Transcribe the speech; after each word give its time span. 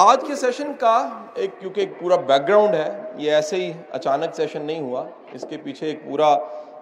آج 0.00 0.24
کے 0.26 0.34
سیشن 0.34 0.72
کا 0.78 1.08
ایک 1.34 1.50
کیونکہ 1.60 1.80
ایک 1.80 2.00
پورا 2.00 2.16
بیک 2.16 2.48
گراؤنڈ 2.48 2.74
ہے، 2.74 3.12
یہ 3.16 3.32
ایسے 3.32 3.56
ہی 3.56 3.72
اچانک 3.90 4.36
سیشن 4.36 4.62
نہیں 4.62 4.80
ہوا۔ 4.80 5.04
اس 5.32 5.44
کے 5.48 5.56
پیچھے 5.56 5.86
ایک 5.86 6.04
پورا 6.04 6.34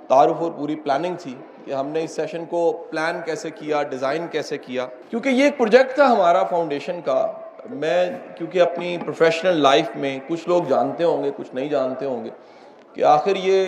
تعارف 0.09 0.37
اور 0.39 0.53
پوری 0.53 0.77
پلاننگ 0.77 1.15
تھی 1.19 1.35
کہ 1.65 1.73
ہم 1.73 1.89
نے 1.89 2.05
اس 2.05 2.11
سیشن 2.17 2.45
کو 2.45 2.87
پلان 2.91 3.21
کیسے 3.27 3.51
کیا 3.51 3.83
ڈیزائن 3.83 4.27
کیسے 4.31 4.59
کیا۔ 4.59 4.87
کیونکہ 5.11 5.29
یہ 5.29 5.45
ایک 5.45 5.59
پروجیکٹ 5.59 5.95
تھا 5.95 6.13
ہمارا 6.13 6.45
فاؤنڈیشن 6.45 7.01
کا۔ 7.05 7.33
میں 7.71 8.11
کیونکہ 8.37 8.61
اپنی 8.63 8.99
پروفیشنل 8.99 9.57
لائف 9.57 9.91
میں 9.97 10.19
کچھ 10.29 10.49
لوگ 10.49 10.63
جانتے 10.69 11.05
ہوں 11.05 11.25
گے، 11.25 11.31
کچھ 11.37 11.55
نہیں 11.55 11.69
جانتے 11.69 12.07
ہوں 12.07 12.25
گے 12.25 12.31
کہ 12.93 13.05
آخر 13.05 13.37
یہ 13.37 13.67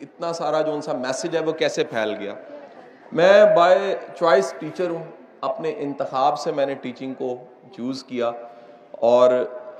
اتنا 0.00 0.32
سارا 0.32 0.60
جو 0.60 0.72
ان 0.72 0.80
سا 0.80 0.92
میسج 0.92 1.36
ہے 1.36 1.42
وہ 1.42 1.52
کیسے 1.52 1.84
پھیل 1.84 2.14
گیا۔ 2.18 2.34
میں 3.12 3.56
بائی 3.56 3.94
چوائس 4.18 4.54
ٹیچر 4.58 4.90
ہوں۔ 4.90 5.04
اپنے 5.40 5.74
انتخاب 5.78 6.38
سے 6.38 6.52
میں 6.52 6.66
نے 6.66 6.74
ٹیچنگ 6.74 7.14
کو 7.14 7.36
چوز 7.72 8.02
کیا 8.04 8.30
اور 9.04 9.30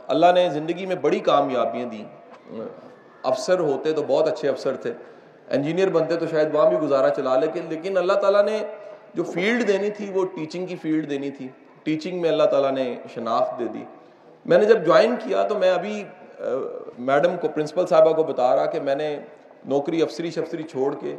اللہ 0.06 0.32
نے 0.34 0.48
زندگی 0.50 0.86
میں 0.86 0.96
بڑی 0.96 1.18
کامیابیاں 1.20 1.86
دیں 1.90 2.04
افسر 3.24 3.58
ہوتے 3.58 3.92
تو 3.92 4.02
بہت 4.02 4.28
اچھے 4.28 4.48
افسر 4.48 4.76
تھے 4.76 4.92
انجینئر 5.48 5.88
بنتے 5.88 6.16
تو 6.16 6.26
شاید 6.26 6.54
وہاں 6.54 6.70
بھی 6.70 6.78
گزارا 6.78 7.08
چلا 7.10 7.36
لیکن 7.38 7.66
لیکن 7.68 7.98
اللہ 7.98 8.12
تعالیٰ 8.12 8.44
نے 8.44 8.58
جو 9.14 9.24
فیلڈ 9.24 9.68
دینی 9.68 9.90
تھی 9.90 10.10
وہ 10.12 10.24
ٹیچنگ 10.36 10.66
کی 10.66 10.76
فیلڈ 10.76 11.10
دینی 11.10 11.30
تھی 11.30 11.48
ٹیچنگ 11.84 12.20
میں 12.20 12.30
اللہ 12.30 12.42
تعالیٰ 12.42 12.72
نے 12.72 12.94
شناخت 13.14 13.58
دے 13.58 13.68
دی 13.74 13.84
میں 14.46 14.58
نے 14.58 14.64
جب 14.64 14.84
جوائن 14.86 15.14
کیا 15.24 15.42
تو 15.42 15.54
میں 15.54 15.70
ابھی 15.70 16.02
میڈم 16.98 17.36
کو 17.40 17.48
پرنسپل 17.48 17.86
صاحبہ 17.86 18.12
کو 18.12 18.22
بتا 18.24 18.54
رہا 18.56 18.66
کہ 18.66 18.80
میں 18.80 18.94
نے 18.94 19.18
نوکری 19.64 20.02
افسری 20.02 20.30
شفسری 20.30 20.62
چھوڑ 20.62 20.94
کے 20.94 21.16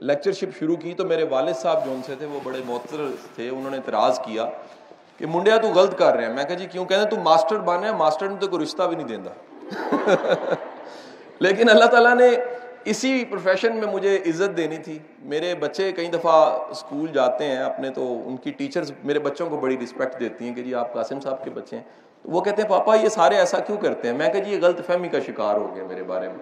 لیکچر 0.00 0.32
شپ 0.32 0.58
شروع 0.58 0.76
کی 0.76 0.94
تو 0.94 1.04
میرے 1.04 1.24
والد 1.30 1.54
صاحب 1.54 1.84
جو 1.84 1.92
ان 1.92 2.00
سے 2.06 2.14
تھے 2.18 2.26
وہ 2.26 2.40
بڑے 2.44 2.58
معطر 2.66 3.06
تھے 3.34 3.48
انہوں 3.48 3.70
نے 3.70 3.76
اعتراض 3.76 4.18
کیا 4.18 4.44
کہ 5.18 5.26
منڈیا 5.26 5.56
تو 5.56 5.68
غلط 5.68 5.98
کر 5.98 6.14
رہے 6.14 6.26
ہیں۔ 6.26 6.32
میں 6.32 6.44
کہا 6.44 6.54
جی 6.54 6.66
کیوں 6.66 6.84
کہتے 6.84 7.02
ہیں؟ 7.02 7.10
تو 7.10 7.16
ماسٹر 7.16 7.58
بن 7.58 7.78
رہے 7.78 7.88
ہیں، 7.88 7.96
ماسٹر 7.96 8.28
نے 8.28 8.34
تو 8.40 8.48
کوئی 8.48 8.62
رشتہ 8.62 8.82
بھی 8.82 8.96
نہیں 8.96 9.06
دینا 9.06 9.30
لیکن 11.38 11.68
اللہ 11.68 11.84
تعالیٰ 11.84 12.14
نے 12.14 12.28
اسی 12.84 13.24
پروفیشن 13.24 13.76
میں 13.76 13.88
مجھے 13.92 14.18
عزت 14.26 14.56
دینی 14.56 14.76
تھی۔ 14.76 14.98
میرے 15.22 15.54
بچے 15.54 15.92
کئی 15.92 16.06
دفعہ 16.06 16.32
اسکول 16.70 17.08
جاتے 17.12 17.44
ہیں، 17.44 17.56
اپنے 17.56 17.90
تو 17.90 18.22
ان 18.26 18.36
کی 18.36 18.50
ٹیچرز 18.50 18.92
میرے 19.04 19.18
بچوں 19.18 19.50
کو 19.50 19.56
بڑی 19.56 19.76
رسپیکٹ 19.84 20.20
دیتی 20.20 20.44
ہیں 20.44 20.54
کہ 20.54 20.62
جی 20.62 20.74
آپ 20.74 20.94
قاسم 20.94 21.20
صاحب 21.20 21.44
کے 21.44 21.50
بچے 21.50 21.76
ہیں۔ 21.76 21.82
تو 22.22 22.30
وہ 22.30 22.40
کہتے 22.40 22.62
ہیں، 22.62 22.68
پاپا، 22.68 22.94
یہ 22.94 23.08
سارے 23.08 23.36
ایسا 23.36 23.58
کیوں 23.58 23.76
کرتے 23.76 24.08
ہیں؟ 24.08 24.16
میں 24.16 24.32
کہ 24.32 24.40
جی 24.40 24.50
یہ 24.50 24.58
غلط 24.62 24.86
فہمی 24.86 25.08
کا 25.08 25.18
شکار 25.26 25.54
ہو 25.54 25.74
گیا 25.74 25.84
میرے 25.84 26.02
بارے 26.02 26.28
میں۔ 26.28 26.36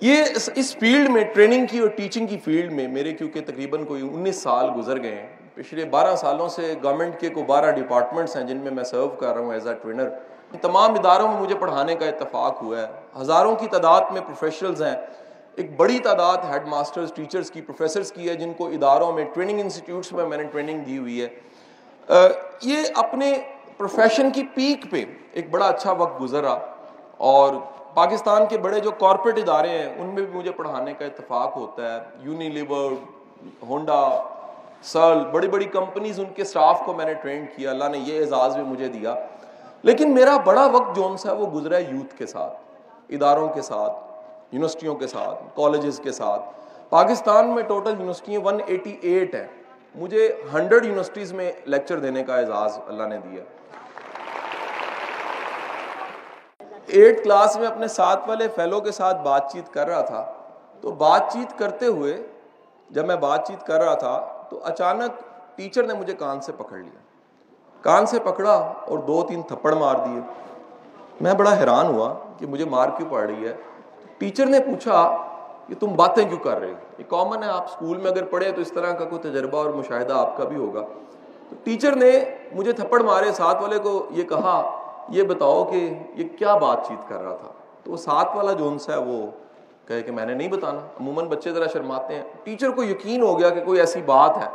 یہ 0.00 0.24
اس 0.54 0.76
فیلڈ 0.76 1.10
میں، 1.10 1.24
ٹریننگ 1.34 1.66
کی 1.66 1.78
اور 1.78 1.88
ٹیچنگ 1.88 2.26
کی 2.26 2.38
فیلڈ 2.44 2.72
میں 2.72 2.88
میرے، 2.88 3.12
کیونکہ 3.12 3.40
تقریباً 3.46 3.84
کوئی 3.84 4.02
انیس 4.02 4.36
سال 4.36 4.70
گزر 4.78 5.02
گئے 5.02 5.14
ہیں 5.14 5.35
پچھلے 5.56 5.84
بارہ 5.84 6.14
سالوں 6.16 6.48
سے 6.48 6.74
گورنمنٹ 6.82 7.18
کے 7.20 7.28
کو 7.28 7.42
بارہ 7.42 7.70
ڈپارٹمنٹس 7.72 8.36
ہیں 8.36 8.42
جن 8.46 8.56
میں 8.56 8.70
میں 8.70 8.84
سرو 8.84 9.08
کر 9.10 9.32
رہا 9.34 9.40
ہوں 9.40 9.52
ایز 9.52 9.66
اے 9.66 9.74
ٹرینر 9.82 10.08
تمام 10.62 10.94
اداروں 10.94 11.28
میں 11.28 11.40
مجھے 11.40 11.54
پڑھانے 11.54 11.94
کا 11.94 12.06
اتفاق 12.06 12.62
ہوا 12.62 12.80
ہے. 12.80 12.86
ہزاروں 13.20 13.54
کی 13.56 13.66
تعداد 13.68 14.10
میں 14.12 14.20
پروفیشنلز 14.20 14.82
ہیں. 14.82 14.94
ایک 15.56 15.70
بڑی 15.76 15.98
تعداد 15.98 16.44
ہیڈ 16.50 16.66
ماسٹرز 16.68 17.12
ٹیچرز 17.12 17.50
کی 17.50 17.60
پروفیسرز 17.60 18.12
کی 18.12 18.28
ہے 18.28 18.34
جن 18.34 18.52
کو 18.52 18.66
اداروں 18.68 19.10
میں 19.12 19.24
ٹریننگ 19.34 19.60
انسٹیٹیوٹس 19.60 20.12
میں 20.12 20.26
میں 20.26 20.38
نے 20.38 20.44
ٹریننگ 20.44 20.84
دی 20.84 20.98
ہوئی 20.98 21.20
ہے. 21.20 21.28
یہ 22.62 22.82
اپنے 22.94 23.32
پروفیشن 23.76 24.30
کی 24.30 24.42
پیک 24.54 24.90
پہ 24.90 25.04
ایک 25.32 25.50
بڑا 25.50 25.66
اچھا 25.66 25.92
وقت 25.92 26.20
گزرا 26.22 26.56
اور 27.30 27.54
پاکستان 27.94 28.46
کے 28.46 28.58
بڑے 28.58 28.80
جو 28.80 28.90
کارپوریٹ 29.00 29.38
ادارے 29.38 29.68
ہیں، 29.68 29.88
ان 29.96 30.06
میں 30.06 30.22
بھی 30.22 30.38
مجھے 30.38 30.52
پڑھانے 30.52 30.94
کا 30.98 31.04
اتفاق 31.04 31.56
ہوتا 31.56 31.92
ہے. 31.92 31.98
یونیلیور 32.22 32.92
ہونڈا 33.68 34.00
سرل 34.86 35.24
بڑی 35.24 35.48
بڑی 35.48 35.64
کمپنیز 35.64 36.20
ان 36.20 36.26
کے 36.34 36.44
سٹاف 36.44 36.80
کو 36.86 36.92
میں 36.92 37.04
نے 37.04 37.14
ٹرین 37.14 37.44
کیا، 37.56 37.70
اللہ 37.70 37.84
نے 37.84 37.98
یہ 37.98 38.20
اعزاز 38.20 38.54
بھی 38.54 38.64
مجھے 38.64 38.88
دیا۔ 38.88 39.14
لیکن 39.82 40.14
میرا 40.14 40.36
بڑا 40.36 40.66
وقت 40.66 40.96
جون 40.96 41.16
سا 41.16 41.30
ہے 41.30 41.36
وہ 41.36 41.46
گزرا 41.46 41.76
ہے 41.76 41.82
یوتھ 41.82 42.18
کے 42.18 42.26
ساتھ، 42.26 42.52
اداروں 43.08 43.48
کے 43.48 43.62
ساتھ، 43.62 43.92
یونیورسٹیوں 44.52 44.94
کے 44.94 45.06
ساتھ، 45.06 45.56
کالجز 45.56 46.00
کے 46.04 46.12
ساتھ۔ 46.12 46.42
پاکستان 46.90 47.54
میں 47.54 47.62
ٹوٹل 47.62 47.90
یونیورسٹیاں 47.90 48.40
ون 48.40 48.58
ایٹی 48.66 48.96
ایٹ 49.00 49.34
ہیں۔ 49.34 49.46
مجھے 49.94 50.40
ہنڈریڈ 50.54 50.84
یونیورسٹیز 50.84 51.32
میں 51.32 51.52
لیکچر 51.64 51.98
دینے 51.98 52.24
کا 52.24 52.36
اعزاز 52.36 52.78
اللہ 52.88 53.02
نے 53.02 53.18
دیا۔ 53.18 53.42
ایٹ 56.86 57.24
کلاس 57.24 57.56
میں 57.56 57.66
اپنے 57.66 57.88
ساتھ 57.88 58.28
والے 58.28 58.48
فیلو 58.48 58.80
کے 58.80 58.92
ساتھ 58.92 59.16
بات 59.22 59.52
چیت 59.52 59.74
کر 59.74 59.88
رہا 59.88 60.00
تھا۔ 60.00 60.32
تو 60.80 60.90
بات 60.90 61.22
چیت 61.32 61.58
کرتے 61.58 61.86
ہوئے 61.86 62.16
جب 62.90 63.06
میں 63.06 63.16
بات 63.16 63.48
چیت 63.48 63.66
کر 63.66 63.84
رہا 63.84 63.94
تھا 63.94 64.35
تو 64.50 64.60
اچانک 64.64 65.22
ٹیچر 65.56 65.82
نے 65.82 65.94
مجھے 65.94 66.14
کان 66.14 66.40
سے 66.40 66.52
پکڑ 66.52 66.76
لیا۔ 66.76 66.98
کان 67.82 68.06
سے 68.06 68.18
پکڑا 68.18 68.72
اور 68.88 68.98
دو 68.98 69.22
تین 69.22 69.42
تھپڑ 69.42 69.74
مار 69.74 69.94
دیے۔ 69.94 70.20
میں 71.20 71.34
بڑا 71.34 71.58
حیران 71.58 71.86
ہوا 71.86 72.14
کہ 72.38 72.46
مجھے 72.46 72.64
مار 72.64 72.88
کیوں 72.96 73.10
پڑ 73.10 73.22
رہی 73.22 73.48
ہے۔ 73.48 73.56
ٹیچر 74.18 74.46
نے 74.46 74.60
پوچھا 74.60 75.16
کہ 75.66 75.74
تم 75.80 75.86
باتیں 75.86 76.28
کیوں 76.28 76.38
کر 76.38 76.58
رہے 76.58 76.68
ہو؟ 76.68 76.74
یہ 76.98 77.04
کامن 77.08 77.42
ہے، 77.42 77.48
آپ 77.48 77.64
اسکول 77.64 77.96
میں 77.96 78.10
اگر 78.10 78.24
پڑھے 78.24 78.52
تو 78.52 78.60
اس 78.60 78.72
طرح 78.72 78.92
کا 78.92 79.04
کوئی 79.04 79.20
تجربہ 79.20 79.58
اور 79.58 79.70
مشاہدہ 79.70 80.14
آپ 80.14 80.36
کا 80.36 80.44
بھی 80.44 80.56
ہوگا۔ 80.56 80.80
تو 81.48 81.56
ٹیچر 81.64 81.96
نے 81.96 82.24
مجھے 82.52 82.72
تھپڑ 82.72 83.02
مارے، 83.02 83.32
ساتھ 83.32 83.62
والے 83.62 83.78
کو 83.78 84.06
یہ 84.10 84.22
کہا، 84.22 84.80
یہ 85.08 85.22
بتاؤ 85.22 85.64
کہ 85.64 85.94
یہ 86.14 86.28
کیا 86.38 86.56
بات 86.56 86.88
چیت 86.88 87.08
کر 87.08 87.22
رہا 87.22 87.36
تھا؟ 87.36 87.48
تو 87.84 87.92
وہ 87.92 87.96
ساتھ 87.96 88.36
والا 88.36 88.52
جو 88.52 88.76
ہے 88.88 88.96
وہ 88.96 89.26
کہے 89.86 90.02
کہ 90.02 90.12
میں 90.12 90.26
نے 90.26 90.34
نہیں 90.34 90.48
بتانا۔ 90.48 90.78
عموماً 90.78 91.26
بچے 91.26 91.50
ذرا 91.52 91.66
شرماتے 91.66 92.14
ہیں۔ 92.14 92.22
ٹیچر 92.44 92.70
کو 92.70 92.84
یقین 92.84 93.22
ہو 93.22 93.38
گیا 93.38 93.48
کہ 93.48 93.64
کوئی 93.64 93.80
ایسی 93.80 94.02
بات 94.02 94.36
ہے۔ 94.36 94.48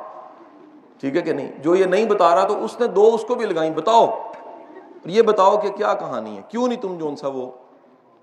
ٹھیک 0.99 1.15
ہے 1.15 1.21
کہ 1.21 1.33
نہیں؟ 1.33 1.51
جو 1.59 1.75
یہ 1.75 1.85
نہیں 1.85 2.05
بتا 2.05 2.35
رہا 2.35 2.47
تو 2.47 2.63
اس 2.65 2.79
نے 2.79 2.87
دو 2.87 3.11
اس 3.13 3.23
کو 3.27 3.35
بھی 3.35 3.45
لگائیں۔ 3.45 3.71
بتاؤ۔ 3.71 4.31
یہ 5.05 5.21
بتاؤ 5.21 5.57
کہ 5.57 5.69
کیا 5.69 5.93
کہانی 5.93 6.37
ہے۔ 6.37 6.41
کیوں 6.47 6.67
نہیں 6.67 6.81
تم 6.81 6.97
جو 6.97 7.07
ان 7.07 7.15
سا 7.15 7.27
وہ 7.27 7.51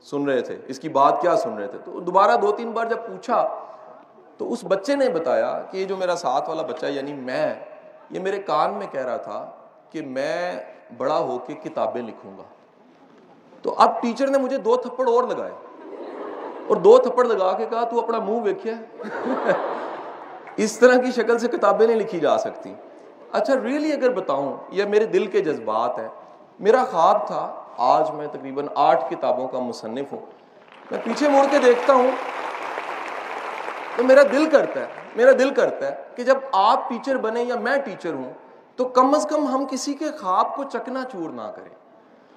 سن 0.02 0.28
رہے 0.28 0.40
تھے؟ 0.40 0.56
اس 0.66 0.80
کی 0.80 0.88
بات 0.88 1.20
کیا 1.20 1.36
سن 1.36 1.58
رہے 1.58 1.66
تھے؟ 1.66 1.78
تو 1.84 2.00
دوبارہ 2.00 2.36
دو 2.36 2.52
تین 2.52 2.70
بار 2.70 2.84
جب 2.84 2.96
پوچھا 2.96 3.48
تو 4.38 4.52
اس 4.52 4.58
بچے 4.68 4.96
نے 4.96 5.08
بتایا 5.08 5.62
کہ 5.70 5.76
یہ 5.76 5.84
جو 5.84 5.96
میرا 5.96 6.16
ساتھ 6.16 6.48
والا 6.48 6.62
بچہ 6.62 6.86
یعنی 6.86 7.12
میں، 7.12 7.54
یہ 8.10 8.20
میرے 8.20 8.42
کان 8.42 8.74
میں 8.74 8.86
کہہ 8.90 9.02
رہا 9.02 9.16
تھا 9.16 9.50
کہ 9.90 10.02
میں 10.02 10.64
بڑا 10.96 11.18
ہو 11.18 11.38
کے 11.38 11.54
کتابیں 11.54 12.02
لکھوں 12.02 12.38
گا۔ 12.38 12.42
تو 13.62 13.74
اب 13.78 14.02
ٹیچر 14.02 14.26
نے 14.26 14.38
مجھے 14.38 14.56
دو 14.56 14.76
تھپڑ 14.76 15.08
اور 15.08 15.24
لگائے۔ 15.24 15.52
اور 16.68 16.76
دو 16.76 16.98
تھپڑ 16.98 17.24
لگا 17.24 17.52
کے 17.52 17.66
کہا، 17.66 17.84
تو 17.84 17.98
اپنا 17.98 18.18
منہ 18.18 18.40
ویکھے 18.40 18.72
اس 20.56 20.78
طرح 20.78 20.96
کی 20.96 21.10
شکل 21.10 21.38
سے 21.38 21.48
کتابیں 21.48 21.86
نہیں 21.86 21.96
لکھی 21.96 22.20
جا 22.20 22.38
سکتی۔ 22.38 22.74
اچھا 23.32 23.54
ریئلی 23.64 23.92
اگر 23.92 24.10
بتاؤں، 24.10 24.56
یہ 24.70 24.84
میرے 24.84 25.04
دل 25.04 25.26
کے 25.26 25.40
جذبات 25.40 25.98
ہیں۔ 25.98 26.08
میرا 26.60 26.84
خواب 26.84 27.26
تھا، 27.26 27.62
آج 27.76 28.10
میں 28.10 28.26
تقریباً 28.26 28.66
آٹھ 28.74 29.04
کتابوں 29.10 29.48
کا 29.48 29.58
مصنف 29.58 30.12
ہوں۔ 30.12 30.26
میں 30.90 30.98
پیچھے 31.04 31.28
مڑ 31.28 31.44
کے 31.50 31.58
دیکھتا 31.58 31.92
ہوں، 31.92 32.10
تو 33.96 34.04
میرا 34.04 34.22
دل 34.32 34.50
کرتا 34.50 34.80
ہے، 34.80 34.86
میرا 35.16 35.30
دل 35.38 35.50
کرتا 35.50 35.86
ہے 35.86 35.94
کہ 36.14 36.22
جب 36.22 36.36
آپ 36.52 36.88
ٹیچر 36.88 37.16
بنے 37.16 37.42
یا 37.42 37.54
میں 37.54 37.76
ٹیچر 37.76 38.12
ہوں، 38.12 38.32
تو 38.76 38.84
کم 38.84 39.14
از 39.14 39.26
کم 39.30 39.46
ہم 39.46 39.64
کسی 39.70 39.94
کے 39.94 40.04
خواب 40.20 40.56
کو 40.56 40.64
چکنا 40.64 41.02
چور 41.12 41.30
نہ 41.30 41.50
کریں۔ 41.54 41.74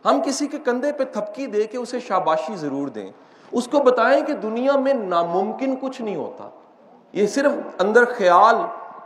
ہم 0.05 0.21
کسی 0.25 0.47
کے 0.47 0.57
کندھے 0.59 0.91
پہ 0.91 1.03
تھپکی 1.03 1.45
دے 1.45 1.63
کے 1.63 1.77
اسے 1.77 1.99
شاباشی 1.99 2.55
ضرور 2.55 2.87
دیں۔ 2.87 3.11
اس 3.51 3.67
کو 3.67 3.79
بتائیں 3.79 4.25
کہ 4.25 4.33
دنیا 4.33 4.77
میں 4.77 4.93
ناممکن 4.93 5.75
کچھ 5.81 6.01
نہیں 6.01 6.15
ہوتا۔ 6.15 6.49
یہ 7.13 7.27
صرف 7.27 7.51
اندر 7.79 8.05
خیال 8.05 8.55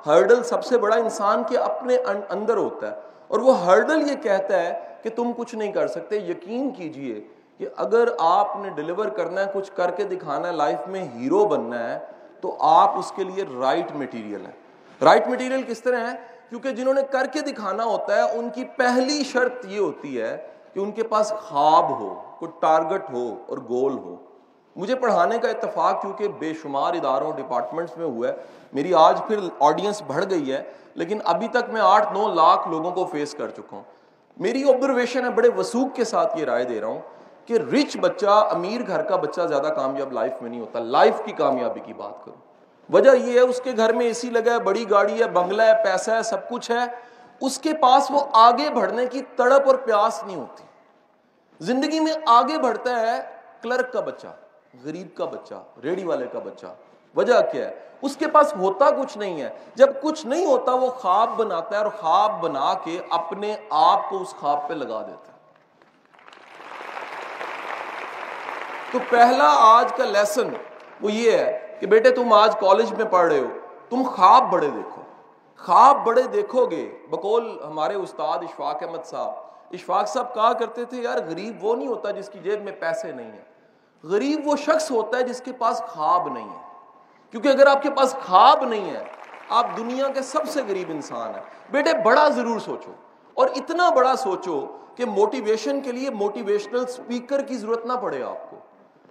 ہرڈل 0.06 0.44
سب 0.44 0.66
سے 0.66 0.78
بڑا 0.78 0.96
انسان 0.96 1.44
کے 1.50 1.58
اپنے 1.58 1.98
اندر 2.30 2.58
ہوتا 2.58 2.92
ہے۔ 2.92 3.00
اور 3.28 3.40
وہ 3.40 3.66
ہرڈل 3.66 4.12
یہ 4.12 4.16
کہتا 4.16 4.60
ہے 4.60 4.96
کہ 5.04 5.10
تم 5.16 5.32
کچھ 5.38 5.56
نہیں 5.56 5.72
کر 5.72 5.88
سکتے۔ 5.88 6.16
یقین 6.16 6.70
کیجیے 6.70 7.24
کہ 7.58 7.66
اگر 7.78 8.08
آپ 8.20 8.48
نے 8.62 8.70
ڈلیور 8.70 9.06
کرنا 9.06 9.42
ہے، 9.42 9.52
کچھ 9.54 9.72
کر 9.76 9.92
کے 9.92 10.04
دکھانا 10.04 10.48
ہے 10.48 10.54
لائف 10.54 10.88
میں 10.88 11.04
ہیرو 11.04 11.46
بننا 11.46 11.94
ہے، 11.94 12.00
تو 12.42 12.56
آپ 12.60 12.90
اس 12.98 13.12
کے 13.16 13.24
لیے 13.24 13.44
رائٹ 13.60 13.92
میٹیریل 13.96 14.46
ہے۔ 14.46 14.52
رائٹ 15.06 15.28
میٹیریل 15.28 15.62
کس 15.62 15.82
طرح 15.84 16.12
ہے؟ 16.12 16.16
کیونکہ 16.50 16.72
جنہوں 16.72 16.94
نے 16.94 17.02
کر 17.12 17.26
کے 17.26 17.40
دکھانا 17.40 17.84
ہوتا 17.84 18.16
ہے، 18.16 18.38
ان 18.38 18.50
کی 18.50 18.64
پہلی 18.64 19.24
شرط 19.24 19.66
یہ 19.66 19.80
ہوتی 19.80 20.22
ہے 20.22 20.48
کہ 20.74 20.80
ان 20.80 20.92
کے 20.92 21.04
پاس 21.04 21.34
خواب 21.42 21.90
ہو، 21.90 22.22
کوئی 22.40 22.52
ٹارگٹ 22.60 23.14
ہو 23.14 23.36
اور 23.48 23.58
گول 23.58 23.94
ہو۔ 23.94 24.16
مجھے 24.76 24.96
پڑھانے 24.96 25.38
کا 25.38 25.48
اتفاق 25.50 26.02
کیونکہ 26.02 26.28
بے 26.28 26.54
شمار 26.54 26.94
اداروں 26.94 27.32
ڈپارٹمنٹس 27.32 27.98
میں 27.98 28.06
ہوا 28.06 28.28
ہے۔ 28.28 28.36
میری 28.74 28.94
آج 28.94 29.22
پھر 29.28 29.38
آڈینس 29.60 30.02
بڑھ 30.08 30.26
گئی 30.30 30.52
ہے، 30.52 30.64
لیکن 30.96 31.18
ابھی 31.24 31.48
تک 31.48 31.70
میں 31.72 31.82
آٹھ 31.82 32.14
نو 32.14 32.34
لاکھ 32.34 32.68
لوگوں 32.68 32.92
کو 32.92 33.06
فیس 33.06 33.32
کر 33.34 33.50
چکا 33.50 33.76
ہوں۔ 33.76 33.84
میری 34.38 34.70
آبزرویشن 34.70 35.26
ہے، 35.26 35.30
بڑے 35.30 35.50
وسوخ 35.58 35.96
کے 35.96 36.04
ساتھ 36.04 36.40
یہ 36.40 36.46
رائے 36.46 36.64
دے 36.64 36.80
رہا 36.80 36.88
ہوں 36.88 37.00
کہ 37.46 37.54
رچ 37.54 37.98
بچہ، 37.98 38.48
امیر 38.52 38.82
گھر 38.88 39.02
کا 39.02 39.16
بچہ 39.16 39.42
زیادہ 39.42 39.68
کامیاب 39.68 40.12
لائف 40.12 40.34
میں 40.42 40.50
نہیں 40.50 40.62
ہوتا۔ 40.62 40.80
لائف 40.80 41.22
کی 41.26 41.32
کامیابی 41.32 41.80
کی 41.80 41.94
بات 41.94 42.26
کروں۔ 42.26 42.38
وجہ 42.94 43.16
یہ 43.16 43.34
ہے، 43.34 43.40
اس 43.40 43.62
کے 43.64 43.72
گھر 43.78 43.94
میں 43.94 44.06
اے 44.06 44.14
سی 44.14 44.30
لگا 44.30 44.52
ہے، 44.52 44.60
بڑی 44.60 44.90
گاڑی 44.90 45.20
ہے، 45.20 45.30
بنگلہ 45.30 45.62
ہے، 45.62 45.84
پیسہ 45.84 46.12
ہے، 46.12 46.24
سب 46.24 46.50
کچھ 46.50 46.72
ہے۔ 46.72 47.16
اس 47.42 47.58
کے 47.58 47.74
پاس 47.74 48.12
وہ 48.12 48.20
آگے 48.34 48.70
بڑھنے 48.70 49.06
کی 49.06 49.22
تڑپ 49.36 49.68
اور 49.68 49.76
پیاس 49.76 50.24
نہیں 50.24 50.36
ہوتی۔ 50.36 50.64
زندگی 51.60 52.00
میں 52.00 52.14
آگے 52.26 52.58
بڑھتا 52.58 53.00
ہے 53.00 53.22
کلرک 53.62 53.94
کا 53.94 54.00
بچہ۔ 54.00 54.28
غریب 54.84 55.18
کا 55.18 55.26
بچہ 55.26 55.54
ریڑی 55.84 56.04
والے 56.04 56.28
کا 56.28 56.40
بچہ۔ 56.40 56.66
وجہ 57.16 57.34
کیا 57.52 57.70
ہے؟ 57.70 57.80
اس 58.02 58.18
کے 58.18 58.28
پاس 58.28 58.54
ہوتا 58.54 58.90
کچھ 58.90 59.18
نہیں 59.18 59.42
ہے۔ 59.42 59.50
جب 59.76 59.88
کچھ 60.02 60.26
نہیں 60.26 60.46
ہوتا، 60.46 60.74
وہ 60.74 60.88
خواب 60.88 61.30
بناتا 61.38 61.78
ہے 61.78 61.84
اور 61.84 61.92
خواب 62.00 62.42
بنا 62.42 62.74
کے 62.84 63.00
اپنے 63.10 63.56
آپ 63.70 64.10
کو 64.10 64.22
اس 64.22 64.36
خواب 64.40 64.68
پہ 64.68 64.74
لگا 64.74 65.02
دیتا 65.02 65.32
ہے۔ 65.32 65.38
تو 68.92 69.00
پہلا 69.10 69.48
آج 69.58 69.94
کا 69.94 70.06
لیسن 70.06 70.50
وہ 71.02 71.12
یہ 71.12 71.32
ہے 71.32 71.78
کہ 71.80 71.88
بیٹے، 71.88 72.10
تم 72.10 72.34
آج 72.34 72.56
کالج 72.56 72.94
میں 72.94 73.06
پڑھ 73.06 73.34
رہے 73.34 73.40
ہو۔ 73.40 73.60
تم 73.90 74.04
خواب 74.16 74.52
بڑے 74.52 74.68
دیکھو۔ 74.68 75.02
خواب 75.58 76.06
بڑے 76.06 76.22
دیکھو 76.22 76.66
گے۔ 76.66 76.98
بقول 77.10 77.60
ہمارے 77.68 77.96
استاد 77.96 78.38
اشفاق 78.38 78.84
احمد 78.84 79.06
صاحب۔ 79.06 79.32
اشفاق 79.72 80.08
صاحب 80.08 80.36
کہا 80.36 80.54
کرتے 80.54 80.86
تھے، 80.86 81.02
یار 81.02 81.18
غریب 81.30 81.66
وہ 81.66 81.76
نہیں 81.76 81.88
ہوتا 81.88 82.12
جس 82.12 82.30
کی 82.30 82.40
جیب 82.40 82.64
میں 82.64 82.72
پیسے 82.72 83.12
نہیں 83.12 83.32
ہیں۔ 83.32 83.55
غریب 84.06 84.48
وہ 84.48 84.56
شخص 84.56 84.92
ہوتا 84.92 85.18
ہے 85.18 85.24
جس 85.24 85.42
کے 85.42 85.52
پاس 85.52 85.82
خواب 85.82 86.34
نہیں 86.34 86.50
ہے۔ 86.50 86.62
کیونکہ 87.32 87.48
اگر 87.48 87.68
آپ 87.68 87.82
کے 87.82 87.90
پاس 87.90 88.16
خواب 88.26 88.66
نہیں 88.66 88.90
ہے، 88.90 89.04
آپ 89.50 89.68
دنیا 89.78 90.08
کے 90.08 90.22
سب 90.22 90.50
سے 90.50 90.62
غریب 90.68 90.90
انسان 90.90 91.36
ہیں۔ 91.36 91.42
بیٹے، 91.72 91.90
بڑا 92.04 92.30
ضرور 92.30 92.60
سوچو۔ 92.60 92.92
اور 93.34 93.48
اتنا 93.56 93.90
بڑا 93.90 94.16
سوچو 94.16 94.66
کہ 94.96 95.06
موٹیویشن 95.06 95.82
کے 95.82 95.92
لیے 95.92 96.10
موٹیویشنل 96.10 96.86
سپیکر 96.86 97.42
کی 97.42 97.58
ضرورت 97.58 97.86
نہ 97.86 97.94
پڑے 97.94 98.24
آپ 98.24 98.52
کو۔ 98.52 98.58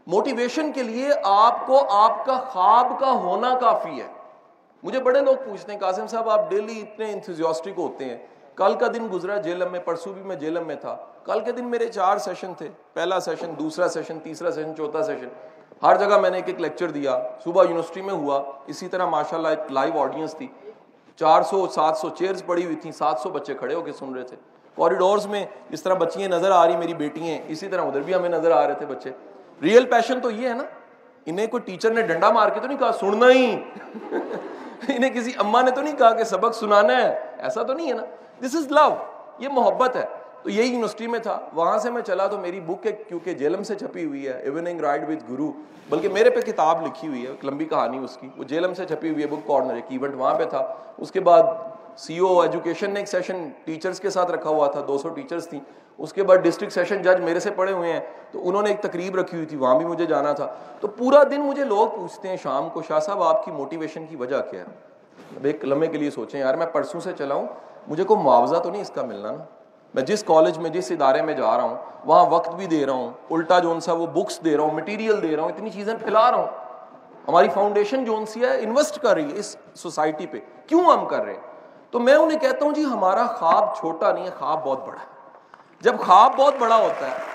موٹیویشن 0.07 0.73
کے 0.73 0.83
لیے 0.83 1.09
آپ 1.25 1.67
کو 1.67 1.91
آپ 1.91 2.27
کا 2.27 2.41
خواب 2.41 2.93
کا 3.01 3.11
ہونا 3.11 3.59
کافی 3.59 4.01
ہے۔ 4.01 4.07
مجھے 4.83 5.01
بڑے 5.01 5.21
لوگ 5.21 5.37
پوچھتے 5.37 5.73
ہیں، 5.73 5.81
قاسم 5.81 6.07
صاحب، 6.07 6.31
آپ 6.31 6.51
ڈیلی 6.51 6.81
اتنے 6.81 7.13
انتھوزیاسٹک 7.13 7.79
ہوتے 7.79 8.05
ہیں۔ 8.05 8.27
کل 8.57 8.75
کا 8.75 8.87
دن 8.95 9.09
گزرا 9.13 9.37
جیلم 9.37 9.73
میں، 9.73 9.81
پرسوں 9.81 10.13
بھی 10.13 10.23
میں 10.23 10.37
جیلم 10.37 10.67
میں 10.67 10.75
تھا۔ 10.75 10.97
کل 11.25 11.41
کے 11.41 11.53
دن 11.53 11.65
میرے 11.65 11.87
چار 11.87 12.17
سیشن 12.17 12.55
تھے۔ 12.55 12.69
پہلا 12.93 13.21
سیشن 13.21 13.55
دوسرا 13.59 13.89
سیشن 13.89 14.19
تیسرا 14.19 14.51
سیشن 14.51 14.77
چوتھا 14.77 15.03
سیشن 15.03 15.29
ہر 15.83 15.97
جگہ 15.97 16.19
میں 16.19 16.31
نے 16.31 16.37
ایک 16.37 16.45
ایک 16.47 16.61
لیکچر 16.61 16.91
دیا۔ 16.91 17.23
صبح 17.45 17.63
یونیورسٹی 17.63 18.03
میں 18.03 18.15
ہوا۔ 18.15 18.43
اسی 18.67 18.89
طرح 18.89 19.07
ماشاء 19.07 19.37
اللہ 19.37 19.49
ایک 19.49 19.73
لائیو 19.73 20.01
آڈینس 20.01 20.35
تھی۔ 20.35 20.47
چار 21.17 21.43
سو، 21.43 21.67
سات 21.67 21.97
سو 21.97 22.09
چیئرز 22.09 22.45
پڑی 22.47 22.65
ہوئی 22.65 22.77
تھیں۔ 22.77 22.93
سات 22.93 23.21
سو 23.23 23.31
بچے 23.31 23.55
کھڑے 23.55 23.75
ہو 23.75 23.83
کے 23.83 23.93
سن 23.93 24.15
رہے 24.15 24.23
تھے۔ 24.23 24.37
کوریڈورز 24.75 25.27
میں 25.27 25.47
اس 25.71 25.83
طرح 25.83 25.95
بچیاں 25.95 26.29
نظر 26.29 26.51
آ 26.51 26.67
رہی، 26.67 26.77
میری 26.77 26.95
بیٹی 26.95 27.21
ہیں 27.21 27.43
اسی 27.49 27.69
طرح 27.69 27.83
ادھر 27.83 28.01
بھی 28.01 28.15
ہمیں 28.15 28.29
نظر 28.29 28.51
آ 28.51 28.67
رہے 28.67 28.75
تھے 28.75 28.87
بچے۔ 28.87 29.11
ریئل 29.63 29.87
پیشن 29.87 30.21
تو 30.21 30.31
یہ 30.31 30.49
ہے 30.49 30.55
نا۔ 30.55 30.65
انہیں 31.27 31.47
کوئی 31.47 31.61
ٹیچر 31.61 31.91
نے 31.91 32.03
ڈنڈا 32.03 32.31
مار 32.31 32.49
کے 32.49 32.61
تو 32.61 32.67
نہیں 32.67 32.79
کہا، 32.79 32.93
سننا 32.93 33.31
ہی 33.31 33.57
انہیں 34.89 35.11
کسی 35.11 35.33
اما 35.39 35.63
نے 35.63 35.71
تو 35.71 35.81
نہیں 35.81 35.97
کہا 35.97 36.13
کہ 36.15 36.25
سبق 36.25 36.57
سنانا 36.57 36.97
ہے؟ 36.97 37.19
ایسا 37.39 37.63
تو 37.63 37.73
نہیں 37.73 37.89
ہے 37.89 37.95
نا۔ 37.95 38.03
دس 38.45 38.55
از 38.55 38.67
لو 38.67 38.95
یہ 39.39 39.49
محبت 39.53 39.97
ہے۔ 39.97 40.05
تو 40.43 40.51
یہی 40.51 40.67
یونیورسٹی 40.67 41.07
میں 41.07 41.19
تھا۔ 41.19 41.41
وہاں 41.55 41.79
سے 41.79 41.91
میں 41.91 42.03
چلا 42.03 42.27
تو 42.27 42.39
میری 42.39 42.61
بک 42.61 42.87
ہے 42.87 42.93
کیونکہ 42.93 43.35
جیلم 43.35 43.63
سے 43.63 43.75
چھپی 43.75 44.05
ہوئی 44.05 44.27
ہے۔ 44.27 44.33
ایوننگ 44.33 44.81
رائڈ 44.81 45.09
وتھ 45.09 45.33
گرو 45.33 45.53
بلکہ 45.91 46.09
میرے 46.09 46.31
پہ 46.31 46.41
کتاب 46.41 46.87
لکھی 46.87 47.09
ہوئی 47.09 47.23
ہے۔ 47.23 47.31
ایک 47.31 47.45
لمبی 47.45 47.65
کہانی 47.65 47.99
اس 47.99 48.17
کی۔ 48.21 48.29
وہ 48.37 48.45
جیلم 48.45 48.75
سے 48.75 48.85
چھپی 48.85 49.11
ہوئی 49.11 49.23
ہے 49.23 49.27
بک 49.27 49.49
کارنر 49.49 49.75
ایک 49.75 49.85
ایونٹ 49.89 50.15
وہاں 50.15 50.35
پہ 50.35 50.45
تھا۔ 50.45 50.75
اس 50.99 51.13
کے 51.13 51.21
بعد 51.21 51.43
سی 51.97 52.19
او 52.19 52.41
ایجوکیشن 52.41 52.91
نے 52.91 53.01
ایک 53.01 53.09
سیشن 53.09 53.49
ٹیچرس 53.65 54.01
کے 54.01 54.11
ساتھ 54.11 54.31
رکھا 54.31 54.51
ہوا 54.51 54.67
تھا۔ 54.67 54.81
دو 54.89 54.99
سو 54.99 55.09
ٹیچرس 55.09 55.49
تھیں۔ 55.49 55.61
اس 55.99 56.13
کے 56.13 56.23
بعد 56.23 56.37
ڈسٹرکٹ 56.37 56.73
سیشن 56.73 57.03
جج 57.03 57.21
میرے 57.21 57.41
سے 57.41 57.51
پڑے 57.51 57.73
ہوئے 57.73 57.93
ہیں۔ 57.93 58.01
تو 58.33 58.49
انہوں 58.49 58.63
نے 58.63 58.71
ایک 58.71 58.81
تقریب 58.81 59.17
رکھی 59.17 59.37
ہوئی 59.37 59.47
تھی۔ 59.47 59.57
وہاں 59.57 59.79
بھی 59.79 59.87
مجھے 59.87 60.07
جانا 60.07 60.33
تھا۔ 60.33 60.55
تو 60.81 60.89
پورا 60.89 61.23
دن 61.23 61.41
مجھے 61.41 61.65
لوگ 61.65 61.89
پوچھتے 61.89 62.29
ہیں، 62.29 62.37
شام 62.37 62.69
کو 62.69 62.83
شاہ 62.83 63.01
صاحب، 63.01 63.23
آپ 63.23 63.45
کی 63.45 63.51
موٹیویشن 63.51 64.07
کی 64.07 64.17
وجہ 64.17 64.37
کیا 64.51 64.61
ہے؟ 64.61 64.65
ایک 65.43 65.65
لمحے 65.65 65.87
کے 65.87 65.99
لیے 65.99 66.11
سوچیں۔ 66.11 66.41
یار، 66.41 66.55
میں 66.55 66.67
پرسوں 66.67 67.01
سے 67.01 67.11
چلا 67.19 67.35
ہوں۔ 67.35 67.47
مجھے 67.89 68.05
کوئی 68.05 68.21
معاوضہ 68.21 68.57
تو 68.57 68.71
نہیں 68.71 68.83
اس 68.83 68.91
کا 68.95 69.03
ملنا 69.03 69.31
نا؟ 69.31 69.45
میں 69.95 70.03
جس 70.03 70.25
کالج 70.25 70.59
میں، 70.59 70.71
جس 70.71 70.91
ادارے 70.91 71.23
میں 71.23 71.35
جا 71.35 71.57
رہا 71.57 71.65
ہوں، 71.65 71.77
وہاں 72.05 72.27
وقت 72.31 72.55
بھی 72.55 72.67
دے 72.67 72.87
رہا 72.87 72.93
ہوں، 72.93 73.11
الٹا 73.31 73.59
جون 73.59 73.81
سا 73.81 73.93
وہ 73.93 74.07
بکس 74.07 74.45
دے 74.45 74.57
رہا 74.57 74.65
ہوں 74.65 74.75
مٹیریل 74.75 75.23
دے 75.23 75.37
رہا 75.37 75.43
ہوں، 75.43 75.51
اتنی 75.51 75.71
چیزیں 75.71 75.95
پھیلا 75.95 76.31
رہا 76.31 76.39
ہوں۔ 76.39 76.47
ہماری 77.29 77.49
فاؤنڈیشن 77.49 78.05
جون 78.05 78.27
سی 78.27 78.45
ہے 78.45 78.61
انویسٹ 78.61 78.99
کر 78.99 79.15
رہی 79.15 79.33
ہے 79.33 79.39
اس 79.39 79.57
سوسائٹی 79.75 80.27
پہ۔ 80.27 80.39
کیوں 80.67 80.85
ہم 80.85 81.07
کر 81.07 81.25
رہے 81.25 81.35
ہیں؟ 81.35 81.41
تو 81.91 81.99
میں 81.99 82.15
انہیں 82.15 82.39
کہتا 82.39 82.65
ہوں 82.65 82.73
جی 82.73 82.85
ہمارا 82.85 83.27
خواب 83.27 83.77
چھوٹا 83.77 84.13
نہیں 84.13 84.25
ہے، 84.25 84.31
خواب 84.39 84.65
بہت 84.65 84.87
بڑا 84.87 85.01
ہے۔ 85.01 85.15
جب 85.81 85.95
خواب 86.07 86.33
بہت 86.37 86.55
بڑا 86.59 86.77
ہوتا 86.77 87.07
ہے 87.07 87.34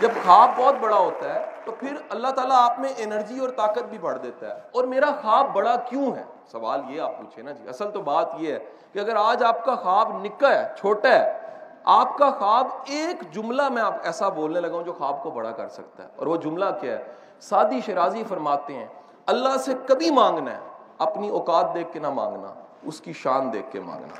جب 0.00 0.08
خواب 0.26 0.50
بہت 0.56 0.74
بڑا 0.80 0.96
ہوتا 0.96 1.34
ہے، 1.34 1.44
تو 1.64 1.72
پھر 1.72 1.96
اللہ 2.10 2.28
تعالیٰ 2.28 2.56
آپ 2.70 2.80
میں 2.80 2.88
انرجی 2.96 3.38
اور 3.38 3.48
طاقت 3.48 3.82
بھی 3.82 3.98
بڑھ 3.98 4.18
دیتا 4.22 4.46
ہے۔ 4.46 4.60
اور 4.74 4.84
میرا 4.84 5.06
خواب 5.22 5.46
بڑا 5.52 5.76
کیوں 5.76 6.16
ہے؟ 6.16 6.24
سوال 6.52 6.80
یہ 6.88 7.00
آپ 7.00 7.18
پوچھے 7.18 7.42
نا 7.42 7.52
جی۔ 7.52 7.68
اصل 7.68 7.90
تو 7.90 8.00
بات 8.00 8.28
یہ 8.38 8.52
ہے 8.52 8.58
کہ 8.92 8.98
اگر 8.98 9.16
آج 9.16 9.44
آپ 9.44 9.64
کا 9.64 9.74
خواب 9.74 10.24
نکا 10.24 10.48
ہے، 10.48 10.68
چھوٹا 10.78 11.08
ہے، 11.08 11.40
آپ 11.84 12.18
کا 12.18 12.30
خواب 12.30 12.66
ایک 12.84 13.32
جملہ 13.32 13.68
میں 13.68 13.82
آپ 13.82 13.94
ایسا 14.02 14.28
بولنے 14.28 14.60
لگا 14.60 14.76
ہوں 14.76 14.82
جو 14.82 14.92
خواب 14.92 15.22
کو 15.22 15.30
بڑا 15.30 15.50
کر 15.50 15.68
سکتا 15.68 16.02
ہے۔ 16.02 16.08
اور 16.16 16.26
وہ 16.26 16.36
جملہ 16.36 16.64
کیا 16.80 16.98
ہے؟ 16.98 17.04
سادی 17.40 17.80
شرازی 17.80 18.24
فرماتے 18.28 18.74
ہیں، 18.74 18.86
اللہ 19.26 19.56
سے 19.56 19.74
کبھی 19.86 20.10
مانگنا 20.10 20.50
ہے، 20.50 20.60
اپنی 20.98 21.28
اوقات 21.28 21.74
دیکھ 21.74 21.92
کے 21.92 21.98
نہ 21.98 22.10
مانگنا، 22.10 22.54
اس 22.82 23.00
کی 23.00 23.12
شان 23.12 23.52
دیکھ 23.52 23.72
کے 23.72 23.80
مانگنا۔ 23.80 24.14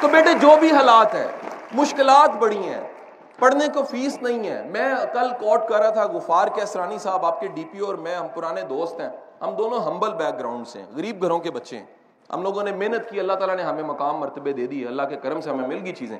تو 0.00 0.08
بیٹے، 0.08 0.32
جو 0.32 0.50
بھی 0.60 0.70
حالات 0.70 1.14
ہیں 1.14 1.28
مشکلات 1.72 2.36
بڑی 2.36 2.58
ہیں۔ 2.58 2.80
پڑھنے 3.38 3.68
کو 3.74 3.82
فیس 3.82 4.22
نہیں 4.22 4.50
ہے۔ 4.50 4.62
میں 4.70 4.94
کل 5.12 5.30
کوٹ 5.30 5.68
کر 5.68 5.80
رہا 5.80 5.90
تھا 5.90 6.06
غفار 6.06 6.48
کے 6.48 6.62
اسرانی 6.62 6.98
صاحب، 6.98 7.26
آپ 7.26 7.40
کے 7.40 7.46
ڈی 7.46 7.64
پی 7.72 7.78
اور 7.78 7.94
میں، 7.94 8.14
ہم 8.14 8.26
پرانے 8.34 8.62
دوست 8.62 9.00
ہیں۔ 9.00 9.08
ہم 9.40 9.54
دونوں 9.54 9.78
ہمبل 9.78 10.14
بیک 10.14 10.38
گراؤنڈ 10.38 10.66
سے 10.66 10.78
ہیں۔ 10.78 10.86
غریب 10.96 11.22
گھروں 11.22 11.38
کے 11.38 11.50
بچے 11.50 11.78
ہیں۔ 11.78 11.86
ہم 12.34 12.42
لوگوں 12.42 12.62
نے 12.62 12.72
محنت 12.72 13.10
کی، 13.10 13.20
اللہ 13.20 13.32
تعالیٰ 13.32 13.56
نے 13.56 13.62
ہمیں 13.62 13.82
مقام، 13.82 14.16
مرتبے 14.16 14.52
دے 14.52 14.66
دی، 14.66 14.86
اللہ 14.86 15.02
کے 15.02 15.16
کرم 15.16 15.40
سے 15.40 15.50
ہمیں 15.50 15.68
مل 15.68 15.78
گئی 15.84 15.92
چیزیں۔ 15.92 16.18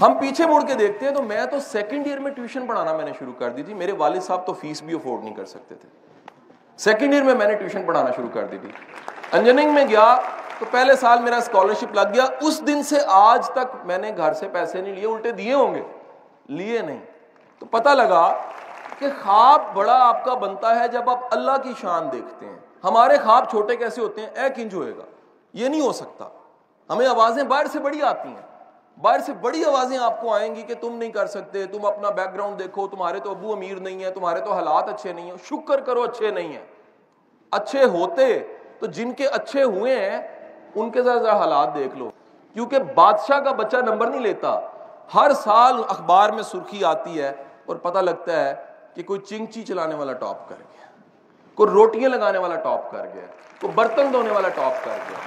ہم 0.00 0.14
پیچھے 0.20 0.46
مڑ 0.46 0.62
کے 0.66 0.74
دیکھتے 0.74 1.06
ہیں 1.06 1.14
تو 1.14 1.22
میں 1.22 1.46
تو 1.46 1.60
سیکنڈ 1.60 2.06
ایئر 2.06 2.18
میں 2.18 2.30
ٹیوشن 2.30 2.66
پڑھانا 2.66 2.96
میں 2.96 3.04
نے 3.04 3.10
شروع 3.18 3.32
کر 3.38 3.50
دی 3.50 3.62
تھی۔ 3.62 3.74
میرے 3.74 3.92
والد 3.92 4.20
صاحب 4.20 4.46
تو 4.46 4.52
فیس 4.52 4.82
بھی 4.82 4.94
افورڈ 4.94 5.24
نہیں 5.24 5.34
کر 5.34 5.44
سکتے 5.44 5.74
تھے۔ 5.74 5.88
سیکنڈ 6.76 7.12
ایئر 7.12 7.22
میں 7.22 7.34
میں 7.34 7.46
نے 7.46 7.54
ٹیوشن 7.54 7.82
پڑھانا 7.82 8.10
شروع 8.16 8.28
کر 8.32 8.44
دی 8.44 8.58
تھی۔ 8.58 8.68
انجنگ 9.32 9.70
میں 9.70 9.84
گیا۔ 9.88 10.20
تو 10.58 10.64
پہلے 10.70 10.96
سال 10.96 11.22
میرا 11.22 11.36
اسکالرشپ 11.36 11.94
لگ 11.94 12.14
گیا۔ 12.14 12.24
اس 12.40 12.66
دن 12.66 12.82
سے 12.82 12.96
آج 13.06 13.50
تک 13.50 13.76
میں 13.84 13.98
نے 13.98 14.12
گھر 14.16 14.32
سے 14.32 14.48
پیسے 14.48 14.80
نہیں 14.80 14.94
لیے، 14.94 15.06
الٹے 15.06 15.30
دیے 15.30 15.54
ہوں 15.54 15.74
گے۔ 15.74 15.82
لیے 16.48 16.78
نہیں۔ 16.78 16.98
تو 17.58 17.66
پتہ 17.66 17.88
لگا 17.88 18.36
کہ 18.98 19.06
خواب 19.22 19.62
بڑا 19.74 20.08
آپ 20.08 20.24
کا 20.24 20.34
بنتا 20.34 20.80
ہے 20.80 20.88
جب 20.88 21.10
آپ 21.10 21.18
اللہ 21.30 21.56
کی 21.62 21.72
شان 21.80 22.12
دیکھتے 22.12 22.46
ہیں۔ 22.46 22.58
ہمارے 22.84 23.16
خواب 23.16 23.50
چھوٹے 23.50 23.76
کیسے 23.76 24.00
ہوتے 24.00 24.20
ہیں؟ 24.20 24.28
ایک 24.34 24.52
انچ 24.56 24.74
ہوئے 24.74 24.92
گا۔ 24.98 25.02
یہ 25.52 25.68
نہیں 25.68 25.80
ہو 25.80 25.92
سکتا۔ 25.92 26.28
ہمیں 26.90 27.06
آوازیں 27.06 27.42
باہر 27.42 27.66
سے 27.66 27.78
بڑی 27.78 28.02
آتی 28.02 28.28
ہیں۔ 28.28 28.64
باہر 29.00 29.20
سے 29.20 29.32
بڑی 29.32 29.64
آوازیں 29.64 29.98
آپ 29.98 30.20
کو 30.20 30.34
آئیں 30.34 30.54
گی 30.54 30.62
کہ 30.62 30.74
تم 30.74 30.94
نہیں 30.94 31.10
کر 31.10 31.26
سکتے، 31.26 31.66
تم 31.66 31.86
اپنا 31.86 32.10
بیک 32.10 32.34
گراؤنڈ 32.34 32.58
دیکھو، 32.58 32.88
تمہارے 32.88 33.20
تو 33.20 33.30
ابو 33.30 33.52
امیر 33.52 33.76
نہیں 33.76 34.04
ہے 34.04 34.10
تمہارے 34.10 34.40
تو 34.40 34.52
حالات 34.52 34.88
اچھے 34.88 35.12
نہیں 35.12 35.30
ہیں۔ 35.30 35.36
شکر 35.44 35.80
کرو، 35.80 36.02
اچھے 36.02 36.30
نہیں 36.30 36.52
ہیں۔ 36.52 36.66
اچھے 37.50 37.84
ہوتے 37.84 38.38
تو 38.78 38.86
جن 38.86 39.12
کے 39.12 39.26
اچھے 39.26 39.62
ہوئے 39.62 40.10
ہیں 40.10 40.37
ان 40.74 40.90
کے 40.90 41.02
ذرا 41.02 41.18
ذرا 41.18 41.36
حالات 41.36 41.74
دیکھ 41.74 41.96
لو۔ 41.96 42.10
کیونکہ 42.52 42.78
بادشاہ 42.78 43.40
کا 43.40 43.52
بچہ 43.52 43.76
نمبر 43.76 44.06
نہیں 44.06 44.20
لیتا۔ 44.20 44.60
ہر 45.14 45.32
سال 45.32 45.82
اخبار 45.88 46.30
میں 46.30 46.42
سرخی 46.42 46.84
آتی 46.84 47.22
ہے 47.22 47.32
اور 47.66 47.76
پتہ 47.76 47.98
لگتا 47.98 48.44
ہے 48.44 48.54
کہ 48.94 49.02
کوئی 49.02 49.20
چنگچی 49.20 49.62
چلانے 49.62 49.94
والا 49.94 50.12
ٹاپ 50.12 50.48
کر 50.48 50.54
گیا۔ 50.58 50.86
کوئی 51.54 51.70
روٹیاں 51.70 52.10
لگانے 52.10 52.38
والا 52.38 52.54
ٹاپ 52.54 52.90
کر 52.90 53.06
گیا۔ 53.14 53.26
کوئی 53.60 53.72
برتن 53.72 54.12
دھونے 54.12 54.30
والا 54.30 54.48
ٹاپ 54.48 54.84
کر 54.84 54.90
گیا۔ 54.90 55.18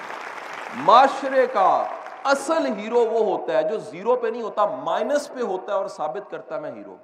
معاشرے 0.76 1.48
کا 1.48 1.84
اصل 2.24 2.66
ہیرو 2.78 3.00
وہ 3.00 3.38
ہوتا 3.38 3.54
ہے 3.54 3.64
جو 3.64 3.78
زیرو 3.78 4.16
پہ 4.16 4.28
نہیں 4.28 4.42
ہوتا 4.42 4.66
مائنس 4.66 5.34
پہ 5.34 5.44
ہوتا 5.44 5.74
ہے 5.74 5.78
اور 5.78 5.88
ثابت 5.88 6.32
کرتا 6.32 6.56
ہے 6.56 6.60
میں 6.60 6.72
ہیرو۔ 6.72 6.96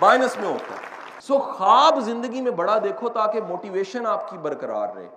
مائنس 0.00 0.38
میں 0.38 0.48
ہوتا 0.48 0.74
ہے۔ 0.74 0.96
سو 1.20 1.34
so, 1.34 1.42
خواب 1.42 2.00
زندگی 2.00 2.40
میں 2.40 2.50
بڑا 2.50 2.78
دیکھو 2.84 3.08
تاکہ 3.08 3.40
موٹیویشن 3.48 4.06
آپ 4.06 4.30
کی 4.30 4.38
برقرار 4.38 4.88
رہے۔ 4.96 5.08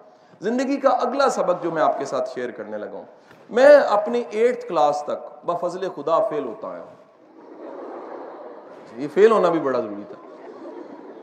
زندگی 0.41 0.77
کا 0.77 0.89
اگلا 0.89 1.29
سبق 1.29 1.63
جو 1.63 1.71
میں 1.71 1.81
آپ 1.81 1.99
کے 1.99 2.05
ساتھ 2.05 2.29
شیئر 2.33 2.51
کرنے 2.51 2.77
لگا 2.77 2.93
ہوں۔ 2.93 3.05
میں 3.49 3.77
اپنی 3.77 4.23
ایٹھ 4.29 4.67
کلاس 4.67 5.03
تک 5.05 5.45
بفضل 5.45 5.89
خدا 5.95 6.19
فیل 6.19 6.45
ہوتا 6.45 6.75
ہے 6.75 6.81
یہ 8.95 9.07
فیل 9.13 9.31
ہونا 9.31 9.49
بھی 9.49 9.59
بڑا 9.59 9.79
ضروری 9.79 10.03
تھا۔ 10.09 10.27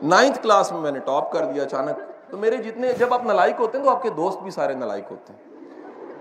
نائنتھ 0.03 0.43
کلاس 0.43 0.71
میں 0.71 0.81
میں 0.81 0.91
نے 0.91 0.99
ٹاپ 0.99 1.31
کر 1.31 1.45
دیا 1.45 1.63
اچانک۔ 1.63 2.31
تو 2.31 2.37
میرے 2.37 2.57
جتنے 2.57 2.93
جب 2.93 3.13
آپ 3.13 3.23
نلائک 3.23 3.55
ہوتے 3.59 3.77
ہیں 3.77 3.85
تو 3.85 3.91
آپ 3.91 4.03
کے 4.03 4.09
دوست 4.09 4.39
بھی 4.39 4.51
سارے 4.51 4.73
نلائک 4.73 5.03
ہوتے 5.11 5.33
ہیں۔ 5.33 5.39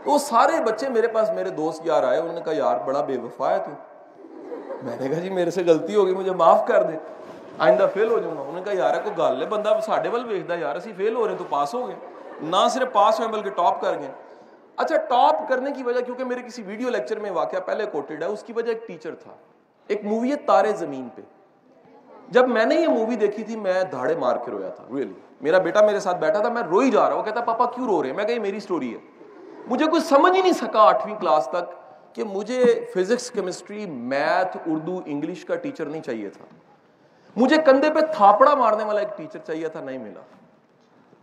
تو 0.04 0.18
سارے 0.18 0.64
بچے 0.64 0.88
میرے 0.88 1.08
پاس 1.08 1.30
میرے 1.30 1.50
دوست 1.50 1.80
یار 1.84 2.02
آئے، 2.02 2.18
انہوں 2.18 2.34
نے 2.34 2.40
کہا، 2.40 2.52
یار 2.52 2.78
بڑا 2.86 3.00
بے 3.00 3.18
وفا 3.18 3.50
ہے 3.50 3.58
تو. 3.58 3.70
میں 4.82 4.96
نے 5.00 5.08
کہا 5.08 5.18
جی 5.18 5.30
میرے 5.30 5.50
سے 5.50 5.62
غلطی 5.66 5.96
ہوگی 5.96 6.14
مجھے 6.14 6.30
معاف 6.30 6.66
کر 6.66 6.82
دے۔ 6.82 6.96
آئندہ 7.58 7.86
فیل 7.94 8.10
ہو 8.10 8.18
جاؤں 8.18 8.36
گا۔ 8.36 8.40
انہوں 8.40 8.54
نے 8.54 8.62
کہا، 8.64 8.72
یار 8.72 8.94
کوئی 9.04 9.18
گل 9.18 9.42
ہے، 9.42 9.46
بندہ 9.46 9.78
ساڈے 9.82 10.08
ول 10.08 10.24
ویکھدا 10.28 10.54
یار، 10.54 10.76
اسی 10.76 10.92
فیل 10.92 11.16
ہو 11.16 11.28
رہے 11.28 11.34
تو 11.38 11.44
پاس 11.50 11.74
ہو 11.74 11.88
گئے۔ 11.88 11.96
نہ 12.42 12.68
صرف 12.70 12.92
پاس 12.92 13.20
ہوئے 13.20 13.30
بلکہ 13.30 13.50
ٹاپ 13.50 13.80
کر 13.80 13.98
گئے۔ 13.98 14.12
اچھا 14.76 14.96
ٹاپ 14.96 15.48
کرنے 15.48 15.70
کی 15.70 15.82
وجہ 15.82 16.00
کیونکہ 16.00 16.24
میرے 16.24 16.42
کسی 16.42 16.62
ویڈیو 16.62 16.90
لیکچر 16.90 17.18
میں 17.18 17.30
واقعہ 17.30 17.60
پہلے 17.60 17.86
کوٹیڈ 17.86 18.22
ہے، 18.22 18.28
اس 18.28 18.42
کی 18.42 18.52
وجہ 18.52 18.68
ایک 18.68 18.86
ٹیچر 18.86 19.14
تھا۔ 19.14 19.32
ایک 19.86 20.04
مووی 20.04 20.30
ہے 20.30 20.36
تارے 20.36 20.72
زمین 20.72 21.08
پہ۔ 21.14 21.22
جب 22.28 22.48
میں 22.48 22.64
نے 22.64 22.74
یہ 22.74 22.88
مووی 22.88 23.16
دیکھی 23.16 23.44
تھی، 23.44 23.56
میں 23.56 23.82
دھاڑے 23.82 24.16
مار 24.16 24.36
کے 24.36 24.50
رویا 24.50 24.68
تھا 24.68 24.84
ریئلی 24.96 25.12
میرا 25.40 25.58
بیٹا 25.58 25.86
میرے 25.86 26.00
ساتھ 26.00 26.16
بیٹھا 26.16 26.40
تھا، 26.40 26.48
میں 26.48 26.62
روئی 26.62 26.90
جا 26.90 27.08
رہا 27.08 27.16
ہوں 27.16 27.22
کہتا 27.22 27.40
پاپا، 27.40 27.64
کیوں 27.64 27.86
رو 27.86 28.02
رہے 28.02 28.10
ہیں؟ 28.10 28.16
میں 28.16 28.24
کہ 28.24 28.32
یہ 28.32 28.38
میری 28.38 28.60
سٹوری 28.60 28.94
ہے۔ 28.94 28.98
مجھے 29.66 29.86
کوئی 29.86 30.02
سمجھ 30.02 30.36
ہی 30.36 30.42
نہیں 30.42 30.52
سکا 30.52 30.80
آٹھویں 30.80 31.14
کلاس 31.14 31.48
تک 31.52 31.72
کہ 32.14 32.24
مجھے 32.24 32.84
physics 32.94 33.30
chemistry 33.30 33.86
math 33.86 34.56
Urdu 34.66 35.00
English 35.06 35.44
کا 35.44 35.54
ٹیچر 35.54 35.86
نہیں 35.86 36.02
چاہیے 36.02 36.28
تھا۔ 36.28 36.44
مجھے 37.36 37.56
کندھے 37.66 37.90
پہ 37.90 38.00
تھاپڑا 38.00 38.54
مارنے 38.54 38.84
والا 38.84 39.00
ایک 39.00 39.16
ٹیچر 39.16 39.38
چاہیے 39.38 39.68
تھا، 39.68 39.80
نہیں 39.80 39.98
ملا۔ 39.98 40.20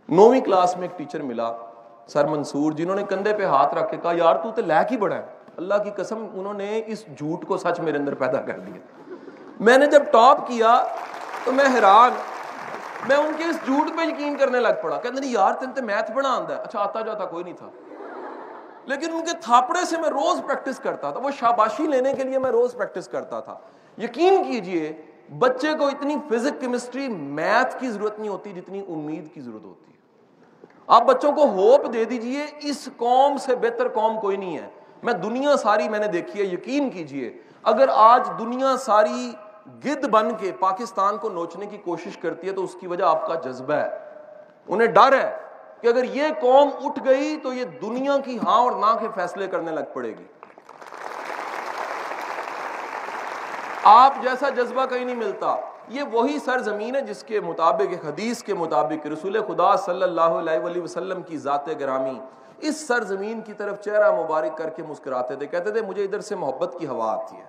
نویں 0.08 0.40
کلاس 0.40 0.76
میں 0.76 0.88
ایک 0.88 0.98
ٹیچر 0.98 1.22
ملا 1.22 1.52
سر 2.08 2.26
منصور 2.26 2.72
جنہوں 2.72 2.96
نے 2.96 3.02
کندھے 3.08 3.32
پہ 3.32 3.44
ہاتھ 3.44 3.74
رکھ 3.74 3.90
کے 3.90 3.96
کہا 3.96 4.12
یار 4.16 4.36
تو 4.36 4.62
لیک 4.62 4.92
ہی 4.92 4.96
بڑا 4.96 5.16
ہے 5.16 5.22
اللہ 5.56 5.82
کی 5.84 5.90
قسم 5.96 6.26
انہوں 6.34 6.54
نے 6.54 6.82
اس 6.86 7.04
جھوٹ 7.18 7.44
کو 7.44 7.56
سچ 7.56 7.80
میرے 7.80 7.98
اندر 7.98 8.14
پیدا 8.14 8.40
کر 8.40 8.58
دیا 8.58 8.80
میں 9.60 9.76
نے 9.78 9.86
جب 9.86 10.02
ٹاپ 10.12 10.46
کیا 10.48 10.82
تو 11.44 11.52
میں 11.52 11.64
حیران 11.74 12.12
میں 13.08 13.16
ان 13.16 13.32
کے 13.38 13.44
اس 13.44 13.56
جھوٹ 13.66 13.90
پہ 13.96 14.02
یقین 14.02 14.36
کرنے 14.36 14.60
لگ 14.60 14.82
پڑا 14.82 14.98
کہتے 14.98 15.20
نہیں 15.20 15.32
یار 15.32 15.52
تین 15.52 15.70
تے 15.70 15.80
میتھ 15.80 16.10
بڑا 16.12 16.28
آندا 16.28 16.54
ہے 16.54 16.60
اچھا 16.60 16.80
آتا 16.80 17.00
جاتا 17.00 17.24
کوئی 17.24 17.44
نہیں 17.44 17.54
تھا 17.54 17.70
لیکن 18.86 19.12
ان 19.12 19.24
کے 19.24 19.32
تھاپڑے 19.40 19.84
سے 19.84 19.96
میں 19.96 20.08
روز 20.10 20.40
پریکٹس 20.46 20.78
کرتا 20.78 21.10
تھا 21.10 21.20
وہ 21.20 21.30
شاباشی 21.40 21.86
لینے 21.86 22.12
کے 22.12 22.24
لیے 22.24 22.38
میں 22.38 22.50
روز 22.50 22.74
پریکٹس 22.74 23.08
کرتا 23.08 23.40
تھا 23.40 23.54
یقین 23.98 24.42
کیجیے 24.44 24.92
بچے 25.38 25.72
کو 25.78 25.86
اتنی 25.86 26.16
فزک 26.30 26.60
کیمسٹری 26.60 27.08
میتھ 27.08 27.80
کی 27.80 27.90
ضرورت 27.90 28.18
نہیں 28.18 28.30
ہوتی 28.30 28.52
جتنی 28.52 28.82
امید 28.88 29.34
کی 29.34 29.40
ضرورت 29.40 29.64
ہوتی 29.64 29.86
ہے 29.86 29.93
آپ 30.86 31.02
بچوں 31.02 31.32
کو 31.32 31.44
ہوپ 31.44 31.92
دے 31.92 32.04
دیجیے، 32.04 32.46
اس 32.60 32.88
قوم 32.96 33.36
سے 33.36 33.56
بہتر 33.56 33.88
قوم 33.88 34.20
کوئی 34.20 34.36
نہیں 34.36 34.58
ہے۔ 34.58 34.68
میں 35.02 35.12
دنیا 35.12 35.56
ساری 35.56 35.88
میں 35.88 35.98
نے 35.98 36.06
دیکھی 36.06 36.40
ہے، 36.40 36.44
یقین 36.44 36.90
کیجیے۔ 36.90 37.38
اگر 37.62 37.88
آج 37.92 38.28
دنیا 38.38 38.76
ساری 38.76 39.32
گد 39.84 40.04
بن 40.04 40.34
کے 40.34 40.52
پاکستان 40.60 41.16
کو 41.16 41.28
نوچنے 41.28 41.66
کی 41.66 41.76
کوشش 41.76 42.16
کرتی 42.16 42.46
ہے، 42.46 42.52
تو 42.52 42.64
اس 42.64 42.76
کی 42.80 42.86
وجہ 42.86 43.04
آپ 43.04 43.26
کا 43.26 43.34
جذبہ 43.34 43.74
ہے۔ 43.74 43.98
انہیں 44.68 44.88
ڈر 44.88 45.12
ہے 45.12 45.36
کہ 45.80 45.88
اگر 45.88 46.04
یہ 46.04 46.22
قوم 46.40 46.70
اٹھ 46.84 47.00
گئی، 47.04 47.36
تو 47.42 47.52
یہ 47.52 47.64
دنیا 47.64 48.16
کی 48.24 48.38
ہاں 48.46 48.60
اور 48.60 48.72
نہ 48.72 48.98
کے 49.00 49.08
فیصلے 49.14 49.46
کرنے 49.46 49.70
لگ 49.70 49.94
پڑے 49.94 50.08
گی۔ 50.08 50.24
آپ 53.84 54.14
جیسا 54.22 54.48
جذبہ 54.48 54.86
کہیں 54.86 55.04
نہیں 55.04 55.16
ملتا۔ 55.16 55.56
یہ 55.88 56.02
وہی 56.12 56.38
سر 56.38 56.58
زمین 56.58 56.96
ہے 56.96 57.00
جس 57.00 57.22
کے 57.22 57.40
مطابق، 57.40 57.86
ایک 57.90 58.04
حدیث 58.04 58.42
کے 58.42 58.54
مطابق 58.54 59.06
رسول 59.06 59.40
خدا 59.46 59.76
صلی 59.76 60.02
اللہ 60.02 60.20
علیہ 60.20 60.82
وسلم 60.82 61.22
کی 61.22 61.36
ذات 61.36 61.68
گرامی 61.80 62.20
اس 62.58 62.86
سر 62.86 63.02
زمین 63.02 63.40
کی 63.40 63.52
طرف 63.52 63.80
چہرہ 63.80 64.20
مبارک 64.20 64.58
کر 64.58 64.68
کے 64.68 64.82
مسکراتے 64.82 65.36
تھے، 65.36 65.46
کہتے 65.46 65.70
تھے، 65.70 65.82
مجھے 65.82 66.04
ادھر 66.04 66.20
سے 66.20 66.36
محبت 66.36 66.76
کی 66.78 66.86
ہوا 66.86 67.12
آتی 67.12 67.36
ہے۔ 67.36 67.44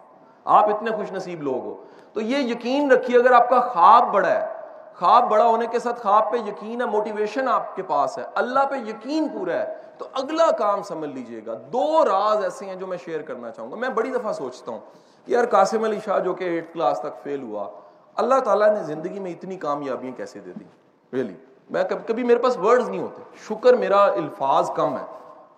آپ 0.46 0.64
اتنے 0.64 0.92
خوش 0.92 1.12
نصیب 1.12 1.42
لوگ 1.42 1.56
ہو۔ 1.56 1.84
تو 2.14 2.22
یہ 2.22 2.38
یقین 2.38 2.92
رکھیے، 2.92 3.18
اگر 3.18 3.32
آپ 3.32 3.50
کا 3.50 3.60
خواب 3.60 4.14
بڑا 4.14 4.30
ہے، 4.30 4.48
خواب 4.96 5.30
بڑا 5.30 5.46
ہونے 5.46 5.66
کے 5.72 5.80
ساتھ 5.80 6.02
خواب 6.02 6.32
پہ 6.32 6.38
یقین 6.38 6.82
ہے 6.82 6.86
موٹیویشن 6.86 7.48
آپ 7.48 7.76
کے 7.76 7.84
پاس 7.84 8.18
ہے، 8.18 8.24
اللہ 8.36 8.60
پہ 8.70 8.76
یقین 8.76 9.28
پورا 9.28 9.54
ہے، 9.54 9.74
تو 9.98 10.06
اگلا 10.14 10.52
کام 10.52 10.84
سمجھ 10.84 11.10
لیجیے 11.10 11.42
گا۔ 11.46 11.54
دو 11.54 12.06
راز 12.06 12.44
ایسے 12.44 12.66
ہیں 12.66 12.76
جو 12.76 12.88
میں 12.88 12.98
شیئر 13.06 13.22
کرنا 13.22 13.52
چاہوں 13.52 13.72
گا۔ 13.72 13.76
میں 13.76 13.90
بڑی 13.90 14.10
دفعہ 14.10 14.34
سوچتا 14.34 14.72
ہوں 14.72 14.80
کہ 15.26 15.32
یار 15.32 15.46
قاسم 15.46 15.84
علی 15.84 16.00
شاہ 16.06 16.20
جو 16.20 16.34
کہ 16.34 16.44
ایٹ 16.44 16.74
کلاس 16.74 17.00
تک 17.00 17.24
فیل 17.24 17.42
ہوا 17.42 17.70
اللہ 18.16 18.40
تعالیٰ 18.40 18.70
نے 18.70 18.84
زندگی 18.84 19.20
میں 19.20 19.32
اتنی 19.32 19.58
کامیابیاں 19.58 20.18
کیسے 20.18 20.40
دے 20.40 20.52
دی 20.60 20.66
ریلی 21.14 21.34
میں 21.70 21.84
کبھی 21.84 22.04
کبھی 22.06 22.24
میرے 22.24 22.40
پاس 22.40 22.58
ورڈز 22.58 22.90
نہیں 22.90 23.02
ہوتے. 23.02 23.22
شکر 23.48 23.74
میرا 23.74 24.04
الفاظ 24.04 24.72
کم 24.76 24.98
ہے. 24.98 25.06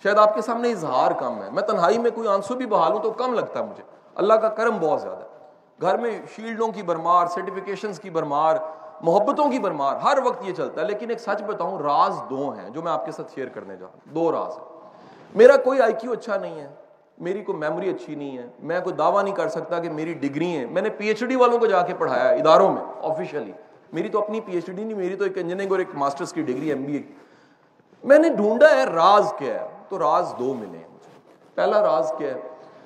شاید 0.04 0.18
آپ 0.18 0.36
کے 0.36 0.42
سامنے 0.42 0.72
اظہار 0.72 1.12
کم 1.12 1.44
ہے. 1.44 1.50
میں 1.52 1.64
تنہائی 1.64 1.98
میں 1.98 2.12
کوئی 2.12 2.28
آنسو 2.28 2.56
بھی 2.56 2.66
بحالوں 2.66 3.00
تو 3.00 3.12
کم 3.12 3.34
لگتا 3.34 3.60
ہے 3.60 3.66
مجھے. 3.66 3.84
اللہ 4.16 4.34
کا 4.34 4.50
کرم 4.50 4.78
بہت 4.80 5.02
زیادہ 5.02 5.20
ہے. 5.20 5.28
گھر 5.82 5.98
میں 5.98 6.22
شیلڈوں 6.36 6.68
کی 6.68 6.84
برمار 6.84 7.28
سرٹیفکیشنز 7.28 8.00
کی 8.00 8.10
برمار 8.10 8.56
محبتوں 9.02 9.52
کی 9.52 9.60
برمار 9.60 9.96
ہر 9.96 10.18
وقت 10.24 10.44
یہ 10.44 10.54
چلتا 10.54 10.82
ہے. 10.82 10.88
لیکن 10.88 11.10
ایک 11.10 11.20
سچ 11.20 11.44
بتاؤں، 11.44 11.80
راز 11.80 12.22
دو 12.30 12.50
ہیں 12.50 12.70
جو 12.70 12.82
میں 12.82 12.92
آپ 12.92 13.06
کے 13.06 13.12
ساتھ 13.12 13.32
شیئر 13.36 13.48
کرنے 13.48 13.76
جا 13.76 13.86
رہا 13.86 13.94
ہوں. 13.94 14.14
دو 14.14 14.32
راز 14.32 14.58
ہیں. 14.58 14.66
میرا 15.36 15.58
کوئی 15.58 15.82
آئی 15.82 15.94
کیو 15.94 16.12
اچھا 16.12 16.38
نہیں 16.38 16.60
ہے. 16.60 16.68
میری 17.18 17.42
کوئی 17.42 17.58
میموری 17.58 17.90
اچھی 17.90 18.16
نہیں 18.16 18.38
ہے، 18.38 18.48
میں 18.60 18.80
کوئی 18.80 18.96
دعویٰ 18.96 19.24
نہیں 19.24 19.36
کر 19.36 19.48
سکتا 19.50 19.80
کہ 19.80 19.90
میری 19.90 20.14
ڈگری 20.14 20.46
ہیں۔ 20.46 20.66
میں 20.66 20.82
نے 20.82 20.90
پی 20.90 21.08
ایچ 21.08 21.24
ڈی 21.24 21.36
والوں 21.36 21.60
کو 21.60 21.66
جا 21.66 21.82
کے 21.82 21.94
پڑھایا 21.94 22.30
اداروں 22.30 22.72
میں 22.72 22.82
آفیشلی 23.02 23.52
میری 23.94 24.10
تو 24.10 24.22
اپنی 24.22 24.42
پی 24.42 24.52
ایچ 24.52 24.66
ڈی 24.66 24.84
نہیں، 24.84 24.98
میری 24.98 25.16
تو 25.16 25.24
ایک 25.24 25.38
انجینئرنگ 25.38 25.72
اور 25.72 25.80
ایک 25.80 25.88
ماسٹرس 25.94 26.34
کی 26.34 26.42
ڈگری 26.42 26.70
ایم 26.70 26.84
بی 26.84 26.96
اے 26.96 27.02
میں 28.04 28.20
نے 28.20 28.30
ڈھونڈا 28.30 28.70
ہے 28.70 28.84
راز 28.84 29.34
کیا 29.38 29.54
ہے، 29.54 29.68
تو 29.90 30.00
راز 30.00 30.34
دو 30.40 30.54
ملے 30.54 30.78
ہیں 30.78 30.88
مجھے۔ 30.94 31.32
پہلا 31.56 31.82
راز 31.82 32.14
کیا 32.18 32.34
ہے، 32.34 32.40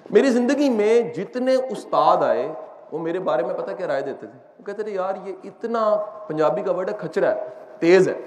میری 0.10 0.30
زندگی 0.30 0.70
میں 0.70 1.02
جتنے 1.02 1.56
استاد 1.56 2.18
آئے، 2.18 2.54
وہ 2.92 3.00
میرے 3.00 3.20
بارے 3.20 3.44
میں 3.44 3.54
پتہ 3.54 3.72
کیا 3.78 3.88
رائے 3.88 4.02
دیتے 4.02 4.28
تھے؟ 4.28 4.40
وہ 4.60 4.66
کہتے 4.66 4.84
تھے، 4.84 4.92
یار، 4.92 5.14
یہ 5.26 5.34
اتنا 5.44 5.96
پنجابی 6.28 6.62
کا 6.62 6.72
ورڈ 6.72 6.90
ہے، 6.90 6.94
کھچرا 7.00 7.36
ہے، 7.36 7.48
تیز 7.80 8.08
ہے۔ 8.08 8.20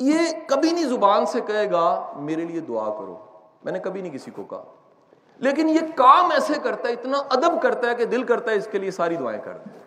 یہ 0.00 0.18
کبھی 0.46 0.70
نہیں 0.70 0.84
زبان 0.84 1.26
سے 1.26 1.40
کہے 1.40 1.70
گا، 1.70 2.12
میرے 2.16 2.44
لیے 2.44 2.60
دعا 2.60 2.84
کرو۔ 2.84 3.16
میں 3.64 3.72
نے 3.72 3.78
کبھی 3.78 4.00
نہیں 4.00 4.12
کسی 4.12 4.30
کو 4.30 4.44
کہا۔ 4.44 4.64
لیکن 5.42 5.68
یہ 5.68 5.80
کام 5.96 6.30
ایسے 6.30 6.54
کرتا 6.62 6.88
ہے، 6.88 6.92
اتنا 6.92 7.18
ادب 7.30 7.62
کرتا 7.62 7.90
ہے 7.90 7.94
کہ 7.94 8.04
دل 8.04 8.22
کرتا 8.22 8.50
ہے 8.50 8.56
اس 8.56 8.68
کے 8.70 8.78
لیے 8.78 8.90
ساری 8.90 9.16
دعائیں 9.16 9.40
کر 9.44 9.52
دیں۔ 9.52 9.78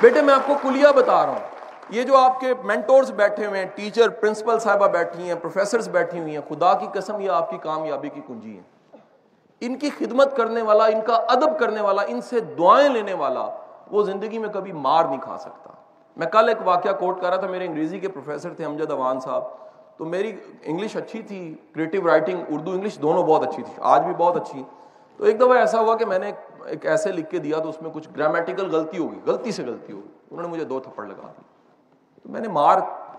بیٹے، 0.00 0.22
میں 0.22 0.34
آپ 0.34 0.40
کو 0.46 0.54
کلیا 0.62 0.90
بتا 0.90 1.26
رہا 1.26 1.32
ہوں۔ 1.32 1.54
یہ 1.90 2.02
جو 2.02 2.16
آپ 2.16 2.40
کے 2.40 2.54
مینٹورز 2.64 3.10
بیٹھے 3.10 3.46
ہوئے 3.46 3.60
ہیں 3.60 3.66
ٹیچر 3.74 4.08
پرنسپل 4.08 4.58
صاحبہ 4.58 4.86
بیٹھی 4.86 5.22
ہیں 5.22 5.34
پروفیسرز 5.34 5.88
بیٹھی 5.88 6.20
ہوئی 6.20 6.36
ہیں، 6.36 6.42
خدا 6.48 6.74
کی 6.74 6.86
قسم 6.92 7.20
یہ 7.20 7.30
آپ 7.30 7.50
کی 7.50 7.58
کامیابی 7.58 8.08
کی 8.08 8.20
کنجی 8.26 8.56
ہے 8.56 8.62
ان 9.60 9.78
کی 9.78 9.90
خدمت 9.98 10.36
کرنے 10.36 10.62
والا، 10.62 10.84
ان 10.84 11.00
کا 11.00 11.14
ادب 11.14 11.58
کرنے 11.58 11.80
والا، 11.80 12.02
ان 12.02 12.20
سے 12.20 12.40
دعائیں 12.40 12.88
لینے 12.88 13.14
والا 13.14 13.48
وہ 13.90 14.02
زندگی 14.02 14.38
میں 14.38 14.48
کبھی 14.48 14.72
مار 14.72 15.04
نہیں 15.04 15.20
کھا 15.20 15.38
سکتا۔ 15.38 15.70
میں 16.16 16.26
کل 16.26 16.48
ایک 16.48 16.58
واقعہ 16.64 16.92
کوٹ 16.92 17.20
کر 17.20 17.28
رہا 17.28 17.36
تھا، 17.36 17.46
میرے 17.46 17.66
انگریزی 17.66 17.98
کے 17.98 18.08
پروفیسر 18.08 18.54
تھے، 18.54 18.64
امجد 18.64 18.90
اوان 18.90 19.20
صاحب۔ 19.20 19.44
تو 19.96 20.04
میری 20.04 20.32
انگلش 20.62 20.96
اچھی 20.96 21.22
تھی 21.22 21.54
کریٹو 21.74 22.06
رائٹنگ 22.06 22.44
اردو، 22.50 22.70
انگلش 22.70 22.98
دونوں 23.02 23.22
بہت 23.22 23.48
اچھی 23.48 23.62
تھی، 23.62 23.74
آج 23.78 24.04
بھی 24.04 24.14
بہت 24.14 24.36
اچھی 24.36 24.62
تو 25.16 25.24
ایک 25.24 25.40
دفعہ 25.40 25.52
ایسا 25.52 25.80
ہوا 25.80 25.96
کہ 25.96 26.04
میں 26.04 26.18
نے 26.18 26.32
ایک 26.64 26.86
ایسے 26.86 27.12
لکھ 27.12 27.30
کے 27.30 27.38
دیا 27.38 27.58
تو 27.58 27.68
اس 27.68 27.82
میں 27.82 27.90
کچھ 27.94 28.08
گرامیٹیکل 28.16 28.70
غلطی 28.70 28.98
ہوگی، 28.98 29.20
غلطی 29.26 29.50
سے 29.50 29.62
غلطی 29.62 29.92
ہوگی۔ 29.92 30.08
انہوں 30.30 30.42
نے 30.42 30.52
مجھے 30.52 30.64
دو 30.64 30.80
تھپڑ 30.80 31.04
لگا 31.04 31.26
دی۔ 31.26 31.42
تو 32.22 32.28
میں 32.28 32.40
نے 32.40 32.48
مار 32.48 32.78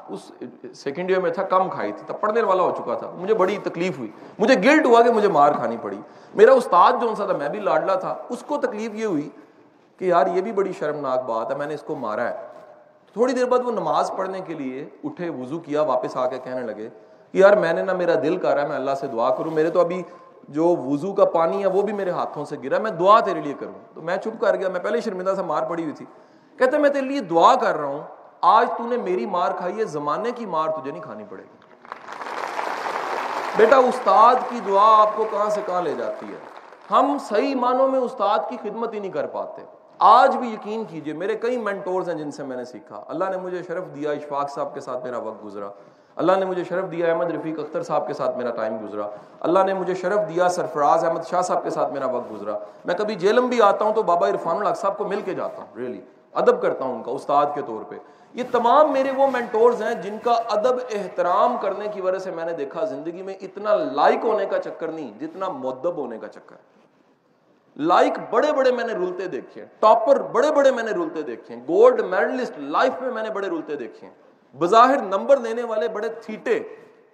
اس 0.09 0.31
سیکنڈ 0.73 1.09
ایئر 1.09 1.21
میں 1.21 1.31
تھا، 1.31 1.43
کم 1.43 1.69
کھائی 1.69 1.91
تھی 1.91 2.03
تب 2.07 2.19
پڑھنے 2.19 2.41
والا 2.41 2.63
ہو 2.63 2.71
چکا 2.77 2.93
تھا۔ 2.93 3.11
مجھے 3.15 3.33
بڑی 3.33 3.57
تکلیف 3.63 3.99
ہوئی۔ 3.99 4.11
مجھے 4.39 4.55
گلٹ 4.55 4.85
ہوا 4.85 5.01
کہ 5.01 5.11
مجھے 5.11 5.27
مار 5.27 5.53
کھانی 5.53 5.77
پڑی۔ 5.81 5.97
میرا 6.35 6.53
استاد 6.53 6.93
جو 7.01 7.15
سا 7.15 7.25
تھا، 7.25 7.37
میں 7.37 7.49
بھی 7.49 7.59
لاڈلا 7.59 7.95
تھا، 7.95 8.15
اس 8.29 8.43
کو 8.47 8.57
تکلیف 8.57 8.95
یہ 8.95 9.05
ہوئی 9.05 9.29
کہ 9.97 10.05
یار 10.05 10.27
یہ 10.27 10.41
بھی 10.41 10.51
بڑی 10.51 10.73
شرمناک 10.79 11.25
بات 11.25 11.51
ہے، 11.51 11.55
میں 11.55 11.65
نے 11.65 11.73
اس 11.73 11.81
کو 11.81 11.95
مارا 11.95 12.29
ہے۔ 12.29 12.47
تھوڑی 13.15 13.33
دیر 13.33 13.45
بعد 13.45 13.59
وہ 13.59 13.71
نماز 13.71 14.11
پڑھنے 14.17 14.41
کے 14.41 14.53
لیے 14.53 14.89
اٹھے، 15.03 15.29
وضو 15.29 15.59
کیا، 15.59 15.81
واپس 15.81 16.17
آ 16.17 16.27
کے 16.27 16.39
کہنے 16.43 16.61
لگے 16.61 16.89
کہ 17.31 17.37
یار 17.37 17.57
میں 17.57 17.73
نے 17.73 17.81
نا 17.81 17.93
میرا 17.93 18.13
دل 18.23 18.37
کر 18.37 18.53
رہا 18.53 18.63
ہے، 18.63 18.67
میں 18.67 18.75
اللہ 18.75 18.91
سے 18.99 19.07
دعا 19.07 19.35
کروں، 19.35 19.51
میرے 19.51 19.69
تو 19.69 19.79
ابھی 19.79 20.03
جو 20.49 20.75
وضو 20.75 21.13
کا 21.13 21.25
پانی 21.25 21.61
ہے 21.61 21.67
وہ 21.67 21.81
بھی 21.81 21.93
میرے 21.93 22.09
ہاتھوں 22.09 22.45
سے 22.45 22.55
گرا 22.63 22.79
میں 22.79 22.91
دعا 22.91 23.19
تیرے 23.19 23.41
لیے 23.41 23.53
کروں۔ 23.59 23.73
تو 23.93 24.01
میں 24.01 24.17
چپ 24.17 24.41
کر 24.41 24.55
گیا، 24.55 24.69
میں 24.69 24.79
پہلے 24.79 25.01
شرمندہ 25.01 25.33
سے 25.35 25.41
مار 25.41 25.63
پڑی 25.63 25.83
ہوئی 25.83 25.93
تھی۔ 25.93 26.05
کہتے 26.57 26.77
میں 26.77 26.89
تیرے 26.89 27.05
لیے 27.05 27.19
دعا 27.19 27.55
کر 27.55 27.77
رہا 27.77 27.87
ہوں، 27.87 28.01
آج 28.41 28.67
تو 28.77 28.87
نے 28.87 28.97
میری 28.97 29.25
مار 29.25 29.51
کھائی 29.51 29.79
ہے، 29.79 29.85
زمانے 29.85 30.31
کی 30.31 30.45
مار 30.45 30.69
تجھے 30.69 30.91
نہیں 30.91 31.03
کھانی 31.03 31.23
پڑے 31.29 31.43
گی۔ 31.43 31.57
بیٹا، 33.57 33.77
استاد 33.77 34.35
کی 34.49 34.59
دعا 34.67 35.01
آپ 35.01 35.09
کو 35.15 35.25
کہاں 35.31 35.49
سے 35.49 35.61
کہاں 35.65 35.81
لے 35.81 35.93
جاتی 35.97 36.25
ہے؟ 36.25 36.37
ہم 36.91 37.17
صحیح 37.29 37.55
معنوں 37.55 37.87
میں 37.87 37.99
استاد 37.99 38.39
کی 38.49 38.57
خدمت 38.61 38.93
ہی 38.93 38.99
نہیں 38.99 39.11
کر 39.11 39.27
پاتے۔ 39.27 39.61
آج 39.99 40.37
بھی 40.37 40.53
یقین 40.53 40.83
کیجیے، 40.83 41.13
میرے 41.13 41.35
کئی 41.35 41.57
مینٹورز 41.57 42.09
ہیں 42.09 42.15
جن 42.15 42.31
سے 42.31 42.43
میں 42.43 42.57
نے 42.57 42.65
سیکھا۔ 42.65 43.03
اللہ 43.07 43.25
نے 43.29 43.37
مجھے 43.37 43.63
شرف 43.63 43.83
دیا 43.95 44.11
اشفاق 44.11 44.49
صاحب 44.49 44.73
کے 44.73 44.79
ساتھ 44.79 45.03
میرا 45.03 45.17
وقت 45.17 45.45
گزرا۔ 45.45 45.69
اللہ 46.15 46.31
نے 46.31 46.45
مجھے 46.45 46.63
شرف 46.63 46.91
دیا 46.91 47.11
احمد 47.11 47.31
رفیق 47.31 47.59
اختر 47.59 47.83
صاحب 47.83 48.07
کے 48.07 48.13
ساتھ 48.13 48.37
میرا 48.37 48.51
ٹائم 48.51 48.77
گزرا۔ 48.83 49.07
اللہ 49.39 49.59
نے 49.65 49.73
مجھے 49.73 49.93
شرف 49.95 50.19
دیا 50.29 50.49
سرفراز 50.49 51.05
احمد 51.05 51.27
شاہ 51.29 51.41
صاحب 51.41 51.63
کے 51.63 51.69
ساتھ 51.69 51.93
میرا 51.93 52.05
وقت 52.05 52.31
گزرا۔ 52.31 52.57
میں 52.85 52.95
کبھی 52.95 53.15
جیلم 53.15 53.47
بھی 53.47 53.61
آتا 53.61 53.85
ہوں 53.85 53.93
تو 53.93 54.03
بابا 54.03 54.29
عرفان 54.29 54.57
الحق 54.57 54.77
صاحب 54.77 54.97
کو 54.97 55.03
مل 55.03 55.21
کے 55.21 55.33
جاتا 55.33 55.57
ہوں 55.57 55.77
ریلی 55.77 56.01
ادب 56.33 56.61
کرتا 56.61 56.85
ہوں 56.85 56.95
ان 56.95 57.03
کا، 57.03 57.11
استاد 57.11 57.45
کے 57.55 57.61
طور 57.65 57.83
پہ۔ 57.89 57.95
یہ 58.33 58.43
تمام 58.51 58.93
میرے 58.93 59.11
وہ 59.11 59.27
مینٹورز 59.27 59.81
ہیں 59.81 59.93
جن 59.93 60.17
کا 60.23 60.31
ادب 60.31 60.75
احترام 60.91 61.57
کرنے 61.61 61.87
کی 61.87 62.01
وجہ 62.01 62.17
سے 62.17 62.31
میں 62.31 62.45
نے 62.45 62.51
دیکھا 62.51 62.85
زندگی 62.85 63.21
میں 63.21 63.33
اتنا 63.41 63.75
لائک 63.75 64.19
ہونے 64.23 64.45
کا 64.45 64.59
چکر 64.59 64.87
نہیں، 64.87 65.19
جتنا 65.19 65.49
مدب 65.49 65.95
ہونے 65.95 66.17
کا 66.17 66.27
چکر۔ 66.27 66.74
لائک 67.77 68.13
بڑے 68.29 68.51
بڑے 68.53 68.71
میں 68.71 68.83
نے 68.83 68.93
رولتے 68.93 69.27
دیکھے 69.27 69.61
ہیں. 69.61 69.67
ٹاپر 69.79 70.21
بڑے 70.21 70.51
بڑے 70.51 70.71
میں 70.71 70.83
نے 70.83 70.91
رولتے 70.91 71.21
دیکھے 71.21 71.55
ہیں. 71.55 71.61
گولڈ 71.67 72.01
میڈلسٹ 72.01 72.59
لائف 72.59 73.01
میں 73.01 73.11
میں 73.11 73.23
نے 73.23 73.29
بڑے 73.29 73.47
رولتے 73.47 73.75
دیکھے 73.75 74.07
ہیں. 74.07 74.13
بظاہر 74.57 75.01
نمبر 75.01 75.37
دینے 75.37 75.63
والے 75.63 75.87
بڑے 75.87 76.09
تھیٹے 76.09 76.59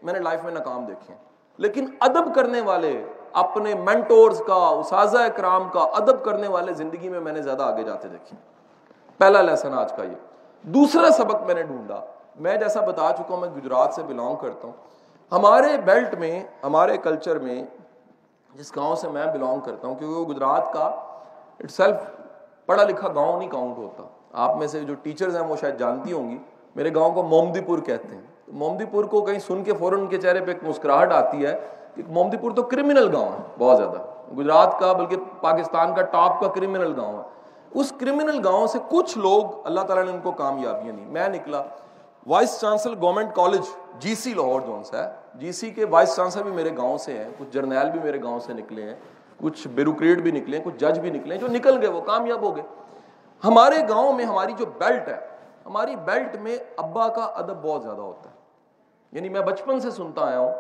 میں 0.04 0.14
نے 0.14 0.20
لائف 0.20 0.44
میں 0.44 0.52
ناکام 0.52 0.86
دیکھے 0.86 1.14
ہیں. 1.14 1.20
لیکن 1.58 1.86
ادب 2.00 2.36
کرنے 2.36 2.62
والے، 2.62 3.06
اپنے 3.32 3.76
مینٹورز 3.76 4.42
کا، 4.48 4.54
اساتذہ 4.54 5.28
کرام 5.36 5.70
کا 5.70 5.80
ادب 5.80 6.24
کرنے 6.24 6.48
والے 6.48 6.74
زندگی 6.74 7.10
میں 7.10 7.20
میں 7.20 7.34
نے 7.34 7.42
زیادہ 7.42 7.64
آگے 7.64 7.84
جاتے 7.84 8.08
دیکھے 8.08 8.36
پہلا 9.18 9.42
لیسن 9.42 9.74
آج 9.74 9.94
کا 9.94 10.04
یہ. 10.04 10.16
دوسرا 10.64 11.12
سبق 11.12 11.44
میں 11.44 11.56
نے 11.56 11.64
ڈھونڈا. 11.64 12.02
میں 12.40 12.58
جیسا 12.58 12.82
بتا 12.82 13.12
چکا 13.18 13.34
ہوں، 13.34 13.42
میں 13.42 13.50
گجرات 13.50 13.94
سے 13.94 14.04
بلانگ 14.04 14.36
کرتا 14.36 14.68
ہوں. 14.68 14.74
ہمارے 15.32 15.78
بیلٹ 15.86 16.14
میں، 16.14 16.44
ہمارے 16.64 16.98
کلچر 16.98 17.40
میں 17.40 17.64
جس 18.56 18.76
گاؤں 18.76 18.96
سے 18.96 19.10
میں 19.10 19.26
بلانگ 19.26 19.60
کرتا 19.60 19.88
ہوں، 19.88 19.96
کیونکہ 19.96 20.20
وہ 20.20 20.26
گجرات 20.26 20.74
کا 20.74 20.84
اٹ 21.60 21.72
سیلف 21.72 21.96
پڑھا 22.66 22.84
لکھا 22.84 23.08
گاؤں 23.16 23.40
نہیں 23.40 23.50
کاؤنٹ 23.50 23.78
ہوتا۔ 23.78 24.04
آپ 24.34 24.58
میں 24.58 24.68
سے 24.68 24.80
جو 24.80 24.94
ٹیچرز 25.04 25.36
ہیں، 25.36 25.44
وہ 25.44 25.56
شاید 25.56 25.80
جانتی 25.80 26.12
ہوں 26.12 26.30
گی۔ 26.30 26.38
میرے 26.76 26.94
گاؤں 26.96 27.12
کو 27.12 27.24
مومدی 27.24 27.62
پور 27.62 27.80
کہتے 27.80 28.16
ہیں۔ 28.16 28.22
مومدی 28.48 28.86
پور 28.86 29.06
کو 29.06 29.22
کہیں 29.22 29.40
سن 29.40 29.64
کے 29.64 29.74
فوراً 29.74 30.00
ان 30.00 30.08
کے 30.08 30.18
چہرے 30.18 30.46
پہ 30.46 30.52
ایک 30.52 30.64
مسکراہٹ 30.64 31.12
آتی 31.12 31.46
ہے 31.46 31.60
کہ 31.96 32.04
مومدی 32.10 32.38
پور 32.38 32.52
تو 32.52 32.64
کرمنل 32.64 33.10
گاؤں 33.14 33.30
ہے، 33.30 33.44
بہت 33.60 33.78
زیادہ۔ 33.78 34.34
گجرات 34.38 34.80
کا، 34.80 34.94
بلکہ 34.94 35.16
پاکستان 35.42 35.96
کا 35.96 36.02
ٹاپ 36.02 36.42
کا 36.42 36.48
کرمنل 36.48 36.94
گاؤں 36.98 37.18
ہے۔ 37.18 37.24
اس 37.74 37.94
کرمنل 38.00 38.48
گاؤں 38.48 38.68
سے 38.68 38.80
کچھ 38.90 39.18
لوگ 39.18 39.44
اللہ 39.64 39.82
تعالیٰ 39.82 40.06
نے 40.06 40.12
ان 40.12 40.20
کو 40.24 40.32
کامیابیاں 40.32 40.94
دی۔ 40.94 41.06
میں 41.06 41.30
نکلا۔ 41.30 41.64
Vice 42.28 42.60
chancellor 42.60 43.02
government 43.02 43.36
college 43.36 43.62
G 44.00 44.16
C 44.16 44.34
Lahore 44.34 44.62
جون 44.62 44.84
سے 44.84 44.98
ہے 44.98 45.12
جی 45.36 45.52
سی 45.52 45.72
کے 45.72 45.86
وائس 45.86 46.16
چانسلر 46.16 46.44
بھی 46.44 46.52
میرے 46.52 46.78
گاؤں 46.78 46.98
سے 46.98 47.18
ہیں، 47.18 47.30
کچھ 47.38 47.50
جرنیل 47.50 47.90
بھی 47.92 48.00
میرے 48.00 48.24
گاؤں 48.24 48.40
سے 48.40 48.54
نکلے 48.54 48.84
ہیں، 48.84 48.96
کچھ 49.42 49.68
بیوروکریٹ 49.68 50.18
بھی 50.18 50.32
نکلے 50.32 50.58
ہیں، 50.58 50.66
کچھ 50.66 50.76
جج 50.76 51.00
بھی 51.00 51.10
نکلے 51.10 51.36
ہیں، 51.36 51.42
جو 51.42 51.48
نکل 51.48 51.78
گئے، 51.82 51.90
وہ 51.90 52.02
کامیاب 52.02 52.42
ہو 52.42 52.56
گئے۔ 52.56 52.64
ہمارے 53.44 53.76
گاؤں 53.90 54.14
میں 54.14 54.26
ہماری 54.26 54.54
جو 54.54 54.66
بیلٹ 54.66 55.08
ہے، 55.08 55.28
ہماری 55.66 55.96
بیلٹ 55.96 56.36
میں 56.36 56.58
ابا 56.78 57.08
کا 57.08 57.24
ادب 57.24 57.62
بہت 57.62 57.84
زیادہ 57.84 58.02
ہوتا 58.02 58.30
ہے۔ 58.30 58.36
یعنی 59.12 59.30
میں 59.30 59.42
بچپن 59.42 59.80
سے 59.80 59.92
سنتا 59.92 60.26
آیا 60.26 60.40
ہوں 60.40 60.54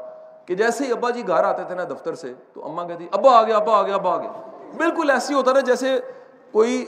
کہ 0.46 0.56
جیسے 0.56 0.86
ہی 0.86 0.92
ابا 0.92 1.10
جی 1.10 1.28
گھر 1.28 1.44
آتے 1.44 1.64
تھے 1.64 1.76
نا 1.76 1.84
دفتر 1.84 2.16
سے، 2.16 2.34
تو 2.54 2.66
اما 2.66 2.88
کہتی، 2.88 3.08
ابا 3.12 3.40
آ 3.40 3.44
گیا، 3.44 3.58
ابا 3.58 3.80
آ 3.80 3.82
گیا، 3.82 3.96
ابا 3.96 4.14
آ 4.14 4.18
گیا۔ 4.18 4.32
بالکل 4.78 5.10
ایسی 5.10 5.34
ہوتا 5.34 5.54
نا 5.54 5.60
جیسے 5.60 6.00
کوئی 6.52 6.86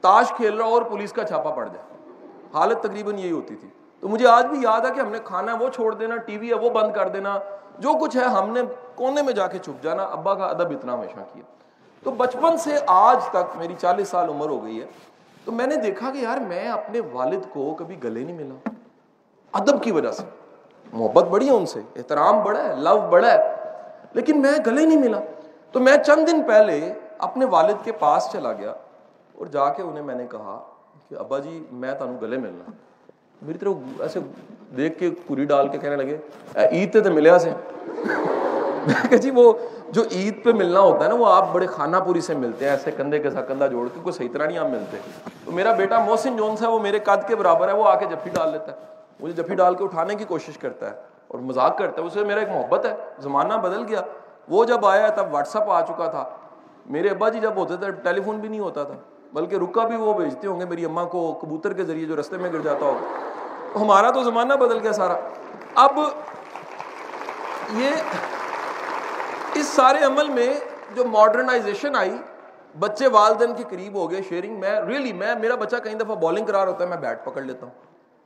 تاش 0.00 0.28
کھیل 0.28 0.56
رہا 0.56 0.66
اور 0.66 0.82
پولیس 0.82 1.12
کا 1.12 1.24
چھاپا 1.24 1.50
پڑ 1.50 1.68
جائے۔ 1.68 2.10
حالت 2.54 2.80
تقریباً 2.80 3.18
یہی 3.18 3.32
ہوتی 3.32 3.54
تھی۔ 3.54 3.68
تو 4.04 4.08
مجھے 4.08 4.26
آج 4.26 4.46
بھی 4.46 4.58
یاد 4.62 4.80
ہے 4.80 4.90
کہ 4.94 5.00
ہم 5.00 5.08
نے 5.08 5.18
کھانا 5.24 5.54
وہ 5.60 5.68
چھوڑ 5.68 5.94
دینا، 5.94 6.16
ٹی 6.16 6.38
وی 6.38 6.48
ہے 6.48 6.54
وہ 6.54 6.70
بند 6.70 6.92
کر 6.92 7.08
دینا، 7.08 7.38
جو 7.78 7.92
کچھ 8.00 8.16
ہے 8.16 8.24
ہم 8.24 8.50
نے 8.50 8.60
کونے 8.94 9.22
میں 9.22 9.32
جا 9.32 9.46
کے 9.46 9.58
چھپ 9.58 9.82
جانا، 9.84 10.02
ابا 10.02 10.34
کا 10.34 10.46
ادب 10.46 10.70
اتنا 10.70 10.94
ہمیشہ 10.94 11.20
کیا 11.32 11.42
تو 12.02 12.10
بچپن 12.10 12.56
سے 12.56 12.78
آج 12.86 13.24
تک 13.24 13.56
میری 13.56 13.74
چالیس 13.78 14.08
سال 14.08 14.28
عمر 14.28 14.48
ہو 14.48 14.64
گئی 14.64 14.80
ہے، 14.80 14.86
تو 15.44 15.52
میں 15.52 15.66
نے 15.66 15.76
دیکھا 15.76 16.10
کہ 16.10 16.18
یار 16.18 16.38
میں 16.38 16.68
اپنے 16.68 17.00
والد 17.12 17.40
کو 17.52 17.74
کبھی 17.78 18.02
گلے 18.04 18.24
نہیں 18.24 18.36
ملا۔ 18.36 18.70
ادب 19.52 19.82
کی 19.82 19.92
وجہ 19.92 20.10
سے۔ 20.10 20.22
محبت 20.92 21.24
بڑی 21.24 21.46
ہے 21.46 21.54
ان 21.54 21.66
سے، 21.66 21.80
احترام 21.96 22.42
بڑا 22.42 22.64
ہے، 22.64 22.76
لو 22.76 23.00
بڑا 23.10 23.32
ہے، 23.32 23.54
لیکن 24.12 24.42
میں 24.42 24.52
گلے 24.66 24.86
نہیں 24.86 24.98
ملا۔ 24.98 25.20
تو 25.72 25.80
میں 25.80 25.96
چند 25.96 26.28
دن 26.28 26.42
پہلے 26.46 26.92
اپنے 27.18 27.44
والد 27.44 27.84
کے 27.84 27.92
پاس 27.92 28.28
چلا 28.32 28.52
گیا 28.52 28.70
اور 29.38 29.46
جا 29.46 29.68
کے 29.68 29.82
انہیں 29.82 30.04
میں 30.04 30.14
نے 30.14 30.26
کہا 30.26 30.60
کہ 31.08 31.14
ابا 31.14 31.38
جی 31.38 31.66
میں 31.72 31.92
تمہیں 31.92 32.20
گلے 32.20 32.36
ملنا۔ 32.36 32.70
میری 33.44 33.58
طرف 33.58 34.00
ایسے 34.00 34.20
دیکھ 34.76 34.98
کے 34.98 35.10
پوری 35.26 35.44
ڈال 35.44 35.68
کے 35.68 35.78
کہنے 35.78 35.96
لگے 35.96 36.16
عید 36.54 36.92
تے 36.92 37.00
تو 37.00 37.10
ملیا 37.10 37.38
سے 37.38 37.50
کہ 39.10 39.16
جی 39.16 39.30
وہ 39.30 39.52
جو 39.90 40.02
عید 40.12 40.44
پہ 40.44 40.52
ملنا 40.52 40.80
ہوتا 40.80 41.04
ہے 41.04 41.08
نا، 41.08 41.14
وہ 41.14 41.26
آپ 41.26 41.52
بڑے 41.52 41.66
خانہ 41.66 41.96
پوری 41.96 42.20
سے 42.20 42.34
ملتے 42.34 42.64
ہیں، 42.64 42.72
ایسے 42.72 42.90
کندھے 42.90 43.18
کے 43.18 43.30
ساتھ 43.30 43.48
کندھا 43.48 43.66
جوڑ 43.66 43.88
کے، 43.94 44.00
کوئی 44.02 44.12
صحیح 44.12 44.28
طرح 44.32 44.46
نہیں 44.46 44.58
آپ 44.58 44.66
ملتے۔ 44.66 44.96
تو 45.44 45.52
میرا 45.52 45.72
بیٹا 45.72 45.98
محسن 45.98 46.36
جونس 46.36 46.62
ہے، 46.62 46.68
وہ 46.68 46.78
میرے 46.78 46.98
قد 46.98 47.28
کے 47.28 47.36
برابر 47.36 47.68
ہے، 47.68 47.72
وہ 47.72 47.84
آ 47.84 47.98
کے 47.98 48.06
جفی 48.06 48.30
ڈال 48.30 48.52
لیتا 48.52 48.72
ہے۔ 48.72 48.76
مجھے 49.20 49.42
جفی 49.42 49.54
ڈال 49.54 49.74
کے 49.74 49.84
اٹھانے 49.84 50.14
کی 50.14 50.24
کوشش 50.24 50.58
کرتا 50.58 50.90
ہے 50.90 50.96
اور 51.28 51.38
مذاق 51.38 51.78
کرتا 51.78 52.02
ہے، 52.02 52.06
اسے 52.06 52.24
میرا 52.24 52.40
ایک 52.40 52.48
محبت 52.48 52.86
ہے، 52.86 52.94
زمانہ 53.18 53.54
بدل 53.54 53.84
گیا۔ 53.88 54.00
وہ 54.48 54.64
جب 54.64 54.86
آیا 54.86 55.08
تب 55.08 55.26
واٹس 55.30 55.56
اپ 55.56 55.70
آ 55.70 55.80
چکا 55.80 56.06
تھا۔ 56.06 56.24
میرے 56.86 57.08
ابا 57.08 57.28
جی 57.28 57.40
جب 57.40 57.52
ہوتے 57.56 57.76
تھے، 57.76 57.90
ٹیلی 57.90 58.20
فون 58.20 58.38
بھی 58.38 58.48
نہیں 58.48 58.60
ہوتا 58.60 58.84
تھا۔ 58.84 58.94
بلکہ 59.34 59.56
رکا 59.56 59.84
بھی 59.84 59.96
وہ 59.96 60.14
بھیجتے 60.14 60.46
ہوں 60.46 60.60
گے 60.60 60.64
میری 60.64 60.84
اماں 60.84 61.04
کو 61.04 61.32
کبوتر 61.42 61.72
کے 61.72 61.84
ذریعے 61.84 62.06
جو 62.06 62.20
رستے 62.20 62.36
میں 62.36 62.52
گر 62.52 62.60
جاتا 62.60 62.86
ہوگا 62.86 63.80
ہمارا 63.80 64.10
تو 64.10 64.22
زمانہ 64.22 64.54
بدل 64.54 64.78
گیا 64.78 64.92
سارا۔ 64.92 65.16
اب 65.74 65.98
یہ 67.72 67.88
اس 69.54 69.66
سارے 69.66 70.04
عمل 70.04 70.28
میں 70.28 70.54
جو 70.94 71.04
ماڈرنائزیشن 71.04 71.96
آئی، 71.96 72.16
بچے 72.78 73.08
والدین 73.08 73.54
کے 73.54 73.64
قریب 73.68 73.94
ہو 73.94 74.10
گئے 74.10 74.20
شیئرنگ 74.28 74.60
میں 74.60 74.80
ریئلی 74.80 75.12
میں، 75.12 75.34
میرا 75.34 75.54
بچہ 75.54 75.76
کئی 75.76 75.94
دفعہ 75.94 76.14
بالنگ 76.14 76.46
کرار 76.46 76.66
ہوتا 76.66 76.84
ہے، 76.84 76.88
میں 76.88 76.96
بیٹ 76.96 77.24
پکڑ 77.24 77.42
لیتا 77.42 77.66
ہوں۔ 77.66 77.72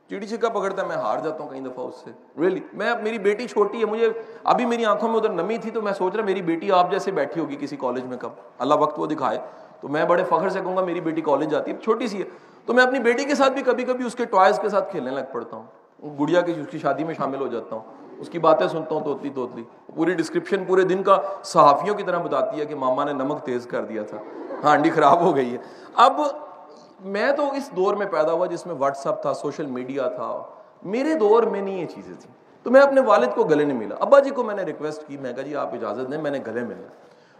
چیڑی 0.09 0.27
چھکا 0.27 0.49
پکڑتا 0.49 0.81
ہے، 0.81 0.87
میں 0.87 0.95
ہار 0.95 1.17
جاتا 1.17 1.43
ہوں 1.43 1.49
کئی 1.49 1.59
دفعہ 1.59 1.85
اس 1.85 1.95
سے۔ 1.95 2.11
ریئلی 2.39 2.59
میں، 2.73 2.93
میری 3.03 3.19
بیٹی 3.19 3.47
چھوٹی 3.47 3.79
ہے، 3.79 3.85
مجھے 3.85 4.09
ابھی 4.43 4.65
میری 4.65 4.85
آنکھوں 4.85 5.09
میں 5.09 5.17
ادھر 5.17 5.29
نمی 5.29 5.57
تھی 5.57 5.71
تو 5.71 5.81
میں 5.81 5.93
سوچ 5.93 6.15
رہا 6.15 6.23
میری 6.23 6.41
بیٹی 6.41 6.71
آپ 6.71 6.91
جیسے 6.91 7.11
بیٹھی 7.11 7.41
ہوگی 7.41 7.57
کسی 7.59 7.75
کالج 7.75 8.05
میں 8.05 8.17
کب۔ 8.17 8.29
اللہ 8.59 8.73
وقت 8.73 8.99
وہ 8.99 9.05
دکھائے۔ 9.05 9.39
تو 9.81 9.87
میں 9.87 10.05
بڑے 10.05 10.23
فخر 10.23 10.49
سے 10.49 10.59
کہوں 10.59 10.77
گا 10.77 10.83
میری 10.83 11.01
بیٹی 11.01 11.21
کالج 11.21 11.49
جاتی 11.49 11.71
ہے 11.71 11.77
چھوٹی 11.77 12.07
سی 12.07 12.19
ہے۔ 12.19 12.27
تو 12.65 12.73
میں 12.73 12.83
اپنی 12.83 12.99
بیٹی 12.99 13.23
کے 13.23 13.35
ساتھ 13.35 13.51
بھی 13.51 13.61
کبھی 13.61 13.83
کبھی 13.83 14.05
اس 14.05 14.15
کے 14.15 14.25
ٹوائز 14.25 14.59
کے 14.59 14.69
ساتھ 14.69 14.91
کھیلنے 14.91 15.11
لگ 15.11 15.21
پڑتا 15.31 15.57
ہوں۔ 15.57 15.63
گڑیا 16.19 16.41
کی 16.41 16.51
اس 16.51 16.67
کی 16.71 16.79
شادی 16.79 17.03
میں 17.03 17.13
شامل 17.13 17.41
ہو 17.41 17.47
جاتا 17.47 17.75
ہوں۔ 17.75 17.83
اس 18.19 18.29
کی 18.29 18.39
باتیں 18.39 18.67
سنتا 18.67 18.95
ہوں 18.95 19.03
توتلی 19.03 19.29
توتلی۔ 19.29 19.63
پوری 19.95 20.13
ڈسکرپشن 20.13 20.65
پورے 20.65 20.81
دن 20.81 21.03
کا 21.03 21.17
صحافیوں 21.43 21.95
کی 21.95 22.03
طرح 22.03 22.17
بتاتی 22.17 22.59
ہے 22.59 22.65
کہ 22.65 22.75
ماما 22.75 23.03
نے 23.03 23.13
نمک 23.13 23.43
تیز 23.43 23.65
کر 23.65 23.85
دیا 23.85 24.03
تھا۔ 24.03 24.17
ہاں، 24.17 24.63
ہانڈی 24.63 24.89
خراب 24.89 25.21
ہو 25.21 25.35
گئی 25.35 25.51
ہے۔ 25.53 25.57
اب 25.95 26.21
میں 27.05 27.31
تو 27.31 27.51
اس 27.51 27.71
دور 27.75 27.93
میں 27.93 28.05
پیدا 28.05 28.31
ہوا 28.31 28.45
جس 28.45 28.65
میں 28.65 28.75
واٹس 28.75 29.07
اپ 29.07 29.21
تھا 29.21 29.33
سوشل 29.33 29.65
میڈیا 29.65 30.07
تھا۔ 30.07 30.43
میرے 30.83 31.13
دور 31.13 31.43
میں 31.43 31.61
نہیں 31.61 31.81
یہ 31.81 31.85
چیزیں 31.85 32.15
تھیں۔ 32.19 32.31
تو 32.63 32.71
میں 32.71 32.81
اپنے 32.81 33.01
والد 33.01 33.27
کو 33.35 33.43
گلے 33.43 33.65
نہیں 33.65 33.77
ملا۔ 33.77 33.95
ابا 33.99 34.19
جی 34.19 34.29
کو 34.29 34.43
میں 34.43 34.55
نے 34.55 34.63
ریکویسٹ 34.63 35.07
کی، 35.07 35.17
میں 35.17 35.33
کہا 35.33 35.43
جی 35.43 35.55
آپ 35.55 35.73
اجازت 35.73 36.11
دیں، 36.11 36.21
میں 36.21 36.31
نے 36.31 36.39
گلے 36.47 36.61
ملا 36.61 36.87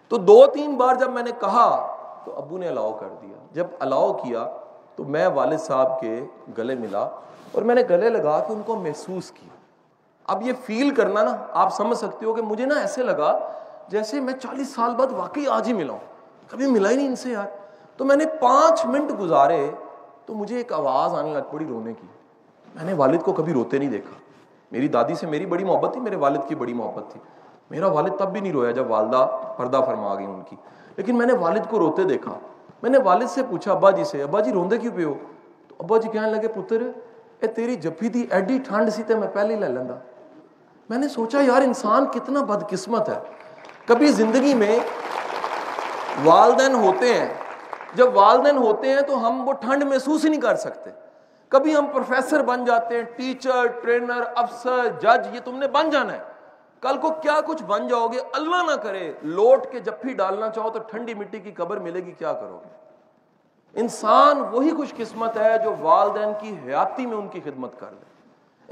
تو 0.08 0.18
دو 0.18 0.46
تین 0.46 0.76
بار 0.76 0.96
جب 0.96 1.10
میں 1.12 1.24
نے 1.24 1.32
کہا 1.40 1.96
تو 2.26 2.34
ابو 2.38 2.58
نے 2.58 2.68
الاؤ 2.68 2.98
کر 3.00 3.08
دیا۔ 3.22 3.38
جب 3.52 3.68
الاؤ 3.80 4.14
کیا 4.14 4.48
تو 4.96 5.04
میں 5.04 5.28
والد 5.28 5.58
صاحب 5.58 6.02
کے 6.02 6.26
گلے 6.58 6.76
ملا 6.76 7.10
اور 7.52 7.62
میں 7.62 7.76
نے 7.76 7.82
گلے 7.90 8.10
لگا 8.10 8.40
کے 8.48 8.54
ان 8.54 8.62
کو 8.66 8.76
محسوس 8.76 9.32
کیا۔ 9.32 9.50
اب 10.28 10.42
یہ 10.42 10.54
فیل 10.64 10.96
کرنا 10.96 11.24
نا، 11.24 11.36
آپ 11.52 11.74
سمجھ 11.74 11.98
سکتے 11.98 12.26
ہو 12.26 12.34
کہ 12.34 12.42
مجھے 12.42 12.66
نا 12.66 12.76
ایسے 12.80 13.04
لگا 13.04 13.40
جیسے 13.88 14.20
میں 14.20 14.34
چالیس 14.34 14.76
سال 14.76 14.96
بعد 14.96 15.08
واقعی 15.12 15.48
آج 15.48 15.68
ہی 15.68 15.74
ملا 15.74 15.94
ہوں 15.94 16.00
کبھی 16.48 16.68
ملا 16.68 16.90
ہی 16.90 16.96
نہیں 16.96 17.08
ان 17.08 17.16
سے 17.16 17.30
یار۔ 17.30 17.48
تو 17.98 18.06
میں 18.06 18.16
نے 18.16 18.26
پانچ 18.26 18.86
منٹ 18.86 19.20
گزارے 19.20 19.72
تو 20.26 20.34
مجھے 20.34 20.58
ایک 20.58 20.74
آواز 20.74 21.14
آنے 21.14 21.34
لگ 21.34 21.52
پڑی 21.52 21.66
رونے 21.70 21.94
کی۔ 21.94 22.08
میں 22.76 22.84
نے 22.84 22.94
والد 22.94 23.22
کو 23.22 23.34
کبھی 23.34 23.54
روتے 23.54 23.78
نہیں 23.78 23.90
دیکھا۔ 23.90 24.20
میری 24.72 24.88
دادی 24.88 25.16
سے 25.16 25.28
میری 25.28 25.46
بڑی 25.46 25.64
محبت 25.64 25.94
تھی، 25.94 26.02
میرے 26.02 26.16
والد 26.16 26.40
کی 26.48 26.56
بڑی 26.56 26.74
محبت 26.74 27.12
تھی۔ 27.12 27.20
میرا 27.70 27.88
والد 27.88 28.18
تب 28.20 28.32
بھی 28.32 28.40
نہیں 28.40 28.54
رویا 28.54 28.72
جب 28.72 28.92
والدہ 28.92 29.28
پردہ 29.58 29.82
فرما 29.86 30.16
گئی 30.16 30.26
ان 30.26 30.42
کی۔ 30.50 30.56
لیکن 30.98 31.18
میں 31.18 31.26
نے 31.26 31.34
والد 31.34 31.70
کو 31.70 31.80
روتے 31.80 32.04
دیکھا۔ 32.04 32.40
میں 32.82 32.90
نے 32.90 32.98
والد 32.98 33.28
سے 33.28 33.42
پوچھا، 33.50 33.72
ابا 33.72 33.92
جی 33.92 34.04
سے، 34.04 34.24
ابا 34.24 34.40
جی 34.40 34.52
روندے 34.52 34.78
کیوں 34.78 34.94
پہ 34.96 35.04
ہو 35.04 35.14
تو 35.68 35.76
ابا 35.80 35.98
جی 35.98 36.10
کہنے 36.10 36.32
لگے، 36.32 36.48
پتر، 36.48 36.78
اے 37.40 37.48
تیری 37.48 37.76
جفی 37.76 38.10
تھی 38.10 38.28
ایڈی 38.30 38.60
ٹھنڈ 38.68 38.90
سی 38.90 39.04
تے 39.04 39.16
میں 39.16 39.28
پہلے 39.34 39.56
ہی 39.56 39.60
لے 39.60 39.68
لینا 39.68 39.94
میں 40.90 40.98
نے 40.98 41.08
سوچا، 41.08 41.40
یار، 41.42 41.62
انسان 41.62 42.06
کتنا 42.06 42.42
بد 42.42 42.70
قسمت 42.70 43.10
ہے۔ 43.10 43.20
کبھی 43.86 44.08
زندگی 44.08 44.54
میں 44.54 44.80
والدین 46.24 46.74
ہوتے 46.74 47.14
ہیں۔ 47.14 47.34
جب 47.94 48.18
والدین 48.18 48.58
ہوتے 48.58 48.90
ہیں 48.90 49.02
تو 49.02 49.28
ہم 49.28 49.48
وہ 49.48 49.54
ٹھنڈ 49.54 49.84
محسوس 49.84 50.26
ہی 50.26 50.30
نہیں 50.30 50.42
کر 50.42 50.56
سکتے۔ 50.56 50.90
کبھی 51.50 51.76
ہم 51.76 51.86
پروفیسر 51.86 52.44
بن 52.44 52.66
جاتے 52.66 52.96
ہیں، 52.96 53.04
ٹیچر، 53.04 53.68
ٹرینر، 53.68 54.22
افسر، 54.36 54.88
جج، 55.00 55.36
یہ 55.36 55.40
تم 55.46 55.58
نے 55.58 55.68
بن 55.68 55.90
جانا 55.90 56.14
ہے۔ 56.14 56.29
کل 56.82 56.98
کو 56.98 57.10
کیا 57.12 57.42
کچھ 57.46 57.64
بن 57.64 57.88
جاؤ 57.88 58.08
گے؟ 58.08 58.20
اللہ 58.34 58.72
نہ 58.72 58.76
کرے، 58.76 59.14
لوٹ 59.22 59.66
کے 59.72 59.80
جب 59.80 59.94
بھی 60.02 60.14
ڈالنا 60.14 60.50
چاہو 60.50 60.70
تو 60.70 60.80
ٹھنڈی 60.80 61.14
مٹی 61.14 61.40
کی 61.40 61.52
قبر 61.52 61.78
ملے 61.78 62.06
گی، 62.06 62.12
کیا 62.12 62.34
کرو 62.34 62.60
گے؟ 62.66 62.90
انسان 63.80 64.44
وہی 64.52 64.72
خوش 64.72 64.94
قسمت 64.98 65.38
ہے 65.38 65.58
جو 65.64 65.74
والدین 65.80 66.30
کی 66.40 66.56
حیاتی 66.66 67.06
میں 67.06 67.18
ان 67.18 67.28
کی 67.28 67.40
خدمت 67.42 67.80
کر 67.80 67.88
لے 67.92 68.06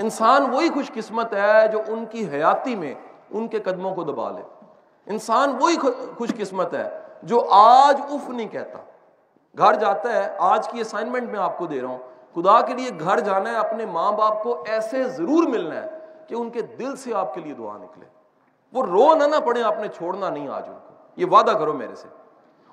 انسان 0.01 0.55
وہی 0.55 0.69
خوش 0.69 0.91
قسمت 0.93 1.33
ہے 1.33 1.67
جو 1.67 1.81
ان 1.87 2.05
کی 2.05 2.29
حیاتی 2.33 2.75
میں 2.75 2.93
ان 3.31 3.47
کے 3.47 3.59
قدموں 3.59 3.95
کو 3.95 4.03
دبا 4.03 4.31
لے۔ 4.31 4.41
انسان 5.05 5.57
وہی 5.61 5.75
خوش 6.17 6.33
قسمت 6.37 6.73
ہے 6.73 6.99
جو 7.23 7.47
آج 7.51 8.01
اف 8.09 8.29
نہیں 8.29 8.47
کہتا۔ 8.47 8.79
گھر 9.57 9.73
جاتا 9.73 10.13
ہے، 10.13 10.35
آج 10.39 10.67
کی 10.67 10.81
اسائنمنٹ 10.81 11.29
میں 11.29 11.39
آپ 11.39 11.57
کو 11.57 11.65
دے 11.65 11.81
رہا 11.81 11.89
ہوں۔ 11.89 11.97
خدا 12.35 12.61
کے 12.61 12.73
لیے 12.73 12.89
گھر 12.99 13.19
جانا 13.19 13.49
ہے، 13.49 13.55
اپنے 13.55 13.85
ماں 13.85 14.11
باپ 14.11 14.43
کو 14.43 14.63
ایسے 14.67 15.03
ضرور 15.03 15.43
ملنا 15.43 15.75
ہے۔ 15.75 15.96
کہ 16.27 16.35
ان 16.35 16.49
کے 16.49 16.61
دل 16.61 16.95
سے 16.95 17.13
آپ 17.13 17.33
کے 17.33 17.41
لیے 17.41 17.53
دعا 17.53 17.77
نکلے۔ 17.77 18.05
وہ 18.73 18.85
رو 18.85 19.15
نہ 19.15 19.23
نہ 19.23 19.35
پڑے، 19.45 19.63
آپ 19.63 19.75
نے 19.79 19.87
چھوڑنا 19.87 20.29
نہیں 20.29 20.47
آج 20.47 20.63
ان 20.67 20.77
کو۔ 20.87 20.93
یہ 21.15 21.25
وعدہ 21.25 21.51
کرو 21.51 21.73
میرے 21.73 21.95
سے۔ 21.95 22.07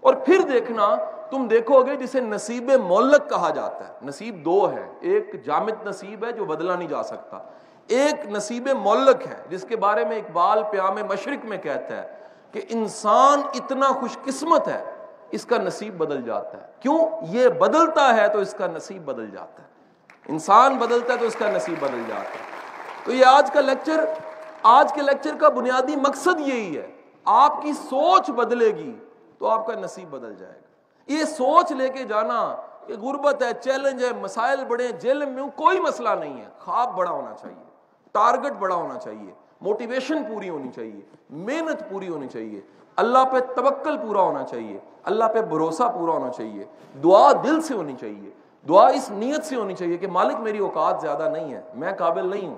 اور 0.01 0.15
پھر 0.15 0.41
دیکھنا، 0.53 0.97
تم 1.31 1.49
دیکھو 1.49 1.83
گے 1.83 1.97
جسے 1.97 2.21
نصیب 2.21 2.71
مولک 2.71 3.31
کہا 3.31 3.51
جاتا 3.51 3.89
ہے۔ 3.89 3.93
نصیب 4.03 4.45
دو 4.45 4.71
ہے 4.71 4.93
ایک 5.01 5.45
جامد 5.45 5.87
نصیب 5.87 6.25
ہے 6.25 6.33
جو 6.33 6.45
بدلا 6.45 6.77
نہیں 6.77 6.89
جا 6.89 7.03
سکتا۔ 7.03 7.39
ایک 7.87 8.27
نصیب 8.27 8.69
مولک 8.69 9.27
ہے، 9.27 9.43
جس 9.49 9.67
کے 9.69 9.77
بارے 9.77 10.05
میں 10.05 10.17
اقبال 10.17 10.63
پیام 10.71 10.95
مشرق 11.09 11.47
میں 11.47 11.59
کہتا 11.59 12.03
ہے 12.03 12.17
کہ 12.53 12.61
انسان 12.69 13.41
اتنا 13.55 13.87
خوش 13.87 14.19
قسمت 14.25 14.69
ہے، 14.69 14.85
اس 15.31 15.45
کا 15.45 15.57
نصیب 15.59 15.99
بدل 15.99 16.23
جاتا 16.23 16.59
ہے۔ 16.59 16.67
کیوں؟ 16.81 16.99
یہ 17.23 17.49
بدلتا 17.49 18.17
ہے 18.17 18.29
تو 18.29 18.39
اس 18.39 18.55
کا 18.59 18.67
نصیب 18.67 19.05
بدل 19.05 19.31
جاتا 19.31 19.63
ہے۔ 19.63 19.69
انسان 20.29 20.77
بدلتا 20.77 21.13
ہے 21.13 21.19
تو 21.19 21.27
اس 21.27 21.37
کا 21.37 21.51
نصیب 21.51 21.85
بدل 21.85 22.03
جاتا 22.09 22.23
ہے۔ 22.23 22.54
تو 23.05 23.13
یہ 23.13 23.27
آج 23.27 23.51
کا 23.51 23.61
لیکچر 23.61 24.05
آج 24.63 24.93
کے 24.93 25.03
لیکچر 25.03 25.37
کا 25.41 25.49
بنیادی 25.49 25.97
مقصد 25.97 26.41
یہی 26.41 26.79
ہے۔ 26.79 26.87
آپ 27.25 27.63
کی 27.63 27.73
سوچ 27.73 28.31
بدلے 28.31 28.67
گی 28.67 28.99
تو 29.39 29.47
آپ 29.47 29.67
کا 29.67 29.73
نصیب 29.75 30.11
بدل 30.11 30.35
جائے 30.35 30.53
گا۔ 30.53 30.65
یہ 31.07 31.25
سوچ 31.25 31.73
لے 31.73 31.89
کے 31.89 32.05
جانا 32.05 32.57
کہ 32.87 32.95
غربت 32.99 33.43
ہے 33.43 33.53
چیلنج 33.61 34.05
ہے، 34.05 34.11
مسائل 34.21 34.65
بڑے 34.65 34.89
جیل 34.89 35.25
میں 35.25 35.43
کوئی 35.57 35.81
مسئلہ 35.81 36.09
نہیں 36.09 36.41
ہے۔ 36.41 36.47
خواب 36.61 36.97
بڑا 36.97 37.11
ہونا 37.11 37.35
چاہیے۔ 37.41 37.65
ٹارگٹ 38.13 38.53
بڑا 38.59 38.75
ہونا 38.75 38.99
چاہیے۔ 38.99 39.33
موٹیویشن 39.61 40.23
پوری 40.23 40.49
ہونی 40.49 40.69
چاہیے۔ 40.69 41.01
محنت 41.31 41.91
پوری 41.91 42.09
ہونی 42.09 42.29
چاہیے۔ 42.29 42.61
اللہ 42.97 43.25
پہ 43.33 43.39
توکل 43.39 43.99
پورا 43.99 44.21
ہونا 44.21 44.43
چاہیے۔ 44.43 44.79
اللہ 45.05 45.25
پہ 45.25 45.41
بھروسہ 45.41 45.83
پورا 45.83 46.13
ہونا 46.13 46.33
چاہیے۔ 46.33 46.65
دعا 47.03 47.33
دل 47.33 47.63
سے 47.63 47.75
ہونی 47.75 47.95
چاہیے۔ 48.01 48.31
دعا 48.69 48.87
اس 48.87 49.11
نیت 49.11 49.45
سے 49.45 49.57
ہونی 49.57 49.75
چاہیے 49.75 49.97
کہ 49.97 50.07
مالک 50.07 50.41
میری 50.41 50.59
اوقات 50.59 51.01
زیادہ 51.01 51.29
نہیں 51.33 51.55
ہے، 51.55 51.61
میں 51.75 51.93
قابل 51.93 52.27
نہیں 52.31 52.49
ہوں۔ 52.49 52.55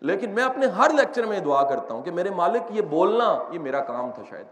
لیکن 0.00 0.30
میں 0.30 0.44
اپنے 0.44 0.66
ہر 0.66 0.90
لیکچر 0.90 1.26
میں 1.26 1.40
دعا 1.40 1.62
کرتا 1.62 1.94
ہوں 1.94 2.02
کہ 2.02 2.10
میرے 2.10 2.30
مالک 2.30 2.62
یہ 2.70 2.82
بولنا 2.82 3.38
یہ 3.50 3.58
میرا 3.58 3.80
کام 3.80 4.10
تھا 4.14 4.22
شاید۔ 4.30 4.46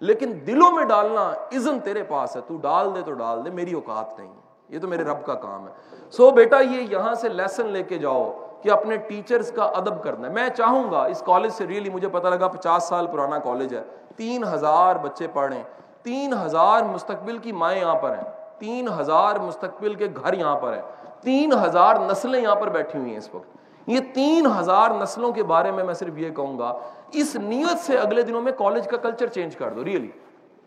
لیکن 0.00 0.38
دلوں 0.46 0.72
میں 0.72 0.84
ڈالنا 0.84 1.20
ازن 1.52 1.80
تیرے 1.80 2.02
پاس 2.02 2.36
ہے 2.36 2.40
تو 2.46 2.56
ڈال 2.56 2.94
دے 2.94 3.02
تو 3.02 3.12
ڈال 3.12 3.44
دے 3.44 3.50
میری 3.50 3.72
اوقات 3.72 4.18
نہیں 4.18 4.28
ہے۔ 4.28 4.50
یہ 4.68 4.78
تو 4.78 4.88
میرے 4.88 5.04
رب 5.04 5.26
کا 5.26 5.34
کام 5.34 5.68
ہے۔ 5.68 5.72
سو 6.10 6.26
so, 6.26 6.34
بیٹا 6.34 6.60
یہ 6.60 6.86
یہاں 6.90 7.14
سے 7.14 7.28
لیسن 7.28 7.66
لے 7.66 7.82
کے 7.82 7.98
جاؤ 7.98 8.46
کہ 8.62 8.70
اپنے 8.70 8.96
ٹیچرز 8.96 9.52
کا 9.52 9.64
ادب 9.64 10.02
کرنا 10.02 10.28
ہے۔ 10.28 10.32
میں 10.32 10.48
چاہوں 10.48 10.90
گا 10.90 11.04
اس 11.04 11.22
کالج 11.26 11.52
سے 11.52 11.66
ریئلی 11.66 11.90
مجھے 11.90 12.08
پتا 12.08 12.28
لگا 12.30 12.48
پچاس 12.48 12.84
سال 12.84 13.06
پرانا 13.06 13.38
کالج 13.38 13.74
ہے۔ 13.74 13.82
تین 14.16 14.44
ہزار 14.44 14.96
بچے 14.96 15.26
پڑھ 15.32 15.48
رہے 15.48 15.56
ہیں 15.56 15.64
تین 16.02 16.34
ہزار 16.34 16.82
مستقبل 16.82 17.38
کی 17.38 17.52
مائیں 17.52 17.80
یہاں 17.80 17.94
پر 17.94 18.10
ہیں۔ 18.10 18.32
تین 18.58 18.88
ہزار 19.00 19.36
مستقبل 19.36 19.94
کے 19.94 20.06
گھر 20.06 20.32
یہاں 20.32 20.56
پر 20.56 20.72
ہیں۔ 20.72 20.82
تین 21.20 21.52
ہزار 21.52 21.94
نسلیں 22.10 22.42
یہاں 22.42 22.54
پر 22.54 22.68
بیٹھی 22.68 22.98
ہوئی 22.98 23.10
ہیں 23.10 23.18
اس 23.18 23.34
وقت۔ 23.34 23.59
یہ 23.86 24.00
تین 24.14 24.46
ہزار 24.58 24.90
نسلوں 24.90 25.32
کے 25.32 25.42
بارے 25.42 25.70
میں 25.70 25.84
میں 25.84 25.94
صرف 25.94 26.18
یہ 26.18 26.30
کہوں 26.30 26.58
گا، 26.58 26.78
اس 27.12 27.36
نیت 27.36 27.78
سے 27.78 27.98
اگلے 27.98 28.22
دنوں 28.22 28.42
میں 28.42 28.52
کالج 28.52 28.88
کا 28.88 28.96
کلچر 28.96 29.26
چینج 29.26 29.56
کر 29.56 29.70
دو 29.70 29.84
ریئلی 29.84 30.08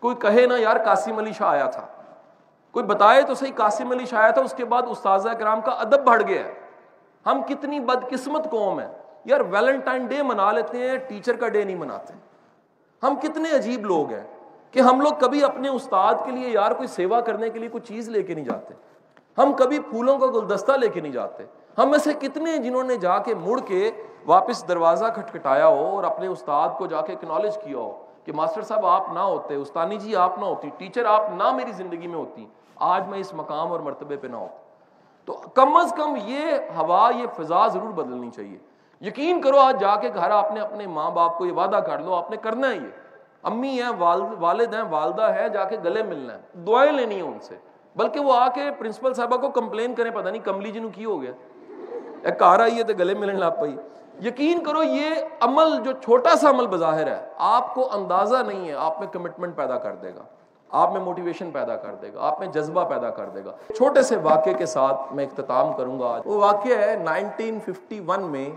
کوئی 0.00 0.16
کہے 0.16 0.46
نا 0.46 0.54
یار 0.58 0.76
قاسم 0.84 1.18
علی 1.18 1.32
شاہ 1.32 1.48
آیا 1.48 1.66
تھا۔ 1.66 1.86
کوئی 2.72 2.84
بتائے 2.84 3.22
تو 3.22 3.34
صحیح 3.34 3.52
قاسم 3.54 3.90
علی 3.90 4.06
شاہ 4.06 4.22
آیا 4.22 4.30
تھا، 4.30 4.42
اس 4.42 4.54
کے 4.56 4.64
بعد 4.64 4.82
استاذہ 4.88 5.28
کرام 5.28 5.60
کا 5.60 5.72
ادب 5.72 6.04
بڑھ 6.04 6.22
گیا 6.22 6.44
ہے۔ 6.44 6.52
ہم 7.26 7.42
کتنی 7.48 7.80
بدقسمت 7.80 8.50
قوم 8.50 8.80
ہے 8.80 8.88
یار 9.24 9.40
ویلنٹائن 9.40 10.06
ڈے 10.06 10.22
منا 10.22 10.52
لیتے 10.52 10.78
ہیں 10.78 10.96
ٹیچر 10.96 11.36
کا 11.36 11.48
ڈے 11.48 11.64
نہیں 11.64 11.76
مناتے۔ 11.76 12.14
ہم 13.02 13.14
کتنے 13.22 13.56
عجیب 13.56 13.86
لوگ 13.86 14.12
ہیں 14.12 14.26
کہ 14.70 14.80
ہم 14.80 15.00
لوگ 15.00 15.12
کبھی 15.20 15.44
اپنے 15.44 15.68
استاد 15.68 16.14
کے 16.24 16.30
لیے 16.30 16.48
یار 16.48 16.70
کوئی 16.70 16.88
سیوا 16.88 17.20
کرنے 17.20 17.50
کے 17.50 17.58
لیے 17.58 17.68
کوئی 17.68 17.86
چیز 17.86 18.08
لے 18.08 18.22
کے 18.22 18.34
نہیں 18.34 18.44
جاتے۔ 18.44 18.74
ہم 19.38 19.52
کبھی 19.52 19.78
پھولوں 19.78 20.18
کا 20.18 20.26
گلدستہ 20.26 20.72
لے 20.72 20.88
کے 20.88 21.00
نہیں 21.00 21.12
جاتے۔ 21.12 21.44
ہم 21.78 21.90
میں 21.90 21.98
سے 21.98 22.12
کتنے 22.12 22.58
جنہوں 22.58 22.82
نے 22.82 22.96
جا 22.96 23.18
کے 23.18 23.34
مڑ 23.34 23.60
کے 23.60 23.90
واپس 24.26 24.68
دروازہ 24.68 25.04
کھٹکھٹایا 25.14 25.66
ہو 25.66 25.86
اور 25.86 26.04
اپنے 26.04 26.26
استاد 26.26 26.68
کو 26.78 26.86
جا 26.86 27.00
کے 27.00 27.12
اکنالج 27.12 27.58
کیا 27.58 27.78
ہو 27.78 28.04
کہ 28.24 28.32
ماسٹر 28.32 28.62
صاحب 28.62 28.86
آپ 28.86 29.06
نہ 29.12 29.18
ہوتے، 29.18 29.54
استانی 29.54 29.96
جی 29.96 30.16
آپ 30.16 30.38
نہ 30.38 30.44
ہوتی، 30.44 30.70
ٹیچر 30.78 31.04
آپ 31.04 31.22
نہ 31.36 31.50
میری 31.50 31.72
زندگی 31.72 32.06
میں 32.06 32.18
ہوتی، 32.18 32.46
آج 32.76 33.08
میں 33.08 33.18
اس 33.18 33.34
مقام 33.34 33.72
اور 33.72 33.80
مرتبے 33.80 34.16
پہ 34.16 34.26
نہ 34.26 34.36
ہوتا 34.36 34.58
تو 35.24 35.32
کم 35.54 35.76
از 35.76 35.92
کم 35.96 36.14
یہ 36.24 36.44
ہوا، 36.76 37.10
یہ 37.16 37.26
فضا 37.36 37.66
ضرور 37.66 37.88
بدلنی 37.88 38.30
چاہیے۔ 38.30 38.58
یقین 39.00 39.40
کرو، 39.40 39.58
آج 39.58 39.80
جا 39.80 39.96
کے 39.96 40.08
گھر 40.14 40.30
آپ 40.30 40.52
نے 40.52 40.60
اپنے 40.60 40.86
ماں 40.86 41.10
باپ 41.10 41.38
کو 41.38 41.46
یہ 41.46 41.52
وعدہ 41.52 41.76
کر 41.76 41.98
لو، 41.98 42.14
آپ 42.14 42.30
نے 42.30 42.36
کرنا 42.36 42.68
ہے 42.68 42.74
یہ۔ 42.74 42.88
امی 43.42 43.82
ہیں 43.82 43.92
والد 44.38 44.74
ہیں، 44.74 44.82
والدہ 44.90 45.22
ہے 45.22 45.48
جا 45.48 45.64
کے 45.64 45.76
گلے 45.84 46.02
ملنا 46.02 46.34
ہے۔ 46.34 46.40
دعائیں 46.66 46.92
لینی 46.92 47.14
ہیں 47.14 47.22
ان 47.22 47.38
سے۔ 47.40 47.56
بلکہ 47.96 48.20
وہ 48.20 48.34
آ 48.34 48.48
کے 48.48 48.60
پرنسپل 48.78 49.14
صاحبہ 49.14 49.36
کو 49.36 49.50
کمپلین 49.50 49.94
کریں، 49.94 50.10
پتہ 50.10 50.28
نہیں 50.28 50.42
کملی 50.42 50.70
جی 50.70 50.80
نو 50.80 50.88
کی 50.88 51.04
ہو 51.04 51.22
گیا۔ 51.22 51.32
ایک 52.24 52.38
کار 52.38 52.60
آئی 52.60 52.78
ہے 52.78 52.82
تو 52.82 52.92
گلے 52.98 53.14
ملنے 53.14 53.32
لگ 53.32 53.60
پائی 53.60 53.76
یقین 54.26 54.64
کرو 54.64 54.82
یہ 54.82 55.10
عمل 55.40 55.82
جو 55.84 55.92
چھوٹا 55.92 56.36
سا 56.36 56.50
عمل 56.50 56.66
بظاہر 56.66 57.06
ہے، 57.06 57.28
آپ 57.38 57.74
کو 57.74 57.88
اندازہ 57.92 58.36
نہیں 58.46 58.68
ہے، 58.68 58.74
آپ 58.74 59.00
میں 59.00 59.08
کمٹمنٹ 59.08 59.56
پیدا 59.56 59.78
کر 59.78 59.94
دے 59.94 60.08
گا۔ 60.08 60.22
آپ 60.70 60.92
میں 60.92 61.00
موٹیویشن 61.00 61.50
پیدا 61.50 61.76
کر 61.76 61.94
دے 62.02 62.06
گا، 62.14 62.20
آپ 62.20 62.38
میں 62.38 62.46
جذبہ 62.46 62.84
پیدا 62.88 63.10
کر 63.10 63.26
دے 63.26 63.44
گا۔ 63.44 63.52
چھوٹے 63.76 64.02
سے 64.02 64.16
واقعے 64.16 64.54
کے 64.54 64.66
ساتھ 64.66 65.12
میں 65.12 65.26
اختتام 65.26 65.72
کروں 65.72 66.00
گا۔ 66.00 66.20
وہ 66.24 66.36
واقعہ 66.36 66.78
ہے 66.78 66.94
نائنٹین 66.94 67.58
ففٹی 67.60 68.00
ون 68.00 68.22
میں 68.22 68.50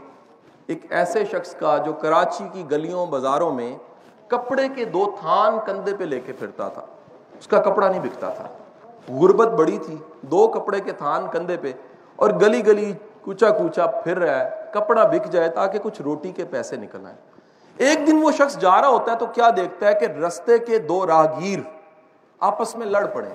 ایک 0.67 0.85
ایسے 0.89 1.25
شخص 1.25 1.55
کا 1.55 1.77
جو 1.77 1.93
کراچی 1.93 2.47
کی 2.53 2.63
گلیوں 2.71 3.05
بازاروں 3.05 3.53
میں 3.53 3.77
کپڑے 4.27 4.67
کے 4.75 4.85
دو 4.85 5.11
تھان 5.19 5.59
کندھے 5.65 5.95
پہ 5.95 6.03
لے 6.03 6.19
کے 6.19 6.33
پھرتا 6.33 6.67
تھا۔ 6.67 6.81
اس 7.39 7.47
کا 7.47 7.61
کپڑا 7.61 7.87
نہیں 7.87 8.01
بکتا 8.01 8.29
تھا۔ 8.29 8.47
غربت 9.19 9.47
بڑی 9.47 9.77
تھی، 9.77 9.97
دو 10.21 10.47
کپڑے 10.47 10.79
کے 10.79 10.91
تھان 10.91 11.27
کندھے 11.31 11.57
پہ 11.57 11.71
اور 12.15 12.29
گلی 12.29 12.67
گلی 12.67 12.93
کوچا 13.21 13.49
کوچا 13.49 13.87
پھر 13.87 14.19
رہا 14.19 14.39
ہے، 14.39 14.49
کپڑا 14.71 15.03
بک 15.03 15.31
جائے 15.31 15.49
تاکہ 15.49 15.79
کچھ 15.83 16.01
روٹی 16.01 16.31
کے 16.31 16.45
پیسے 16.45 16.75
نکل 16.75 17.05
آئے۔ 17.05 17.15
ایک 17.77 18.07
دن 18.07 18.19
وہ 18.23 18.31
شخص 18.31 18.57
جا 18.57 18.81
رہا 18.81 18.87
ہوتا 18.87 19.11
ہے 19.11 19.17
تو 19.17 19.25
کیا 19.25 19.49
دیکھتا 19.57 19.87
ہے 19.87 19.93
کہ 19.93 20.05
رستے 20.05 20.57
کے 20.57 20.79
دو 20.79 21.07
راہگیر 21.07 21.59
آپس 22.39 22.75
میں 22.75 22.85
لڑ 22.85 23.05
پڑے 23.05 23.29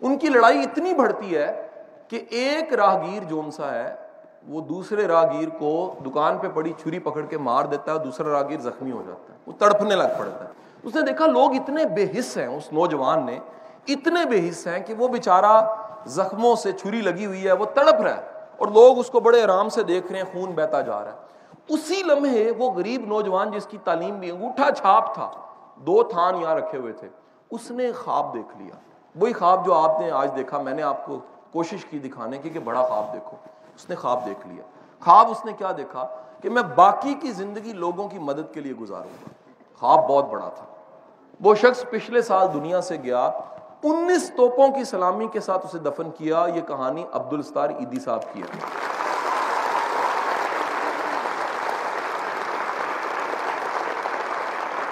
ان 0.00 0.18
کی 0.18 0.28
لڑائی 0.28 0.58
اتنی 0.58 0.94
بڑھتی 0.94 1.36
ہے 1.36 1.66
کہ 2.08 2.24
ایک 2.30 2.74
راہگیر 2.74 3.24
جون 3.24 3.50
سا 3.50 3.74
ہے، 3.74 3.94
وہ 4.48 4.60
دوسرے 4.60 5.06
راہگیر 5.06 5.48
کو 5.48 5.94
دکان 6.06 6.38
پہ 6.38 6.48
پڑی، 6.48 6.72
چھری 6.82 6.98
پکڑ 6.98 7.22
کے 7.22 7.38
مار 7.38 7.64
دیتا 7.64 7.94
ہے، 7.94 7.98
دوسرا 7.98 8.32
راہگیر 8.32 8.60
زخمی 8.60 8.90
ہو 8.90 9.02
جاتا 9.06 9.32
ہے۔ 9.32 9.38
وہ 9.46 9.52
تڑپنے 9.58 9.94
لگ 9.94 10.18
پڑتا 10.18 10.44
ہے۔ 10.44 10.50
اس 10.82 10.94
نے 10.94 11.00
دیکھا 11.02 11.26
لوگ 11.26 11.54
اتنے 11.54 11.84
بے 11.84 12.06
حص 12.18 12.36
ہیں، 12.36 12.46
اس 12.46 12.72
نوجوان 12.72 13.26
نے 13.26 13.38
اتنے 13.88 14.24
بے 14.24 14.48
حص 14.48 14.66
ہیں 14.66 14.80
کہ 14.80 14.94
وہ 14.94 15.08
بےچارا 15.08 15.74
زخموں 16.06 16.56
سے 16.56 16.72
چھری 16.72 17.00
لگی 17.00 17.26
ہوئی 17.26 17.46
ہے، 17.46 17.52
وہ 17.52 17.64
تڑپ 17.74 18.00
رہا 18.00 18.16
ہے۔ 18.16 18.39
اور 18.60 18.68
لوگ 18.68 18.98
اس 18.98 19.10
کو 19.10 19.20
بڑے 19.20 19.42
آرام 19.42 19.68
سے 19.68 19.82
دیکھ 19.82 20.12
رہے 20.12 20.22
ہیں، 20.22 20.32
خون 20.32 20.52
بہتا 20.52 20.80
جا 20.80 21.04
رہا 21.04 21.12
ہے۔ 21.12 21.16
اسی 21.68 22.02
لمحے 22.02 22.50
وہ 22.50 22.70
غریب 22.70 23.06
نوجوان 23.06 23.50
جس 23.50 23.66
کی 23.66 23.78
تعلیم 23.84 24.18
بھی 24.18 24.30
انگوٹھا 24.30 24.70
چھاپ 24.70 25.14
تھا، 25.14 25.30
دو 25.76 26.02
تھان 26.02 26.36
یہاں 26.36 26.54
رکھے 26.54 26.78
ہوئے 26.78 26.92
تھے، 26.92 27.08
اس 27.50 27.70
نے 27.70 27.92
خواب 27.92 28.34
دیکھ 28.34 28.58
لیا۔ 28.58 28.74
وہی 29.16 29.32
خواب 29.32 29.66
جو 29.66 29.74
آپ 29.74 30.00
نے 30.00 30.10
آج 30.10 30.30
دیکھا، 30.36 30.62
میں 30.62 30.72
نے 30.72 30.82
آپ 30.82 31.06
کو 31.06 31.18
کوشش 31.52 31.84
کی 31.84 31.98
دکھانے 31.98 32.38
کی 32.38 32.50
کہ 32.50 32.58
بڑا 32.58 32.82
خواب 32.82 33.12
دیکھو۔ 33.12 33.36
اس 33.76 33.88
نے 33.88 33.94
خواب 33.94 34.26
دیکھ 34.26 34.46
لیا۔ 34.46 34.62
خواب 35.00 35.30
اس 35.30 35.44
نے 35.44 35.52
کیا 35.52 35.72
دیکھا 35.76 36.08
کہ 36.42 36.50
میں 36.50 36.62
باقی 36.62 37.14
کی 37.14 37.32
زندگی 37.32 37.72
لوگوں 37.72 38.08
کی 38.08 38.18
مدد 38.18 38.54
کے 38.54 38.60
لیے 38.60 38.72
گزاروں 38.72 39.24
گا۔ 39.24 39.28
خواب 39.78 40.08
بہت 40.08 40.24
بڑا 40.24 40.48
تھا۔ 40.48 40.64
وہ 41.40 41.54
شخص 41.54 41.84
پچھلے 41.90 42.22
سال 42.22 42.48
دنیا 42.54 42.80
سے 42.80 42.96
گیا 43.02 43.30
انیس 43.82 44.32
توپوں 44.36 44.68
کی 44.68 44.84
سلامی 44.84 45.26
کے 45.26 45.40
ساتھ 45.40 45.66
اسے 45.66 45.78
دفن 45.78 46.10
کیا، 46.10 46.46
یہ 46.54 46.60
کہانی 46.60 47.04
عبد 47.12 47.32
الستار 47.32 47.70
عیدی 47.70 48.00
صاحب 48.00 48.20
کی 48.32 48.42
ہے۔ 48.42 48.58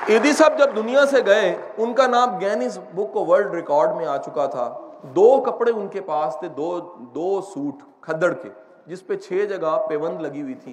عیدی 0.08 0.32
صاحب 0.32 0.58
جب 0.58 0.76
دنیا 0.76 1.06
سے 1.06 1.16
گئے، 1.26 1.56
ان 1.76 1.92
کا 1.92 2.06
نام 2.06 2.38
گینیز 2.40 2.78
بک 2.94 3.16
ورلڈ 3.16 3.54
ریکارڈ 3.54 3.96
میں 3.96 4.06
آ 4.06 4.16
چکا 4.16 4.46
تھا۔ 4.46 4.78
دو 5.02 5.42
کپڑے 5.46 5.70
ان 5.70 5.88
کے 5.88 6.00
پاس 6.00 6.36
تھے، 6.40 6.48
دو 6.48 6.80
دو 6.98 7.40
سوٹ 7.40 7.74
کھدڑ 8.00 8.32
کے، 8.32 8.48
جس 8.86 9.06
پہ 9.06 9.16
چھ 9.16 9.32
جگہ 9.32 9.86
پیوند 9.88 10.20
لگی 10.20 10.42
ہوئی 10.42 10.54
تھی۔ 10.54 10.72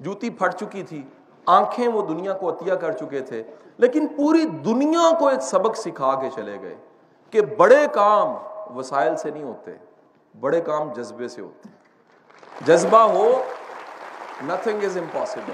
جوتی 0.00 0.30
پھٹ 0.30 0.54
چکی 0.54 0.82
تھی، 0.82 1.02
آنکھیں 1.46 1.88
وہ 1.88 2.02
دنیا 2.02 2.32
کو 2.32 2.48
عطیہ 2.48 2.74
کر 2.74 2.92
چکے 2.92 3.20
تھے۔ 3.20 3.42
لیکن 3.78 4.06
پوری 4.06 4.44
دنیا 4.44 5.10
کو 5.18 5.28
ایک 5.28 5.42
سبق 5.42 5.76
سکھا 5.76 6.20
کے 6.20 6.28
چلے 6.34 6.56
گئے۔ 6.62 6.76
کہ 7.34 7.40
بڑے 7.40 7.86
کام 7.92 8.28
وسائل 8.76 9.16
سے 9.16 9.30
نہیں 9.30 9.42
ہوتے، 9.42 9.70
بڑے 10.40 10.60
کام 10.60 10.92
جذبے 10.92 11.28
سے 11.28 11.40
ہوتے۔ 11.40 11.68
جذبہ 12.60 12.98
ہو 12.98 13.42
نتھنگ 14.44 14.84
از 14.84 14.98
امپاسبل 14.98 15.52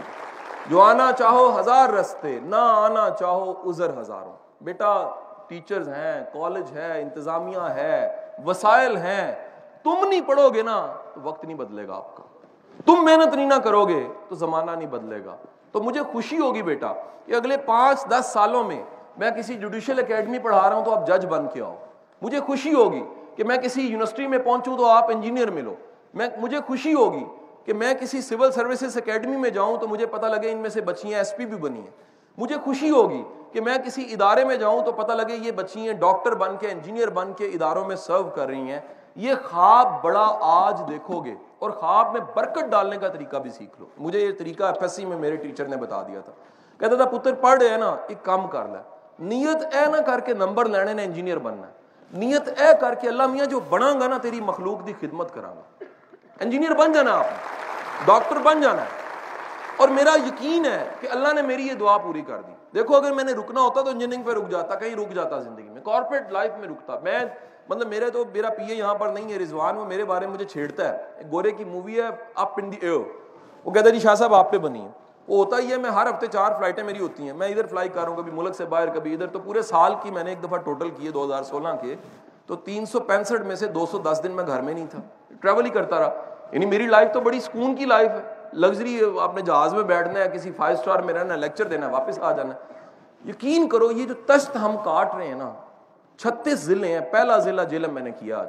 جو 0.67 0.83
آنا 0.83 1.11
چاہو 1.19 1.61
ہزار 1.61 1.89
رستے، 1.89 2.39
نہ 2.43 2.57
آنا 2.57 3.11
چاہو 3.11 3.55
ازر 3.65 4.01
ہزاروں۔ 4.01 4.33
بیٹا 4.61 5.15
ٹیچرز 5.47 5.89
ہیں 5.89 6.25
کالج 6.33 6.73
ہے، 6.73 7.03
انتظامیہ 7.03 7.59
ہے، 7.59 8.17
وسائل 8.47 8.97
ہیں۔ 8.97 9.49
تم 9.83 10.09
نہیں 10.09 10.21
پڑھو 10.21 10.51
گے 10.51 10.63
نا، 10.63 10.95
تو 11.15 11.21
وقت 11.23 11.45
نہیں 11.45 11.57
بدلے 11.57 11.89
گا 11.89 11.97
آپ 11.97 12.17
کا۔ 12.17 12.23
تم 12.87 12.93
محنت 12.93 13.35
نہیں 13.35 13.47
نہ 13.47 13.61
کرو 13.65 13.85
گے، 13.85 14.09
تو 14.29 14.35
زمانہ 14.35 14.71
نہیں 14.71 14.89
بدلے 14.89 15.25
گا۔ 15.25 15.37
تو 15.73 15.83
مجھے 15.83 16.01
خوشی 16.13 16.39
ہوگی 16.39 16.63
بیٹا 16.63 16.93
کہ 17.27 17.35
اگلے 17.35 17.57
پانچ 17.57 18.05
دس 18.05 18.27
سالوں 18.27 18.65
میں 18.65 18.83
میں 19.21 19.31
کسی 19.31 19.55
جوڈیشل 19.55 19.99
اکیڈمی 19.99 20.39
پڑھا 20.39 20.71
رہا 20.71 20.77
ہوں 20.77 20.85
تو 20.85 20.95
آپ 20.95 21.07
جج 21.07 21.27
بن 21.27 21.47
کے 21.53 21.63
آؤ۔ 21.63 21.77
مجھے 22.23 22.41
خوشی 22.41 22.75
ہوگی 22.75 23.03
کہ 23.37 23.45
میں 23.45 23.57
کسی 23.57 23.81
یونیورسٹی 23.81 24.27
میں 24.27 24.39
پہنچوں 24.39 24.77
تو 24.77 24.87
آپ 24.87 25.11
انجینئر 25.11 25.51
ملو۔ 25.51 25.75
میں، 26.15 26.29
مجھے 26.39 26.59
خوشی 26.67 26.95
ہوگی 26.95 27.25
کہ 27.65 27.73
میں 27.73 27.95
کسی 27.95 28.21
سول 28.21 28.53
سروسز 28.53 28.97
اکیڈمی 28.97 29.37
میں 29.37 29.51
جاؤں 29.51 29.79
تو 29.79 29.89
مجھے 29.89 30.07
پتہ 30.07 30.27
لگے 30.27 30.53
ان 30.53 30.59
میں 30.59 30.71
سے 30.71 30.81
بچیاں 30.81 31.19
ایس 31.19 31.37
پی 31.37 31.47
بھی 31.47 31.57
بنی 31.57 31.81
ہیں۔ 31.81 31.91
مجھے 32.39 32.57
خوشی 32.65 32.91
ہوگی 32.91 33.25
کہ 33.53 33.61
میں 33.61 33.79
کسی 33.79 34.03
ادارے 34.11 34.45
میں 34.45 34.57
جاؤں 34.57 34.85
تو 34.85 34.93
پتہ 34.93 35.13
لگے 35.13 35.35
یہ 35.35 35.53
بچیاں 35.53 35.95
ڈاکٹر 35.95 36.35
بن 36.35 36.57
کے 36.57 36.69
انجینئر 36.69 37.11
بن 37.11 37.33
کے 37.33 37.47
اداروں 37.47 37.85
میں 37.85 37.97
سرو 37.97 38.23
کر 38.23 38.47
رہی 38.47 38.71
ہیں۔ 38.71 38.81
یہ 39.17 39.35
خواب 39.51 39.87
بڑا 40.03 40.39
آج 40.41 40.83
دیکھو 40.89 41.25
گے 41.25 41.35
اور 41.59 41.71
خواب 41.71 42.13
میں 42.13 42.21
برکت 42.35 42.65
ڈالنے 42.71 42.97
کا 42.97 43.09
طریقہ 43.09 43.37
بھی 43.37 43.51
سیکھ 43.51 43.81
لو۔ 43.81 43.87
مجھے 43.99 44.21
یہ 44.21 44.33
طریقہ 44.39 44.65
ایف 44.65 44.77
ایس 44.81 44.93
سی 44.93 45.05
میں 45.05 45.17
میرے 45.17 45.37
ٹیچر 45.37 45.65
نے 45.65 45.77
بتا 45.77 46.03
دیا 46.03 46.21
تھا۔ 46.21 46.33
کہتا 46.79 46.97
تھا، 46.97 47.19
پتر 47.19 47.35
پڑھ 47.35 47.63
رہے 47.63 47.77
نا، 47.77 47.97
ایک 48.09 48.19
کام 48.23 48.49
کر 48.49 48.65
لے۔ 48.65 49.00
نیت 49.21 49.77
اے 49.77 49.87
نہ 49.87 49.97
کر 49.97 50.21
کے 50.21 50.35
نمبر 50.35 50.65
لینے 50.65 50.93
نے 50.93 51.05
انجینئر 51.05 51.39
بننا 51.39 51.67
ہے۔ 51.67 51.73
نیت 52.13 52.49
اے 52.49 52.69
کر 52.81 52.95
کے 52.95 53.09
اللہ 53.09 53.27
میاں 53.27 53.47
جو 53.47 53.61
بنا 53.61 53.93
گا 54.01 54.07
نا 54.07 54.19
تیری 54.19 54.41
مخلوق 54.41 54.87
دی 54.87 54.93
خدمت 55.01 55.35
کرا 55.35 55.49
گا۔ 55.49 55.85
انجینئر 56.41 56.75
بن 56.75 56.93
جانا 56.93 57.19
آپ 57.19 57.25
ڈاکٹر 58.07 58.37
بن 58.43 58.61
جانا 58.61 58.83
ہے۔ 58.83 59.01
اور 59.77 59.89
میرا 59.89 60.15
یقین 60.27 60.65
ہے 60.65 60.89
کہ 61.01 61.09
اللہ 61.11 61.33
نے 61.33 61.43
میری 61.43 61.67
یہ 61.67 61.75
دعا 61.75 61.99
پوری 61.99 62.23
کر 62.23 62.41
دی۔ 62.41 62.53
دیکھو 62.75 62.97
اگر 62.97 63.13
میں 63.13 63.25
نے 63.25 63.33
رکنا 63.33 63.61
ہوتا 63.61 63.81
تو 63.81 63.91
انجینئرنگ 63.91 64.23
پہ 64.23 64.33
رک 64.33 64.51
جاتا، 64.51 64.75
کہیں 64.75 64.97
رک 64.97 65.15
جاتا 65.15 65.39
زندگی 65.39 65.69
میں۔ 65.69 65.83
کارپوریٹ 65.83 66.33
لائف 66.33 66.53
میں 66.59 66.69
رکتا۔ 66.69 66.99
میں 67.03 67.21
مطلب 67.69 67.89
میرے 67.89 68.11
تو 68.11 68.25
میرا 68.35 68.49
پی 68.49 68.65
اے 68.65 68.75
یہاں 68.75 68.95
پر 68.95 69.09
نہیں 69.09 69.33
ہے، 69.33 69.39
رضوان 69.39 69.77
وہ 69.77 69.85
میرے 69.85 70.05
بارے 70.05 70.27
میں 70.27 70.35
مجھے 70.35 70.45
چھیڑتا 70.45 70.89
ہے۔ 70.89 71.05
گورے 71.33 71.51
کی 71.51 71.65
مووی 71.65 72.01
ہے 72.01 72.07
اپ 72.35 72.53
ان 72.63 72.73
دی 72.73 72.77
ایئر 72.81 73.01
وہ 73.65 73.71
کہتا 73.71 73.87
ہے 73.87 73.91
جی 73.91 74.01
شاہ 74.01 74.15
صاحب 74.15 74.35
آپ 74.35 74.53
پہ 74.53 74.59
بنی 74.59 74.85
ہے۔ 74.85 74.89
وہ 75.31 75.45
ہوتا 75.45 75.57
ہی 75.57 75.71
ہے، 75.71 75.77
میں 75.77 75.91
ہر 75.91 76.07
ہفتے 76.11 76.27
چار 76.27 76.53
فلائٹیں 76.59 76.85
میری 76.85 77.01
ہوتی 77.01 77.27
ہیں۔ 77.27 77.33
میں 77.33 77.49
ادھر 77.49 77.67
فلائی 77.67 77.89
کر 77.89 78.01
رہا 78.01 78.09
ہوں 78.09 78.17
کبھی 78.17 78.33
ملک 78.33 78.55
سے 78.55 78.65
باہر، 78.65 78.87
کبھی 78.95 79.15
ادھر۔ 79.15 79.27
تو 79.27 79.39
پورے 79.39 79.63
سال 79.63 79.95
کی 80.03 80.11
میں 80.11 80.25
نے 80.25 80.31
ایک 80.31 80.45
دفعہ 80.45 80.59
ٹوٹل 80.59 80.91
کیے 80.91 81.11
دو 81.11 81.25
ہزار 81.25 81.43
سولہ 81.43 81.69
کے۔ 81.83 81.95
تو 82.47 82.57
تین 82.57 82.87
سو 82.87 83.01
پینسٹھ 83.01 83.43
میں 83.43 83.57
سے 83.57 83.67
دو 83.67 83.87
سو 83.87 83.99
دس 83.99 84.21
دن 84.25 84.33
میں 84.33 84.47
گھر 84.47 84.61
میں 84.61 84.75
نہیں 84.75 84.87
تھا۔ 84.91 84.99
ٹریول 85.41 85.65
ہی 85.65 85.71
کرتا 85.71 85.99
رہا۔ 85.99 86.15
یعنی 86.53 86.67
میری 86.67 86.87
لائف 86.87 87.13
تو 87.13 87.21
بڑی 87.21 87.41
سکون 87.41 87.77
کی 87.77 87.85
لائف 87.85 88.11
ہے۔ 88.11 88.35
لگژری 88.53 89.01
آپ 89.21 89.35
نے 89.35 89.41
جہاز 89.41 89.75
میں 89.75 89.83
بیٹھنا 89.83 90.21
ہے، 90.21 90.29
کسی 90.33 90.53
فائیو 90.57 90.79
اسٹار 90.79 91.01
میں 91.01 91.15
رہنا 91.15 91.35
ہے 91.35 91.39
لیکچر 91.39 91.65
دینا 91.65 91.87
ہے، 91.87 91.93
واپس 91.93 92.19
آ 92.19 92.33
جانا 92.33 92.55
ہے۔ 92.55 92.59
یقین 93.31 93.69
کرو، 93.69 93.91
یہ 93.91 94.07
جو 94.07 94.15
تشت 94.27 94.57
ہم 94.57 94.77
کاٹ 94.85 95.15
رہے 95.17 95.27
ہیں 95.27 95.35
نا، 95.35 95.53
چھتیس 96.19 96.59
ضلع 96.59 96.87
ہیں۔ 96.87 97.01
پہلا 97.13 97.39
ضلع 97.39 97.63
جیلم 97.63 97.95
میں 97.95 98.03
نے 98.03 98.11
کیا 98.11 98.39
آج۔ 98.39 98.49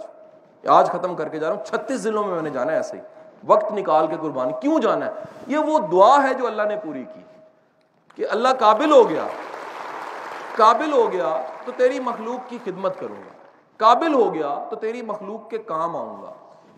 آج 0.68 0.90
ختم 0.90 1.16
کر 1.16 1.28
کے 1.28 1.40
جا 1.40 1.50
رہا 1.50 1.56
ہوں، 1.56 1.66
چھتیس 1.66 2.02
ضلعوں 2.02 2.24
میں 2.24 2.34
میں 2.34 2.42
نے 2.42 2.50
جانا 2.50 2.72
ہے 2.72 2.78
ایسے 2.78 2.98
ہی۔ 2.98 3.02
وقت 3.48 3.72
نکال 3.72 4.08
کے 4.08 4.16
قربانی 4.22 4.54
کیوں 4.62 4.80
جانا 4.80 5.06
ہے؟ 5.06 5.12
یہ 5.48 5.58
وہ 5.58 5.80
دعا 5.80 6.16
ہے 6.24 6.34
جو 6.34 6.48
اللہ 6.48 6.62
نے 6.62 6.76
پوری 6.84 7.04
کی 7.14 7.22
کہ 8.16 8.26
اللہ 8.32 8.48
قابل 8.60 8.92
ہو 8.92 9.10
گیا، 9.10 9.26
قابل 10.56 10.92
ہو 10.94 11.12
گیا 11.12 11.36
تو 11.66 11.72
تیری 11.78 12.00
مخلوق 12.00 12.50
کی 12.50 12.58
خدمت 12.64 13.00
کروں 13.00 13.16
گا، 13.16 13.32
قابل 13.78 14.14
ہو 14.14 14.34
گیا 14.34 14.56
تو 14.70 14.76
تیری 14.76 15.02
مخلوق 15.02 15.50
کے 15.50 15.58
کام 15.58 15.96
آؤں 15.96 16.22
گا۔ 16.22 16.32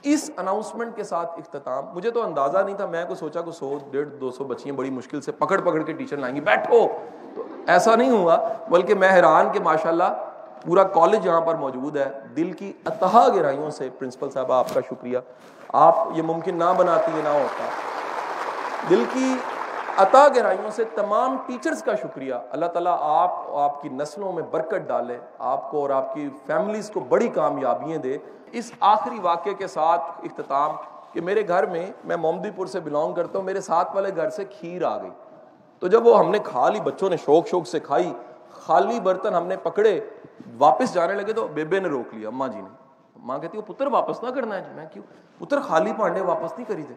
اس 0.04 0.32
اناؤنسمنٹ 0.38 0.96
کے 0.96 1.04
ساتھ 1.04 1.40
اختتام، 1.40 1.86
مجھے 1.94 2.12
تو 2.12 2.24
اندازہ 2.24 2.58
نہیں 2.58 2.76
تھا، 2.78 2.86
میں 2.86 3.06
کو 3.06 3.16
سوچا 3.16 3.42
کہ 3.42 3.52
سو، 3.52 3.78
ڈیڑھ، 3.92 4.10
دو 4.10 4.32
سو 4.32 4.44
بچیاں 4.44 4.76
بڑی 4.76 4.90
مشکل 4.90 5.22
سے 5.22 5.32
پکڑ 5.32 5.62
پکڑ 5.62 5.82
کے 5.82 5.94
ٹیچر 5.94 6.18
لائیں 6.18 6.36
گی، 6.36 6.42
بیٹھو۔ 6.42 6.88
تو 7.36 7.44
ایسا 7.68 7.96
نہیں 7.96 8.10
ہوا، 8.10 8.38
بلکہ 8.70 8.96
میں 8.96 9.12
حیران 9.12 9.52
کہ 9.52 9.60
ماشاء 9.60 9.90
اللہ 9.90 10.33
پورا 10.66 10.84
کالج 10.84 11.26
یہاں 11.26 11.42
پر 11.42 11.56
موجود 11.56 11.98
ہے۔ 11.98 12.10
دل 12.36 12.52
کی 12.52 12.74
اتہا 12.86 13.28
گہرائیوں 13.36 13.70
سے 13.70 13.90
پرنسپل 14.00 14.30
صاحب، 14.30 14.52
آپ 14.52 14.66
کا 14.74 14.80
شکریہ۔ 14.90 15.18
آپ 15.74 15.96
یہ 16.16 16.24
ممکن 16.24 16.56
نہ 16.56 16.74
بناتی 16.78 17.22
نہ 17.24 17.30
ہوتا۔ 17.30 17.64
دل 18.90 19.04
کی 19.14 19.36
عطا 19.98 20.28
گہرائیوں 20.28 20.70
سے 20.70 20.84
تمام 20.84 21.38
ٹیچرز 21.46 21.84
کا 21.84 21.96
شکریہ۔ 21.96 22.34
اللہ 22.52 22.66
تعالیٰ 22.66 22.98
آپ 23.00 23.32
آپ 23.52 23.82
کی 23.82 23.90
نسلوں 23.90 24.34
میں 24.34 24.44
برکت 24.44 24.88
ڈالے، 24.88 25.18
آپ 25.40 25.72
کو 25.72 25.82
اور 25.82 25.90
آپ 25.90 26.16
کی 26.16 26.30
فیملیز 26.46 26.92
کو 26.94 27.00
بڑی 27.00 27.28
کامیابیاں 27.28 27.98
دے۔ 27.98 28.18
اس 28.52 28.72
آخری 28.80 29.20
واقعے 29.20 29.54
کے 29.54 29.68
ساتھ 29.68 30.02
اختتام 30.02 30.72
کہ 31.14 31.22
میرے 31.22 31.48
گھر 31.48 31.66
میں 31.66 31.86
میں 32.06 32.18
محمدی 32.18 32.50
پور 32.52 32.66
سے 32.66 32.80
بلانگ 32.80 33.14
کرتا 33.14 33.38
ہوں، 33.38 33.46
میرے 33.46 33.62
ساتھ 33.62 33.96
والے 33.96 34.16
گھر 34.16 34.30
سے 34.30 34.46
کھیر 34.46 34.84
آ 34.84 35.02
گئی۔ 35.02 35.12
تو 35.80 35.88
جب 35.88 36.08
وہ 36.08 36.20
ہم 36.20 36.32
نے 36.32 36.40
کھا 36.40 36.70
لی، 36.70 36.80
بچوں 36.80 37.10
نے 37.10 37.18
شوق 37.18 37.48
شوق 37.48 37.68
سے 37.68 37.80
کھائی 37.80 38.14
خالی 38.66 39.00
برتن 39.00 39.36
ہم 39.36 39.48
نے 39.48 39.58
پکڑے، 39.58 40.00
واپس 40.58 40.94
جانے 40.94 41.14
لگے 41.14 41.34
تو 41.34 41.48
بیبے 41.48 41.80
نے 41.80 41.88
روک 41.88 42.14
لیا، 42.14 42.28
اماں 42.28 42.48
جی 42.48 42.62
نے۔ 42.62 42.70
ماں 43.20 43.40
کہتی 43.40 43.58
وہ 43.58 43.74
پتر 43.74 43.88
واپس 43.88 44.24
نہ 44.24 44.30
کرنا 44.30 44.56
ہے 44.56 44.62
جی۔ 44.62 44.72
میں 44.76 44.86
کیوں؟ 44.94 45.04
پتر 45.40 45.62
خالی 45.62 45.94
پانڈے 45.98 46.22
واپس 46.22 46.58
نہیں 46.58 46.70
کری 46.70 46.84
تھے 46.84 46.96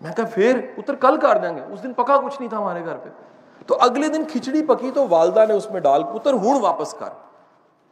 میں 0.00 0.12
کہا، 0.12 0.24
پھر 0.34 0.60
پتر 0.76 0.94
کل 0.94 1.20
کر 1.20 1.38
دیں 1.38 1.56
گے۔ 1.56 1.60
اس 1.72 1.82
دن 1.82 1.92
پکا 1.92 2.16
کچھ 2.16 2.40
نہیں 2.40 2.50
تھا 2.50 2.58
ہمارے 2.58 2.84
گھر 2.84 2.96
پہ۔ 2.96 3.08
تو 3.66 3.76
اگلے 3.80 4.08
دن 4.08 4.24
کھچڑی 4.24 4.66
پکی 4.66 4.90
تو 4.90 5.06
والدہ 5.10 5.44
نے 5.48 5.54
اس 5.54 5.70
میں 5.70 5.80
ڈال، 5.80 6.02
پتر 6.04 6.32
ہوں 6.32 6.60
واپس 6.60 6.94
کر۔ 6.94 7.08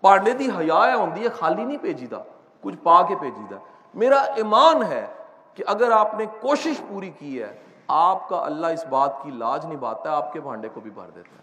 پانڈے 0.01 0.33
دی 0.33 0.48
حیا 0.59 0.96
ہوندی 0.96 1.22
ہے، 1.22 1.29
خالی 1.29 1.64
نہیں 1.64 1.79
بھیجی 1.79 2.07
دا، 2.07 2.18
کچھ 2.61 2.75
پا 2.83 3.03
کے 3.03 3.14
بھیجی 3.14 3.44
دا۔ 3.51 3.57
میرا 3.94 4.16
ایمان 4.16 4.83
ہے 4.83 5.07
کہ 5.55 5.64
اگر 5.66 5.90
آپ 5.90 6.14
نے 6.14 6.27
کوشش 6.40 6.83
پوری 6.88 7.11
کی 7.11 7.42
ہے، 7.42 7.59
آپ 7.88 8.29
کا 8.29 8.37
اللہ 8.44 8.66
اس 8.66 8.87
بات 8.87 9.11
کی 9.22 9.31
لاج 9.31 9.66
نبھاتا 9.66 10.11
ہے، 10.11 10.14
آپ 10.14 10.33
کے 10.33 10.40
بھانڈے 10.40 10.68
کو 10.68 10.81
بھی 10.81 10.90
بھر 10.90 11.11
دیتا 11.14 11.37
ہے۔ 11.37 11.42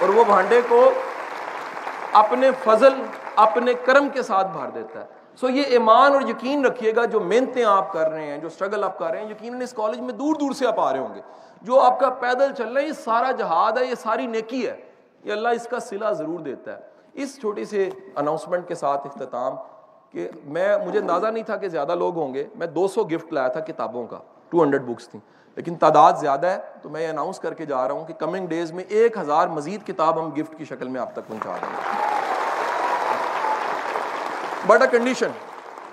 اور 0.00 0.08
وہ 0.08 0.24
بھانڈے 0.24 0.60
کو 0.68 0.90
اپنے 2.12 2.50
فضل، 2.64 3.02
اپنے 3.36 3.74
کرم 3.74 4.08
کے 4.08 4.22
ساتھ 4.22 4.46
بھر 4.46 4.70
دیتا 4.70 5.00
ہے۔ 5.00 5.06
سو 5.36 5.48
یہ 5.48 5.62
ایمان 5.62 6.12
اور 6.12 6.22
یقین 6.22 6.64
رکھیے 6.64 6.96
گا 6.96 7.04
جو 7.04 7.20
محنتیں 7.20 7.64
آپ 7.64 7.92
کر 7.92 8.10
رہے 8.10 8.26
ہیں، 8.26 8.38
جو 8.38 8.46
اسٹرگل 8.46 8.84
آپ 8.84 8.98
کر 8.98 9.10
رہے 9.10 9.20
ہیں، 9.20 9.30
یقیناً 9.30 9.62
اس 9.62 9.72
کالج 9.72 10.00
میں 10.00 10.12
دور 10.12 10.34
دور 10.34 10.52
سے 10.52 10.66
آپ 10.66 10.80
آ 10.80 10.92
رہے 10.92 10.98
ہوں 10.98 11.14
گے۔ 11.14 11.20
جو 11.62 11.80
آپ 11.80 12.00
کا 12.00 12.10
پیدل 12.10 12.54
چل 12.54 12.72
رہا 12.72 12.82
ہے، 12.82 12.86
یہ 12.86 12.92
سارا 12.92 13.30
جہاد 13.30 13.72
ہے، 13.72 13.84
یہ 13.84 13.94
ساری 13.94 14.26
نیکی 14.26 14.66
ہے۔ 14.66 14.76
یہ 15.24 15.32
اللہ 15.32 15.48
اس 15.48 15.64
کا 15.64 15.80
سلا 15.80 16.12
ضرور 16.12 16.40
دیتا 16.40 16.72
ہے۔ 16.72 16.78
اس 17.12 17.40
چھوٹی 17.40 17.64
سے 17.64 17.90
اناؤنسمنٹ 18.16 18.68
کے 18.68 18.74
ساتھ 18.74 19.06
اختتام 19.06 19.54
کہ 20.12 20.28
میں، 20.44 20.78
مجھے 20.86 20.98
اندازہ 20.98 21.26
نہیں 21.26 21.44
تھا 21.44 21.56
کہ 21.56 21.68
زیادہ 21.68 21.94
لوگ 21.94 22.16
ہوں 22.16 22.34
گے۔ 22.34 22.44
میں 22.54 22.66
دو 22.66 22.88
سو 22.88 23.04
گفٹ 23.04 23.32
لایا 23.32 23.48
تھا 23.48 23.60
کتابوں 23.60 24.06
کا۔ 24.06 24.18
ٹو 24.48 24.62
ہنڈریڈ 24.62 24.82
بکس 24.82 25.08
تھیں۔ 25.08 25.20
لیکن 25.58 25.74
تعداد 25.74 26.12
زیادہ 26.20 26.46
ہے 26.46 26.58
تو 26.82 26.88
میں 26.88 27.02
یہ 27.02 27.08
اناؤنس 27.08 27.38
کر 27.38 27.54
کے 27.54 27.66
جا 27.66 27.88
رہا 27.88 27.94
ہوں 27.94 28.04
کہ 28.04 28.14
کمنگ 28.14 28.46
ڈیز 28.46 28.72
میں 28.72 28.84
ایک 28.88 29.18
ہزار 29.18 29.48
مزید 29.48 29.86
کتاب 29.86 30.20
ہم 30.20 30.30
گفٹ 30.30 30.58
کی 30.58 30.64
شکل 30.64 30.88
میں 30.88 31.00
آپ 31.00 31.12
تک 31.12 31.20
پہنچا 31.28 31.56
دیں 31.62 31.76
گے۔ 31.76 31.96
بٹ 34.66 34.82
اے 34.82 34.88
کنڈیشن 34.88 35.28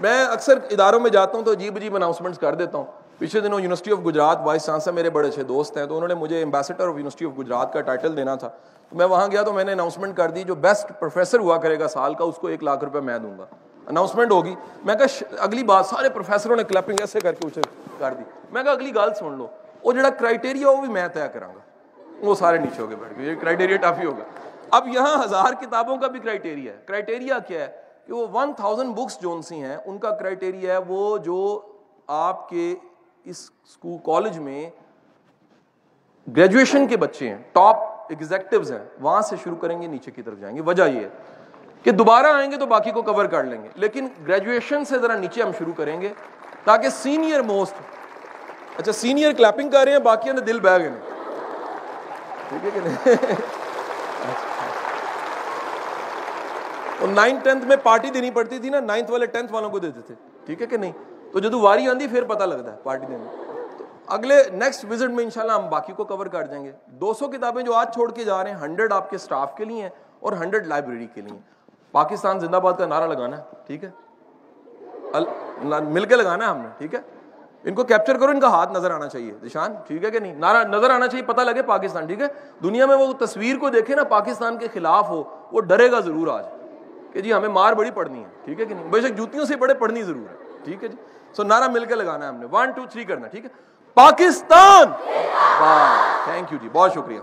میں 0.02 0.26
اکثر 0.26 0.60
اداروں 0.72 1.00
میں 1.00 1.10
جاتا 1.10 1.38
ہوں 1.38 1.46
تو 1.46 1.52
عجیب 1.52 1.76
عجیب 1.76 1.96
اناؤنسمنٹس 1.96 2.40
کر 2.40 2.56
دیتا 2.56 2.78
ہوں۔ 2.78 2.86
پچھلے 3.18 3.42
دنوں 3.42 3.60
university 3.60 3.92
of 3.92 3.98
Gujrat 4.06 4.38
vice 4.44 4.66
chancellor 4.66 4.94
میرے 4.94 5.10
بڑے 5.10 5.28
اچھے 5.28 5.44
دوست 5.44 5.78
ہیں، 5.78 5.86
تو 5.86 5.96
انہوں 5.96 6.08
نے 6.08 6.14
مجھے 6.14 6.44
ambassador 6.44 6.88
of 6.88 6.94
university 6.94 7.26
of 7.26 7.40
Gujrat 7.40 7.74
کا 7.74 7.82
ٹائٹل 7.82 8.18
دینا 8.18 8.36
تھا۔ 8.36 8.50
تو 8.90 8.96
میں 8.96 9.06
وہاں 9.06 9.28
گیا 9.32 9.42
تو 9.42 9.54
میں 9.54 9.64
نے 9.64 9.72
اناؤنسمنٹ 9.72 10.18
کر 10.18 10.32
دی، 10.32 10.44
جو 10.44 10.56
بیسٹ 10.56 10.92
پروفیسر 11.00 11.40
ہوا 11.40 11.58
کرے 11.58 11.80
گا 11.80 11.88
سال 11.88 12.14
کا، 12.14 12.24
اس 12.24 12.36
کو 12.36 12.48
ایک 12.48 12.64
لاکھ 12.64 12.84
روپے 12.84 13.00
میں 13.00 13.20
دوں 13.20 13.38
گا۔ 13.38 13.46
اناؤنسمنٹ 13.88 14.32
ہوگی. 14.32 14.56
میں 14.86 14.96
کہا 14.96 15.42
اگلی 15.44 15.64
بات. 15.64 15.86
سارے 15.86 16.10
پروفیسروں 16.10 16.56
نے 16.56 16.64
کلپنگ 16.64 17.00
ایسے 17.00 17.20
کر 17.20 17.34
کے 17.34 17.48
اسے 17.48 17.62
کر 17.98 18.14
دی. 18.14 18.24
میں 18.52 18.64
کہا، 18.64 18.72
اگلی 18.72 18.96
گال 18.96 19.14
سن 19.14 19.38
لو. 19.38 19.48
وہ 19.84 19.94
جڑا 19.94 20.10
کرائٹیریا 20.10 20.70
وہ 20.70 20.82
بھی 20.82 20.90
میں 20.90 21.08
طے 21.14 21.28
کروں 21.34 21.54
گا. 21.56 21.60
وہ 22.20 22.36
سارے 22.36 22.58
نیچے 22.58 22.82
ہو 22.82 22.90
گئے 22.90 22.98
بیٹھ 22.98 23.18
گئے 23.18 23.26
یہ 23.26 23.36
کرائٹیریا 23.42 23.78
ٹف 23.78 24.00
ہی 24.00 24.06
ہوگا 24.06 24.24
اب 24.72 24.88
یہاں 24.88 25.24
ہزار 25.24 25.54
کتابوں 25.62 25.98
کا 25.98 26.08
بھی 26.08 26.20
کرائٹیریا 26.20 26.74
ہے. 26.74 26.78
کرائٹیریا 26.86 27.40
کیا 27.40 27.62
ہے 27.62 27.72
کہ 28.08 28.14
وہ 28.14 28.26
ون 28.34 28.54
تھاؤزینڈ 28.54 28.96
بکس 28.96 29.20
جو 29.22 29.42
سی 29.42 29.62
ہیں، 29.64 29.78
ان 29.86 29.98
کا 29.98 30.12
کرائٹیریا 30.12 30.74
ہے 30.74 30.80
وہ 30.88 31.18
جو 31.18 31.60
آپ 32.08 32.48
کے 32.50 32.74
اس 33.26 33.50
اسکول 33.64 33.98
کالج 34.06 34.38
میں 34.40 34.70
گریجویشن 36.28 36.88
کے 36.88 36.98
بچے 36.98 37.30
ہیں. 37.30 37.38
ٹاپ 37.54 37.78
ایگزیکٹوز 38.10 38.72
ہیں. 38.72 38.84
وہاں 39.02 39.22
سے 39.22 39.36
شروع 39.44 39.58
کریں 39.58 39.82
گے، 39.82 39.88
نیچے 39.88 40.12
کی 40.12 40.22
طرف 40.22 40.40
جائیں 40.40 40.56
گے. 40.56 40.62
وجہ 40.62 40.84
یہ 40.84 41.00
ہے 41.00 41.10
کہ 41.86 41.92
دوبارہ 41.92 42.26
آئیں 42.26 42.52
گے 42.52 42.58
تو 42.58 42.66
باقی 42.66 42.92
کو 42.92 43.02
کور 43.02 43.26
کر 43.26 43.44
لیں 43.44 43.64
گے۔ 43.64 43.68
لیکن 43.76 44.08
گریجویشن 44.28 44.86
سے 44.86 45.00
ذرا 45.00 45.18
نیچے 45.18 45.42
ہم 45.44 45.52
شروع 45.58 45.74
کریں 45.74 46.02
گے 46.02 46.14
تاکہ 46.64 46.90
سینئر 46.90 47.42
موسٹ 47.42 47.74
اچھا 48.80 48.92
سینئر 48.92 49.34
کلیپنگ 49.34 49.70
کر 49.70 49.84
رہے 49.86 49.92
ہیں، 49.92 50.00
باقی 50.00 50.32
نے 50.32 50.42
دل 50.42 50.60
بہ 50.60 50.78
گئے۔ 50.78 50.90
ٹھیک 52.50 52.66
ہے 52.66 52.70
کہ 52.74 52.80
نہیں؟ 52.80 53.16
نائنتھ 57.14 57.44
ٹینتھ 57.44 57.66
میں 57.66 57.76
پارٹی 57.84 58.10
دینی 58.10 58.32
پڑتی 58.32 58.60
تھی 58.60 58.70
نا 58.70 58.80
نائنتھ 58.80 59.12
والے 59.12 59.26
ٹینتھ 59.26 59.54
والوں 59.54 59.70
کو 59.70 59.80
دیتے 59.80 60.02
تھے۔ 60.02 60.16
ٹھیک 60.46 60.62
ہے 60.62 60.68
کہ 60.68 60.78
نہیں؟ 60.78 60.92
تو 61.32 61.40
جدو 61.40 61.60
واری 61.60 61.90
آندی، 61.90 62.08
پھر 62.08 62.24
پتہ 62.24 62.44
لگتا 62.44 62.72
ہے 62.72 62.78
پارٹی 62.84 63.06
دینے 63.06 63.26
تو 63.78 63.84
اگلے 64.08 64.44
نیکسٹ 64.54 64.86
وزٹ 64.90 65.10
میں 65.10 65.24
انشاءاللہ 65.24 65.54
ہم 65.54 65.70
باقی 65.70 65.94
کو 65.94 66.04
کور 66.04 66.26
کر 66.26 66.44
دیں 66.44 66.64
گے۔ 66.66 66.72
دو 66.86 67.14
سو 67.14 67.28
کتابیں 67.28 67.64
جو 67.64 67.74
آج 67.74 67.94
چھوڑ 67.94 68.12
کے 68.12 68.24
جا 68.24 68.44
رہے 68.44 68.52
ہیں 68.52 68.58
ہنڈریڈ 68.58 68.92
آپ 68.92 69.10
کے 69.10 69.18
سٹاف 69.18 69.56
کے 69.58 69.66
لیے 69.66 69.82
ہیں 69.82 69.90
اور 70.20 70.34
ہنڈریڈ 70.34 70.68
لائبریری 70.68 71.08
کے 71.14 71.22
لیے 71.22 71.40
پاکستان 71.96 72.40
زندہ 72.40 72.58
باد 72.64 72.74
کا 72.78 72.86
نعرہ 72.86 73.08
لگانا 73.08 73.38
ہے، 73.38 73.42
ٹھیک 73.68 73.84
ہے؟ 73.84 73.90
مل 75.82 76.06
کے 76.06 76.16
لگانا 76.16 76.46
ہے 76.46 76.50
ہم 76.50 76.58
نے، 76.58 76.68
ٹھیک 76.78 76.94
ہے؟ 76.96 77.00
ان 77.64 77.76
کو 77.76 77.84
کیپچر 77.84 78.18
کرو، 78.18 78.32
ان 78.32 78.40
کا 78.40 78.50
ہاتھ 78.52 78.72
نظر 78.74 78.92
آنا 78.92 79.08
چاہیے 79.10 79.32
دشان 79.46 79.76
ٹھیک 79.88 80.04
ہے 80.04 80.12
کہ 80.12 80.20
نہیں؟ 80.20 80.34
نعرہ 80.40 80.64
نظر 80.68 80.90
آنا 80.90 81.08
چاہیے، 81.08 81.26
پتہ 81.26 81.42
لگے 81.42 81.62
پاکستان، 81.64 82.08
ٹھیک 82.08 82.22
ہے؟ 82.22 82.28
دنیا 82.64 82.86
میں 82.86 82.96
وہ 82.96 83.12
تصویر 83.20 83.58
کو 83.60 83.70
دیکھے 83.70 83.96
نا، 83.96 84.04
پاکستان 84.10 84.58
کے 84.58 84.68
خلاف 84.74 85.10
ہو، 85.10 85.24
وہ 85.52 85.62
ڈرے 85.62 85.92
گا 85.92 86.00
ضرور 86.00 86.28
آج، 86.34 86.46
کہ 87.14 87.22
جی 87.22 87.34
ہمیں 87.34 87.50
مار 87.50 87.74
بڑی 87.74 87.92
پڑنی 87.92 88.20
ہے، 88.20 88.30
ٹھیک 88.46 88.60
ہے 88.60 88.66
کہ 88.66 88.74
نہیں؟ 88.74 88.90
بے 88.92 89.02
شک 89.02 89.18
جوتیوں 89.18 89.46
سے 89.46 89.56
بڑے 89.56 89.74
پڑھنی 89.74 90.04
ضرور 90.04 90.30
ہے، 90.30 90.36
ٹھیک 90.66 90.84
ہے 90.84 90.88
جی؟ 90.88 90.98
سو 91.36 91.44
نعرہ 91.44 91.68
مل 91.72 91.86
کے 91.86 91.96
لگانا 91.96 92.26
ہے 92.26 92.30
ہم 92.30 92.40
نے 92.40 92.46
ون 92.52 92.72
ٹو 92.72 92.82
تھری 92.92 93.04
کرنا 93.04 93.28
ٹھیک 93.28 93.46
ہے؟ 93.46 93.50
پاکستان! 93.98 94.92
تھینک 96.26 96.52
یو 96.54 96.58
جی 96.62 96.70
بہت 96.74 96.94
شکریہ۔ 96.94 97.20